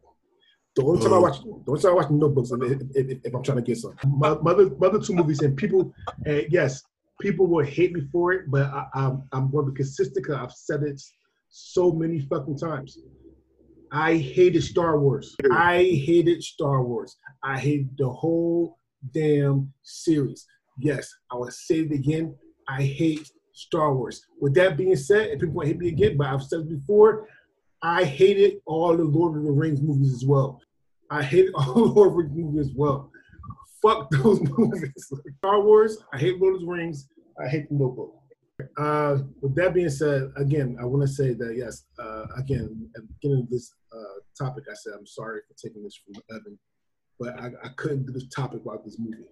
[0.76, 1.22] The only time I Oh.
[1.22, 3.78] watch, the only time I watch the Notebooks, if, if, if I'm trying to get
[3.78, 3.96] some.
[4.06, 5.94] My, mother, other, my other two movies, and people,
[6.26, 6.84] and yes,
[7.22, 10.36] people will hate me for it, but I, I'm I'm going to be consistent because
[10.36, 11.02] I've said it
[11.50, 13.00] so many fucking times.
[13.92, 15.36] I hated Star Wars.
[15.52, 17.16] I hated Star Wars.
[17.44, 18.78] I hated the whole
[19.14, 20.46] damn series.
[20.80, 22.36] Yes, I will say it again.
[22.68, 24.26] I hate Star Wars.
[24.40, 26.70] With that being said, and people want to hate me again, but I've said it
[26.70, 27.28] before,
[27.82, 30.62] I hated all the Lord of the Rings movies as well.
[31.10, 33.12] I hated all the Lord of the Rings movies as well.
[33.82, 35.12] Fuck those movies.
[35.38, 37.08] Star Wars, I hate Lord of the Rings.
[37.40, 38.14] I hate the Notebook.
[38.78, 43.04] Uh, with that being said, again, I want to say that yes, uh, again, at
[43.04, 46.58] the beginning of this uh, topic, I said I'm sorry for taking this from Evan,
[47.20, 49.24] but I, I couldn't do this topic about this movie.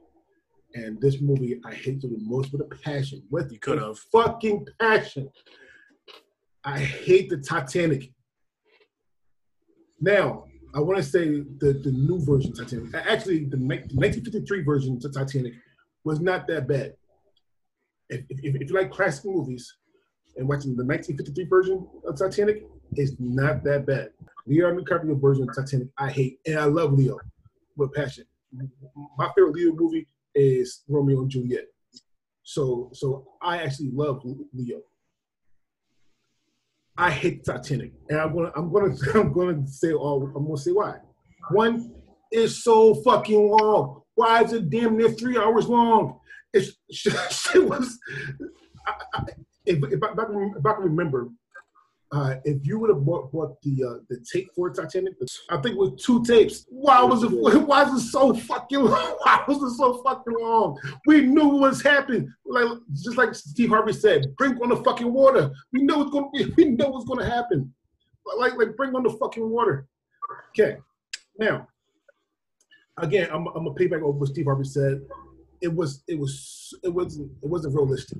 [0.73, 3.23] And this movie, I hate to the most with a passion.
[3.29, 3.99] With You could a have.
[4.11, 5.29] fucking passion.
[6.63, 8.11] I hate the Titanic.
[10.01, 11.25] Now, I want to say
[11.59, 12.93] the, the new version of Titanic.
[12.93, 15.53] Actually, the, the 1953 version of Titanic
[16.03, 16.95] was not that bad.
[18.09, 19.73] If, if, if you like classic movies
[20.35, 24.09] and watching the 1953 version of Titanic, it's not that bad.
[24.45, 27.17] Leonardo DiCaprio version of Titanic, I hate, and I love Leo
[27.75, 28.25] with passion.
[29.17, 31.65] My favorite Leo movie is Romeo and Juliet.
[32.43, 34.21] So so I actually love
[34.53, 34.81] Leo.
[36.97, 40.71] I hate Titanic, and I'm gonna I'm gonna I'm gonna say all I'm gonna say
[40.71, 40.97] why.
[41.51, 41.93] One,
[42.31, 44.01] it's so fucking long.
[44.15, 46.19] Why is it damn near three hours long?
[46.53, 46.71] It's
[47.55, 47.99] it was.
[48.87, 49.23] I, I,
[49.65, 51.29] if, if, I, if I can remember,
[52.11, 55.13] uh, if you would have bought, bought the uh, the tape for Titanic,
[55.49, 56.65] I think it was two tapes.
[56.69, 57.31] Why was it?
[57.31, 59.17] Why was it so fucking long?
[59.23, 60.77] Why was it so fucking long?
[61.07, 62.31] We knew what was happening.
[62.45, 65.51] Like just like Steve Harvey said, bring on the fucking water.
[65.73, 66.45] We know it's gonna be.
[66.57, 67.73] We know what's gonna happen.
[68.37, 69.87] Like like bring on the fucking water.
[70.49, 70.77] Okay,
[71.39, 71.67] now
[72.97, 75.01] again, I'm I'm gonna over what Steve Harvey said.
[75.61, 78.19] It was it was it wasn't it wasn't realistic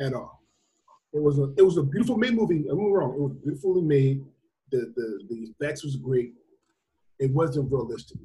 [0.00, 0.43] at all.
[1.14, 2.66] It was a it was a beautiful made movie.
[2.68, 3.14] I'm wrong.
[3.14, 4.24] It was beautifully made.
[4.72, 6.34] The the the effects was great.
[7.20, 8.18] It wasn't realistic.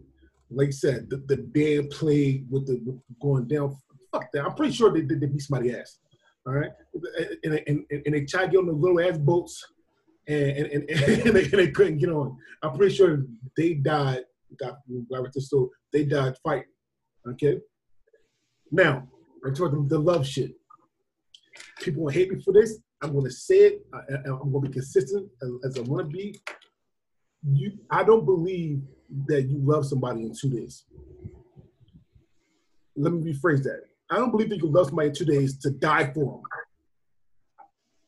[0.49, 3.77] Like I said, the, the band played with the going down.
[4.11, 4.43] Fuck that.
[4.43, 5.99] I'm pretty sure they did they beat somebody ass.
[6.47, 6.71] All right,
[7.43, 9.63] and, and, and, and they tried to get on the little ass boats,
[10.27, 12.35] and and, and, and, they, and they couldn't get on.
[12.63, 13.23] I'm pretty sure
[13.55, 14.23] they died.
[14.59, 14.79] Got
[15.37, 16.63] so they died fighting.
[17.27, 17.59] Okay.
[18.71, 19.07] Now,
[19.45, 20.58] I told them the love shit.
[21.81, 22.79] People will hate me for this.
[23.01, 23.85] I'm going to say it.
[23.93, 25.29] I, am going to be consistent
[25.63, 26.39] as, I want to be.
[27.43, 28.81] You, I don't believe
[29.27, 30.85] that you love somebody in two days.
[32.95, 33.83] Let me rephrase that.
[34.09, 36.41] I don't believe that you love somebody in two days to die for them.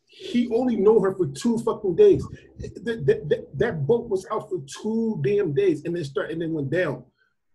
[0.07, 2.28] He only know her for two fucking days.
[2.60, 6.41] That, that, that, that boat was out for two damn days and then start and
[6.41, 7.06] then went down.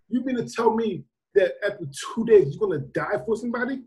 [0.08, 1.04] You mean to tell me
[1.34, 3.82] that after two days you're gonna die for somebody?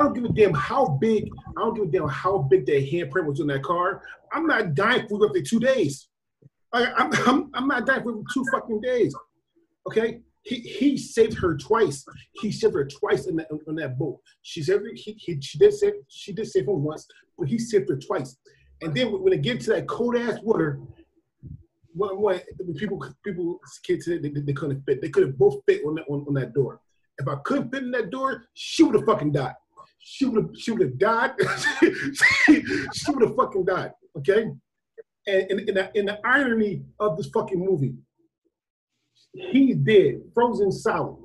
[0.00, 1.28] I don't give a damn how big.
[1.58, 4.02] I don't give a damn how big that handprint was on that car.
[4.32, 6.08] I'm not dying for it for two days.
[6.72, 9.14] I, I'm, I'm, I'm not dying for two fucking days.
[9.86, 12.02] Okay, he, he saved her twice.
[12.40, 14.20] He saved her twice in that on that boat.
[14.40, 17.06] She saved he, he, she did save she did save him once,
[17.38, 18.38] but he saved her twice.
[18.80, 20.80] And then when it gets to that cold ass water,
[21.92, 22.40] when, when
[22.74, 25.02] people people kids they, they couldn't fit.
[25.02, 26.80] They could have both fit on that on, on that door.
[27.18, 29.54] If I couldn't fit in that door, she would have fucking died
[30.00, 31.32] she would have she would have died.
[32.42, 33.92] she, would have fucking died.
[34.18, 34.50] Okay.
[35.26, 37.94] And in, the, the irony of this fucking movie,
[39.32, 41.16] he's dead, frozen solid.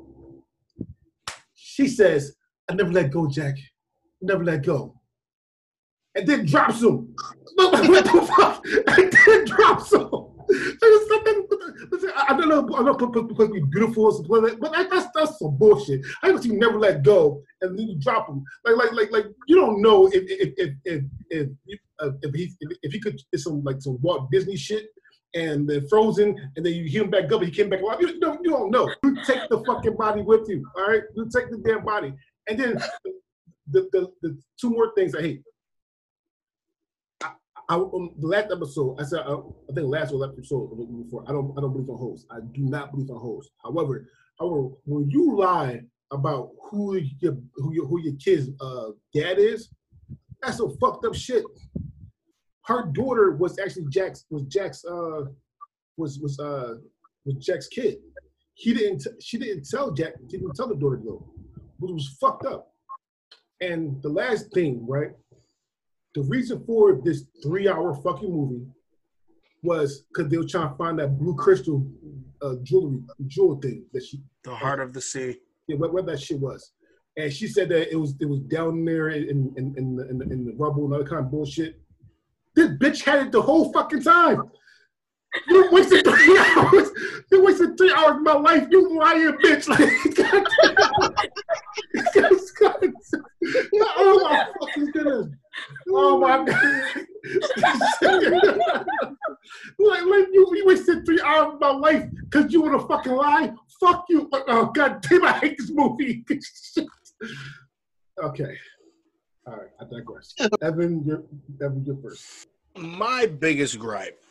[1.55, 2.35] She says,
[2.69, 3.55] "I never let go, Jack.
[4.21, 4.99] Never let go."
[6.13, 7.15] And then drops him.
[7.55, 8.65] what the fuck?
[8.97, 10.24] And then drops him.
[12.27, 16.01] I don't know, I'm not because we're beautiful, but that's that's some bullshit.
[16.23, 18.43] I guess you never let go and then you drop him.
[18.65, 22.51] Like like like like you don't know if if if if if, uh, if he
[22.59, 24.87] if, if he could it's some like some Walt Disney shit
[25.35, 27.99] and then frozen, and then you heal him back up, and he came back alive.
[27.99, 28.89] You don't, you don't know.
[29.03, 31.03] You take the fucking body with you, all right?
[31.13, 32.13] You take the damn body.
[32.47, 32.77] And then
[33.69, 35.41] the, the, the two more things I hate.
[37.69, 39.39] I, um, the last episode, I said, uh,
[39.69, 40.69] I think last or last episode
[41.03, 42.27] before, I don't, I don't believe on hosts.
[42.29, 43.51] I do not believe on hosts.
[43.63, 44.09] However,
[44.39, 45.81] however, when you lie
[46.11, 49.69] about who your who your who your kid's uh, dad is,
[50.41, 51.43] that's some fucked up shit.
[52.65, 55.25] Her daughter was actually Jack's was Jack's uh
[55.97, 56.75] was was uh
[57.25, 57.97] was Jack's kid.
[58.53, 61.27] He didn't she didn't tell Jack, didn't tell the daughter though.
[61.81, 62.71] It was fucked up.
[63.61, 65.11] And the last thing, right?
[66.15, 68.65] The reason for this three hour fucking movie
[69.61, 71.85] was because they were trying to find that blue crystal
[72.41, 75.37] uh, jewelry jewel thing that she the heart of the sea
[75.67, 76.71] yeah where, where that shit was
[77.17, 80.17] and she said that it was it was down there in in, in, the, in,
[80.17, 81.79] the, in the rubble and other kind of bullshit
[82.55, 84.41] this bitch had it the whole fucking time
[85.47, 86.89] you wasted three hours.
[87.31, 88.67] You wasted three hours of my life.
[88.69, 89.67] You lying bitch.
[91.95, 92.31] Like,
[92.65, 95.27] oh my fucking goodness.
[95.89, 97.05] Oh my god.
[99.79, 103.13] like, like you, you wasted three hours of my life because you want to fucking
[103.13, 103.53] lie.
[103.79, 104.29] Fuck you.
[104.31, 106.25] Uh, oh god damn, I hate this movie.
[108.23, 108.57] okay.
[109.47, 110.33] All right, I digress.
[110.61, 111.23] Evan, you're
[111.61, 112.47] Evan, you're first.
[112.77, 114.21] My biggest gripe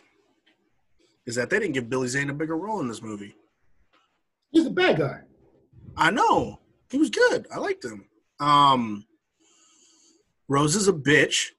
[1.27, 3.35] is that they didn't give Billy Zane a bigger role in this movie.
[4.51, 5.21] He's a bad guy.
[5.97, 6.61] I know.
[6.91, 7.47] He was good.
[7.53, 8.05] I liked him.
[8.45, 9.07] Um,
[10.49, 11.53] Rose is a bitch.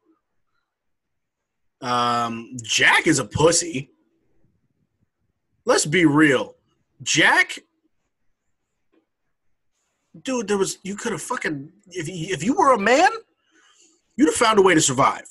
[1.82, 3.90] Um, Jack is a pussy.
[5.66, 6.56] Let's be real.
[7.02, 7.58] Jack,
[10.22, 13.10] dude, there was you could have fucking if you, if you were a man,
[14.16, 15.26] you'd have found a way to survive.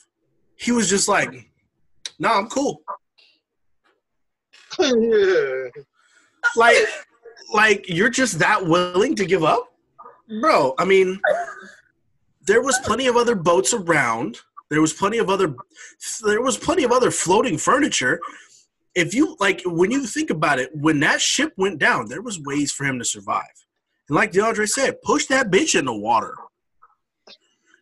[0.57, 1.33] He was just like,
[2.19, 2.83] "No, nah, I'm cool.
[6.57, 6.77] like,
[7.53, 9.74] like you're just that willing to give up?
[10.41, 10.75] Bro.
[10.79, 11.21] I mean,
[12.47, 14.39] there was plenty of other boats around.
[14.71, 15.55] There was plenty of other.
[16.25, 18.21] There was plenty of other floating furniture.
[18.95, 22.41] If you like, when you think about it, when that ship went down, there was
[22.41, 23.43] ways for him to survive.
[24.09, 26.35] And like DeAndre said, push that bitch in the water.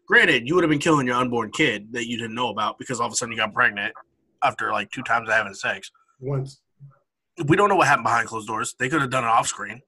[0.06, 3.00] Granted, you would have been killing your unborn kid that you didn't know about because
[3.00, 3.94] all of a sudden you got pregnant
[4.42, 5.90] after like two times of having sex.
[6.20, 6.60] Once
[7.46, 8.74] We don't know what happened behind closed doors.
[8.78, 9.80] They could have done it off screen.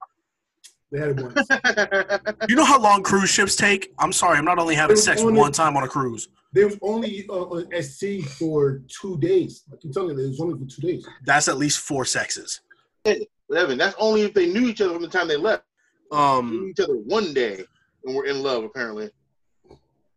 [0.91, 2.39] They had it once.
[2.49, 3.93] You know how long cruise ships take?
[3.99, 6.29] I'm sorry, I'm not only having sex only- one time on a cruise.
[6.53, 9.63] They was only uh, on at sea for two days.
[9.73, 11.05] I can tell you, it was only for two days.
[11.25, 12.61] That's at least four sexes.
[13.05, 15.63] Evan, that's only if they knew each other from the time they left.
[16.11, 17.65] They knew Um, each other one day
[18.05, 19.09] and were in love, apparently.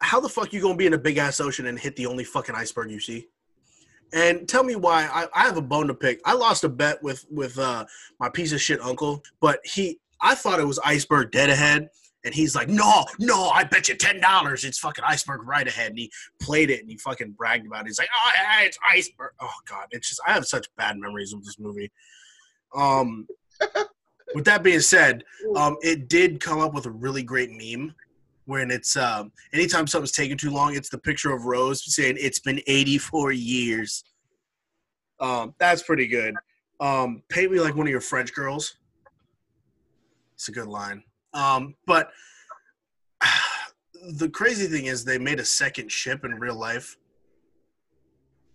[0.01, 2.23] how the fuck you gonna be in a big ass ocean and hit the only
[2.23, 3.27] fucking iceberg you see?
[4.13, 6.21] And tell me why I, I have a bone to pick.
[6.25, 7.85] I lost a bet with with uh,
[8.21, 11.89] my piece of shit uncle, but he I thought it was iceberg dead ahead,
[12.25, 15.91] and he's like, no, no, I bet you ten dollars it's fucking iceberg right ahead,
[15.91, 17.89] and he played it and he fucking bragged about it.
[17.89, 19.33] He's like, oh, yeah, it's iceberg.
[19.41, 21.91] Oh god, it's just I have such bad memories of this movie.
[22.75, 23.27] Um,
[24.35, 25.25] with that being said,
[25.57, 27.95] um, it did come up with a really great meme
[28.49, 32.39] when it's um, anytime something's taking too long, it's the picture of Rose saying it's
[32.39, 34.05] been 84 years.
[35.21, 36.35] Um, that's pretty good.
[36.81, 38.78] Um, pay me like one of your French girls.
[40.39, 41.03] It's a good line.
[41.35, 42.11] Um, but
[44.13, 46.97] the crazy thing is they made a second ship in real life,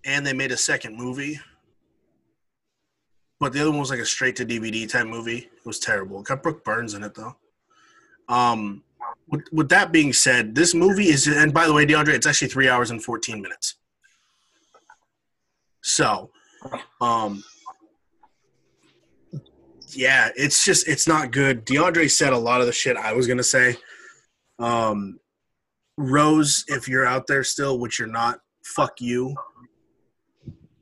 [0.05, 1.41] and they made a second movie.
[3.41, 5.39] But the other one was like a straight to DVD type movie.
[5.39, 6.21] It was terrible.
[6.21, 7.35] It got Brooke Burns in it though.
[8.29, 8.83] Um,
[9.27, 12.47] with, with that being said, this movie is, and by the way, DeAndre, it's actually
[12.47, 13.75] three hours and 14 minutes.
[15.81, 16.31] So,
[17.01, 17.43] um,
[19.95, 21.65] yeah, it's just, it's not good.
[21.65, 23.77] DeAndre said a lot of the shit I was going to say.
[24.59, 25.19] Um,
[25.97, 29.35] Rose, if you're out there still, which you're not, fuck you.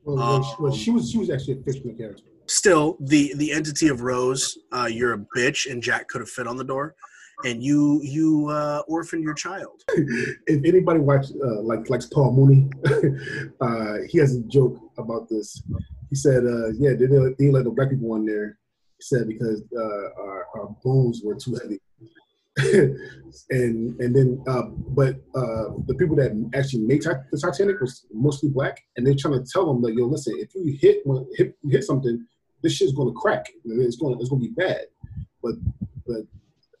[0.04, 2.24] Well, she, well, she was she was actually a fictional character.
[2.46, 6.46] Still, the the entity of Rose, uh, you're a bitch, and Jack could have fit
[6.46, 6.94] on the door,
[7.44, 9.82] and you you uh, orphaned your child.
[9.88, 12.68] if anybody watch uh, like likes Paul Mooney,
[13.60, 15.62] uh, he has a joke about this.
[16.10, 18.58] He said, uh, "Yeah, they didn't, they didn't let the black people on there."
[19.02, 21.80] Said because uh, our, our bones were too heavy,
[23.50, 28.48] and and then uh, but uh, the people that actually made the Titanic was mostly
[28.48, 31.02] black, and they're trying to tell them like, "Yo, listen, if you hit
[31.36, 32.26] hit hit something,
[32.62, 33.46] this shit's gonna crack.
[33.64, 34.82] It's gonna it's gonna be bad."
[35.42, 35.54] But
[36.06, 36.22] but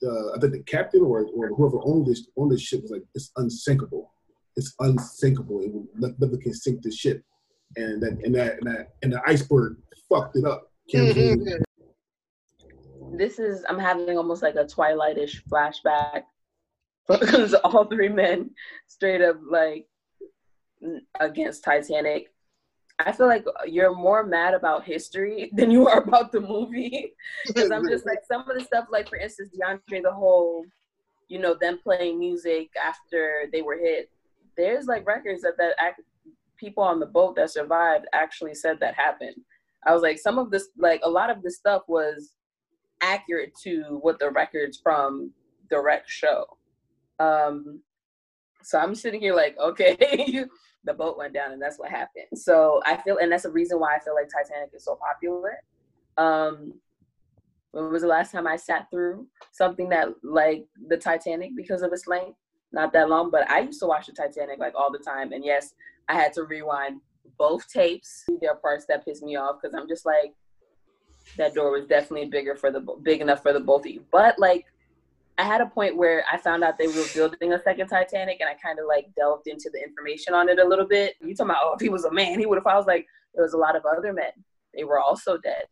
[0.06, 3.04] uh, I think the captain or, or whoever owned this owned this ship was like,
[3.14, 4.12] it's unsinkable.
[4.56, 5.62] It's unsinkable.
[5.62, 7.22] It will, nothing can sink the ship.
[7.76, 9.76] And that and that and that and the iceberg
[10.08, 10.70] fucked it up.
[13.12, 16.22] This is I'm having almost like a Twilightish flashback
[17.08, 18.50] because all three men
[18.86, 19.86] straight up like
[21.20, 22.32] against Titanic.
[22.98, 27.14] I feel like you're more mad about history than you are about the movie.
[27.46, 30.64] Because I'm just like some of the stuff, like for instance, DeAndre, the whole,
[31.28, 34.10] you know, them playing music after they were hit.
[34.56, 36.00] There's like records that that act,
[36.56, 39.36] people on the boat that survived actually said that happened.
[39.84, 42.34] I was like, some of this, like a lot of this stuff was
[43.02, 45.32] accurate to what the records from
[45.80, 46.44] wreck show.
[47.18, 47.80] Um,
[48.62, 50.44] so I'm sitting here like, okay,
[50.84, 52.26] the boat went down and that's what happened.
[52.34, 55.58] So I feel, and that's the reason why I feel like Titanic is so popular.
[56.18, 56.74] Um,
[57.70, 61.92] when was the last time I sat through something that like the Titanic because of
[61.92, 62.36] its length?
[62.72, 65.32] Not that long, but I used to watch the Titanic like all the time.
[65.32, 65.74] And yes,
[66.08, 67.00] I had to rewind
[67.38, 68.24] both tapes.
[68.40, 70.34] There are parts that piss me off because I'm just like,
[71.36, 74.04] that door was definitely bigger for the big enough for the both of you.
[74.10, 74.66] But like,
[75.38, 78.50] I had a point where I found out they were building a second Titanic, and
[78.50, 81.14] I kind of like delved into the information on it a little bit.
[81.20, 82.66] You talking about, oh, if he was a man, he would have.
[82.66, 84.32] I was like, there was a lot of other men.
[84.74, 85.64] They were also dead.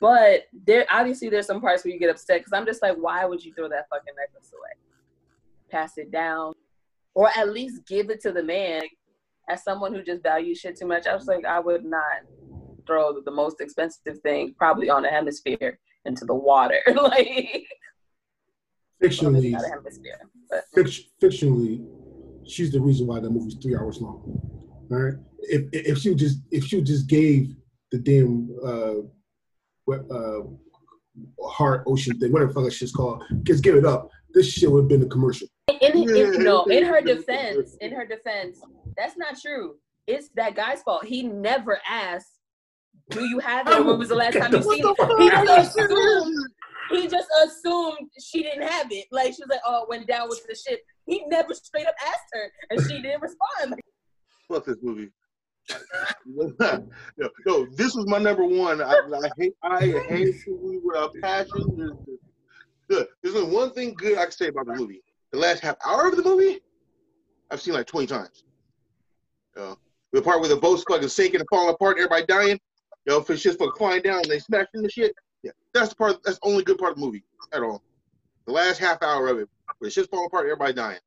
[0.00, 3.24] But there, obviously, there's some parts where you get upset because I'm just like, why
[3.24, 4.70] would you throw that fucking necklace away?
[5.70, 6.52] Pass it down,
[7.14, 8.82] or at least give it to the man.
[9.48, 12.20] As someone who just values shit too much, I was like, I would not
[12.90, 16.80] throw the most expensive thing probably on a hemisphere into the water.
[16.94, 17.66] like,
[19.02, 21.86] fictionally, not a hemisphere, but fict- fictionally,
[22.44, 24.40] she's the reason why that movie's three hours long.
[24.90, 25.14] All right.
[25.38, 27.54] If if she just if she just gave
[27.92, 28.94] the damn uh,
[29.84, 30.42] what, uh,
[31.48, 34.10] heart ocean thing, whatever the fuck that shit's called, just give it up.
[34.34, 35.48] This shit would have been a commercial.
[35.68, 38.60] in, in, no, in her defense, in her defense,
[38.96, 39.76] that's not true.
[40.06, 41.04] It's that guy's fault.
[41.04, 42.39] He never asked,
[43.10, 43.84] "Do you have it?
[43.84, 46.46] When was the last time you seen it?" He just assumed.
[46.90, 49.06] He just assumed she didn't have it.
[49.12, 51.94] Like she was like, "Oh, it went down with the ship." He never straight up
[52.06, 53.72] asked her, and she didn't respond.
[53.72, 53.80] Like,
[54.48, 55.10] Fuck this movie.
[56.26, 56.88] no,
[57.46, 58.82] no, this was my number one.
[58.82, 61.76] I, I hate, I hate this movie with a passion.
[61.76, 61.92] There's,
[62.88, 65.02] there's, there's only one thing good I can say about the movie.
[65.32, 66.60] The last half hour of the movie,
[67.50, 68.44] I've seen like 20 times.
[69.56, 69.74] Uh,
[70.12, 72.58] the part where the boat's fucking sinking and falling apart, everybody dying.
[73.10, 75.12] You know, for shit's fucking flying down and they smashing the shit.
[75.42, 76.22] Yeah, that's the part.
[76.24, 77.82] That's the only good part of the movie at all.
[78.46, 81.00] The last half hour of it, where the shit's falling apart, everybody dying.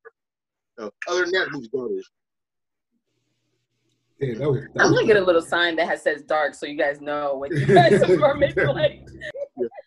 [0.78, 0.90] Other
[1.22, 2.04] than that, the movie's garbage.
[4.20, 4.60] Yeah, that was.
[4.74, 7.00] That I'm was gonna get a little sign that has says dark, so you guys
[7.00, 9.08] know what you guys are maybe like.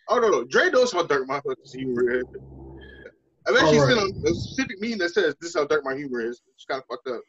[0.09, 2.23] Oh no, no, Dre knows how dark my fucking humor is.
[3.47, 3.95] I've actually All right.
[3.95, 6.41] seen a, a specific meme that says this is how dark my humor is.
[6.55, 7.21] It's kind of fucked up.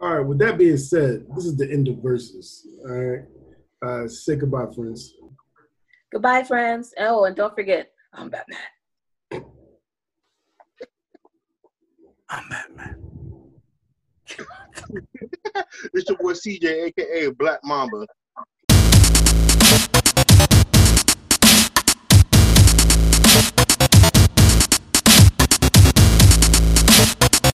[0.00, 0.24] All right.
[0.24, 2.64] With that being said, this is the end of verses.
[2.84, 3.24] All right.
[3.82, 5.14] Uh, say goodbye, friends.
[6.12, 6.94] Goodbye, friends.
[6.98, 8.58] Oh, and don't forget, I'm Batman.
[12.28, 12.96] I'm Batman.
[15.94, 18.06] It's your boy CJ, aka Black Mamba.
[23.34, 23.61] Thank